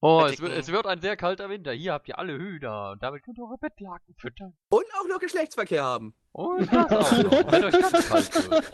[0.00, 1.72] Oh, es wird, es wird ein sehr kalter Winter.
[1.72, 2.92] Hier habt ihr alle Hühner.
[2.92, 4.56] Und damit könnt ihr eure Bettlaken füttern.
[4.68, 6.14] Und auch noch Geschlechtsverkehr haben.
[6.32, 8.66] Und das auch noch, wenn euch ganz kalt wird.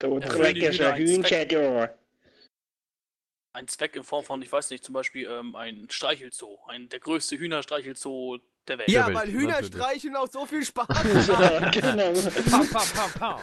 [0.00, 1.90] Du einen Hühnchen, du.
[3.52, 6.58] Ein Zweck in Form von, ich weiß nicht, zum Beispiel ähm, ein Streichelzoo.
[6.66, 8.88] Ein, der größte Hühnerstreichelzoo der Welt.
[8.88, 9.74] Ja, Welt, weil Hühner natürlich.
[9.74, 10.88] streicheln auch so viel Spaß.
[11.28, 12.12] Ja, genau.
[12.50, 13.40] Pam, pam, pam, pam.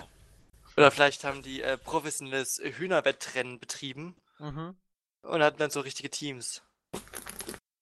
[0.75, 4.75] Oder vielleicht haben die äh, professionelles Hühnerwettrennen betrieben Mhm.
[5.23, 6.63] und hatten dann so richtige Teams.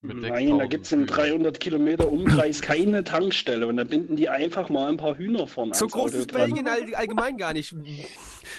[0.01, 1.15] Nein, da 6000 gibt es in Hühnern.
[1.15, 5.73] 300 Kilometer Umkreis keine Tankstelle und da binden die einfach mal ein paar Hühner vorne
[5.73, 6.51] So groß Auto ist dran.
[6.53, 7.73] Belgien all, allgemein gar nicht.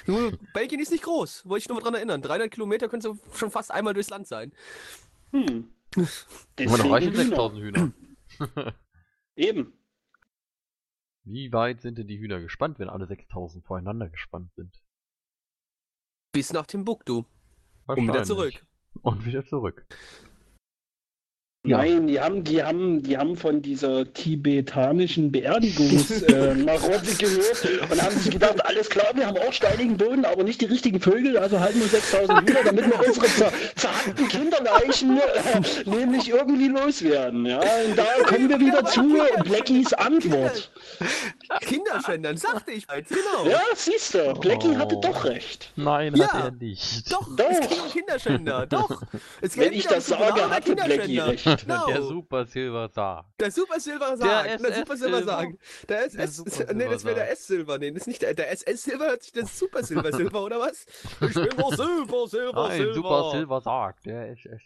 [0.06, 2.22] Nur, Belgien ist nicht groß, wollte ich nur mal dran erinnern.
[2.22, 4.52] 300 Kilometer können so schon fast einmal durchs Land sein.
[5.32, 5.70] Hm.
[5.94, 6.08] Aber noch
[6.58, 7.24] Deswegen reichen Hühner.
[7.24, 7.92] 6000 Hühner.
[9.36, 9.72] Eben.
[11.24, 14.72] Wie weit sind denn die Hühner gespannt, wenn alle 6000 voreinander gespannt sind?
[16.32, 17.24] Bis nach Timbuktu.
[17.86, 18.54] Und wieder zurück.
[19.02, 19.86] Und wieder zurück.
[21.66, 28.16] Nein, die haben, die haben, die haben von dieser tibetanischen Beerdigungsmarotte äh, gehört und haben
[28.16, 31.58] sich gedacht, alles klar, wir haben auch steinigen Boden, aber nicht die richtigen Vögel, also
[31.58, 37.46] halten wir 6000 Hühner, damit wir unsere zer zerhackten Kinderleichen äh, nämlich irgendwie loswerden.
[37.46, 40.70] Ja, und da kommen wir wieder zu Blackies Antwort.
[41.60, 43.46] Kinderschändern, sagte ich halt, genau.
[43.46, 45.00] Ja, siehst du, Blackie hatte Oh.
[45.00, 45.72] doch recht.
[45.76, 46.32] Nein, Ja.
[46.32, 47.12] hat er nicht.
[47.12, 47.44] Doch, Doch.
[47.50, 49.02] es ging um Kinderschänder, doch.
[49.40, 51.26] Es Wenn ich das sage, hatte Blackie Kinderschänder.
[51.28, 51.60] recht.
[51.66, 51.86] Genau.
[51.88, 53.40] Der Super Silver sagt.
[53.40, 54.46] Der Super Silver Der sagt.
[54.46, 55.52] Der, SS Super Silver sagt.
[55.88, 56.66] Der Der SS.
[56.74, 57.32] Nee, das wäre der sagt.
[57.38, 57.78] S Silver.
[57.78, 58.34] Nee, das ist nicht der.
[58.34, 60.86] Der SS Silver hört sich der Super Silver Silver oder was?
[61.04, 62.94] Ich bin der Silver Silver Nein, Silver.
[62.94, 64.06] Super Silver sagt.
[64.06, 64.62] Der SS.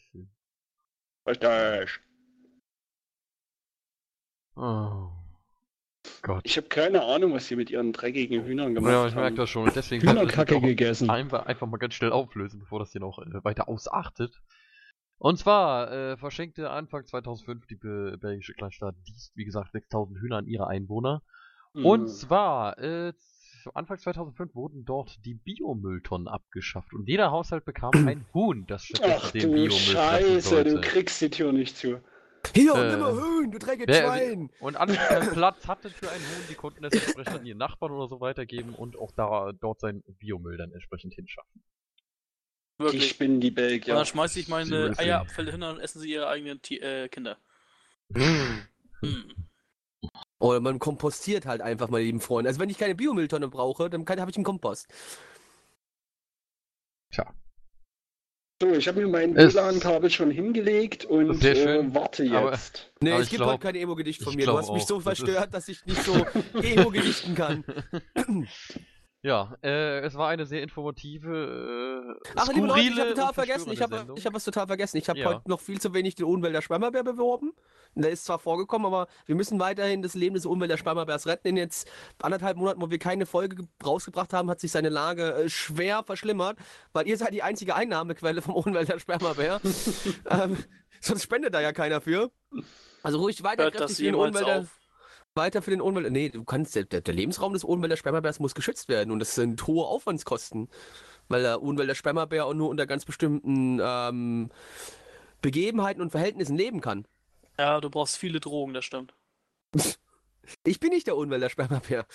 [1.26, 2.00] Richtig.
[4.56, 5.08] Oh.
[6.22, 6.40] Gott.
[6.44, 9.20] Ich habe keine Ahnung, was sie mit ihren dreckigen Hühnern gemacht Ja, ich haben.
[9.22, 9.64] merke das schon.
[9.64, 11.10] Und deswegen Hühnerkacke gegessen.
[11.10, 14.40] einfach, einfach mal ganz schnell auflösen, bevor das hier noch äh, weiter ausartet.
[15.18, 20.38] Und zwar äh, verschenkte Anfang 2005 die be belgische Kleinstadt Diest, wie gesagt, 6000 Hühner
[20.38, 21.22] an ihre Einwohner.
[21.74, 22.06] Und Mhm.
[22.08, 23.12] zwar, äh,
[23.74, 29.20] Anfang 2005 wurden dort die Biomülltonnen abgeschafft und jeder Haushalt bekam ein Huhn, das stattdessen
[29.26, 32.00] Ach den Biomüll Scheiße, du kriegst die Tür nicht zu.
[32.54, 34.50] Hier, Äh, nimm mal Höhen, du träge Wer- Schwein.
[34.60, 37.58] Und alle, die keinen Platz hatten für ein Huhn, die konnten es entsprechend an ihren
[37.58, 41.62] Nachbarn oder so weitergeben und auch da dort seinen Biomüll dann entsprechend hinschaffen.
[42.78, 43.10] Die Wirklich.
[43.10, 43.94] spinnen die Und Belgier.
[43.94, 44.94] dann schmeiße ich meine.
[44.96, 47.36] Eierabfälle hin und essen sie ihre eigenen Ti äh, Kinder.
[48.14, 48.62] Hm.
[49.02, 49.34] Hm.
[50.38, 52.48] Oder man kompostiert halt einfach, meine lieben Freunde.
[52.48, 54.88] Also wenn ich keine Biomülltonne brauche, dann habe ich einen Kompost.
[57.12, 57.34] Tja.
[58.62, 62.90] So, ich habe mir mein WLAN-Kabel schon hingelegt und Sehr schön, äh, warte aber- jetzt.
[63.00, 64.44] Nee, Aber es ich gibt glaub- heute kein Emo-Gedicht von mir.
[64.44, 66.12] Du hast mich so verstört, dass ich nicht so
[66.62, 67.64] Emo-gedichten kann.
[69.22, 73.70] Ja, äh, es war eine sehr informative, äh, Ach, liebe Leute, ich habe total vergessen.
[73.72, 74.96] Ich habe ich hab was total vergessen.
[74.96, 75.28] Ich habe Ja.
[75.28, 77.52] heute noch viel zu wenig den Unwälder Schwammerbär beworben.
[77.94, 81.48] Der ist zwar vorgekommen, aber wir müssen weiterhin das Leben des Unwälder Schwammerbärs retten.
[81.48, 81.86] In jetzt
[82.22, 86.02] anderthalb Monaten, wo wir keine Folge ge- rausgebracht haben, hat sich seine Lage äh, schwer
[86.02, 86.56] verschlimmert,
[86.94, 89.60] weil ihr seid die einzige Einnahmequelle vom Unwälder Schwammerbär.
[90.30, 90.56] ähm,
[91.00, 92.30] sonst spendet da ja keiner für.
[93.02, 94.60] Also ruhig weiter Hört das jemals Unwälder.
[94.60, 94.79] auf?
[95.34, 96.10] Weiter für den Unwälder.
[96.10, 99.66] Nee, du kannst, der, der Lebensraum des Unwälder Spermabärs muss geschützt werden und das sind
[99.66, 100.68] hohe Aufwandskosten.
[101.28, 104.50] Weil der Unwälder Spermabär auch nur unter ganz bestimmten ähm,
[105.40, 107.06] Begebenheiten und Verhältnissen leben kann.
[107.58, 109.14] Ja, du brauchst viele Drogen, das stimmt.
[110.64, 112.06] Ich bin nicht der Unwälder Spermabär.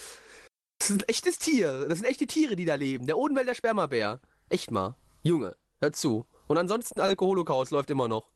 [0.79, 1.85] Das ist ein echtes Tier.
[1.87, 3.05] Das sind echte Tiere, die da leben.
[3.05, 4.19] Der Unwälder Spermabär.
[4.49, 4.97] Echt mal.
[5.23, 6.25] Junge, hör zu.
[6.47, 8.29] Und ansonsten Alkoholocaust läuft immer noch.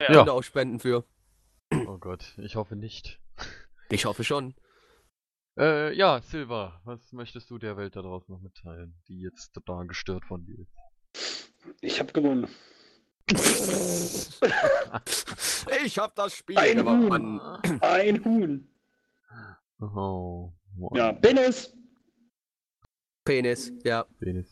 [0.00, 0.06] Ja.
[0.06, 0.14] Ja.
[0.14, 1.04] Könnt ihr auch spenden für.
[1.70, 3.20] Oh Gott, ich hoffe nicht.
[3.90, 4.54] Ich hoffe schon.
[5.58, 9.86] Äh, ja, Silva, was möchtest du der Welt da draußen noch mitteilen, die jetzt total
[9.86, 11.52] gestört von dir ist?
[11.80, 12.48] Ich habe gewonnen.
[15.84, 17.40] Ich hab das Spiel Ein gewonnen.
[17.80, 18.68] Ein Huhn.
[19.80, 20.94] Oh, Mann.
[20.94, 21.74] Ja, Penis.
[23.24, 24.04] Penis, ja.
[24.18, 24.50] Penis.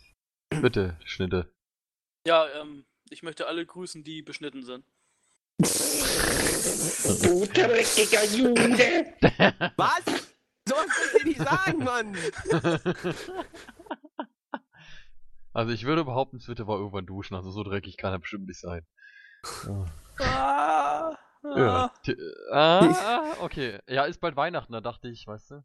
[0.48, 1.52] Bitte, Schnitte.
[2.26, 4.84] Ja, ähm, ich möchte alle grüßen, die beschnitten sind.
[7.22, 9.14] Du dreckiger Jude.
[9.76, 10.05] Was?
[10.68, 12.16] So was willst du nicht sagen, Mann!
[15.52, 18.60] Also ich würde behaupten, Twitter war irgendwann duschen, also so dreckig kann er bestimmt nicht
[18.60, 18.86] sein.
[19.68, 19.84] Oh.
[20.18, 21.93] Ah, Ja.
[22.51, 22.80] ah.
[22.80, 23.78] Ah, okay.
[23.89, 25.64] Ja, ist bald Weihnachten, da dachte ich, weißt du.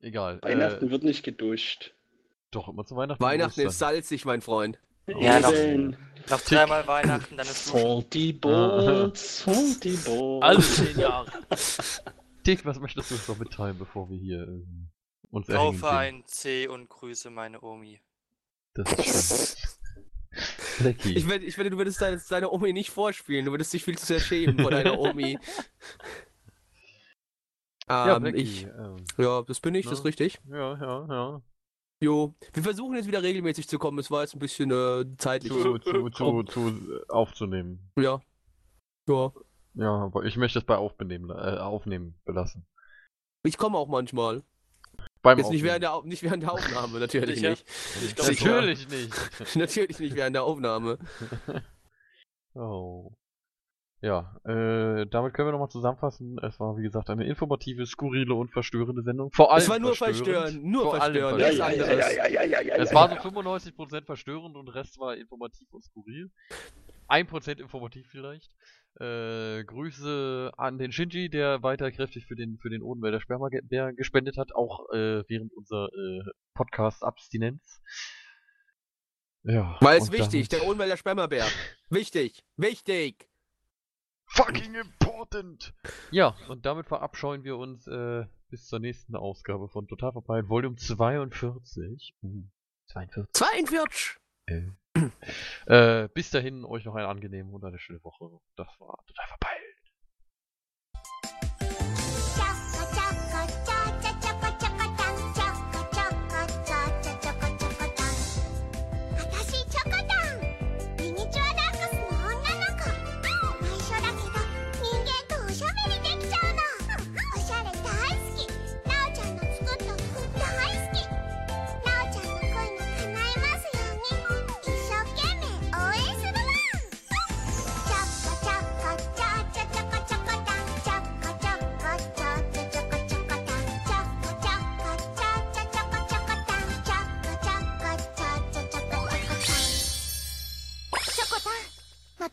[0.00, 0.40] Egal.
[0.42, 1.94] Weihnachten Äh, wird nicht geduscht.
[2.52, 3.22] doch, immer zu Weihnachten.
[3.22, 4.78] Weihnachten ist salzig, mein Freund.
[5.06, 5.52] Ja, noch-.
[6.30, 7.78] Noch dreimal Weihnachten, dann ist du.
[7.78, 10.42] Salty Balls, Salty Balls.
[10.42, 11.30] Alle zehn Jahre.
[12.46, 14.88] Dick, was möchtest du uns noch mitteilen, bevor wir hier ähm,
[15.30, 15.98] uns erhängen Kaufe sehen?
[15.98, 18.00] ein C und grüße meine Omi.
[18.74, 19.70] Das ist schön.
[20.80, 21.14] Blackie.
[21.14, 23.44] Ich wette, ich wette, du würdest deine, deine Omi nicht vorspielen.
[23.44, 25.38] Du würdest dich viel zu sehr schämen vor deiner Omi.
[27.88, 28.38] ja, ähm, Blackie.
[28.40, 30.08] ich, ähm, ja, das bin ich, das ist Ne?
[30.08, 30.40] richtig.
[30.50, 31.42] ja, ja, ja.
[32.04, 33.98] Jo, wir versuchen jetzt wieder regelmäßig zu kommen.
[33.98, 35.50] Es war jetzt ein bisschen äh, zeitlich.
[35.50, 37.90] Zu, zu, zu, zu äh, aufzunehmen.
[37.96, 38.20] Ja.
[39.08, 39.32] Ja.
[39.72, 42.66] Ja, aber ich möchte es bei aufnehmen, äh, aufnehmen belassen.
[43.42, 44.42] Ich komme auch manchmal.
[45.22, 45.82] Beim Jetzt nicht Aufnehmen.
[45.82, 47.50] während, der, nicht während der Aufnahme, natürlich Sicher?
[47.50, 47.64] nicht.
[48.04, 48.28] Ich glaub.
[48.28, 49.56] Natürlich nicht.
[49.56, 50.98] Natürlich nicht während der Aufnahme.
[52.56, 53.10] Oh.
[54.04, 56.36] Ja, äh, damit können wir nochmal zusammenfassen.
[56.42, 59.30] Es war, wie gesagt, eine informative, skurrile und verstörende Sendung.
[59.32, 60.26] Vor allem Es war nur verstörend.
[60.26, 62.94] verstörend, nur Vor allem verstörend, Ja, nichts ja, ja, ja, ja, ja, ja, Es ja,
[62.94, 66.30] war so 95% verstörend und der Rest war informativ und skurril.
[67.08, 68.50] 1% informativ vielleicht.
[69.00, 74.36] Äh, Grüße an den Shinji, der weiter kräftig für den, für den Odenwälder Spermabär gespendet
[74.36, 77.80] hat, auch äh, während unserer äh, Podcast-Abstinenz.
[79.44, 79.78] Ja.
[79.80, 81.46] Weil es wichtig, damit- der Odenwälder Spermabär.
[81.88, 83.30] Wichtig, wichtig.
[84.34, 85.72] Fucking important!
[86.10, 90.74] Ja, und damit verabscheuen wir uns äh, bis zur nächsten Ausgabe von Total Verpeilt, Volume
[90.74, 92.16] 42.
[92.20, 92.42] Uh,
[92.88, 93.32] 42.
[93.32, 94.16] 42.
[95.66, 98.38] Äh, bis dahin, euch noch eine angenehme und eine schöne Woche.
[98.54, 99.63] Das war Total Verpeilt.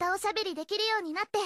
[0.01, 1.43] またおしゃべりできるようになってよ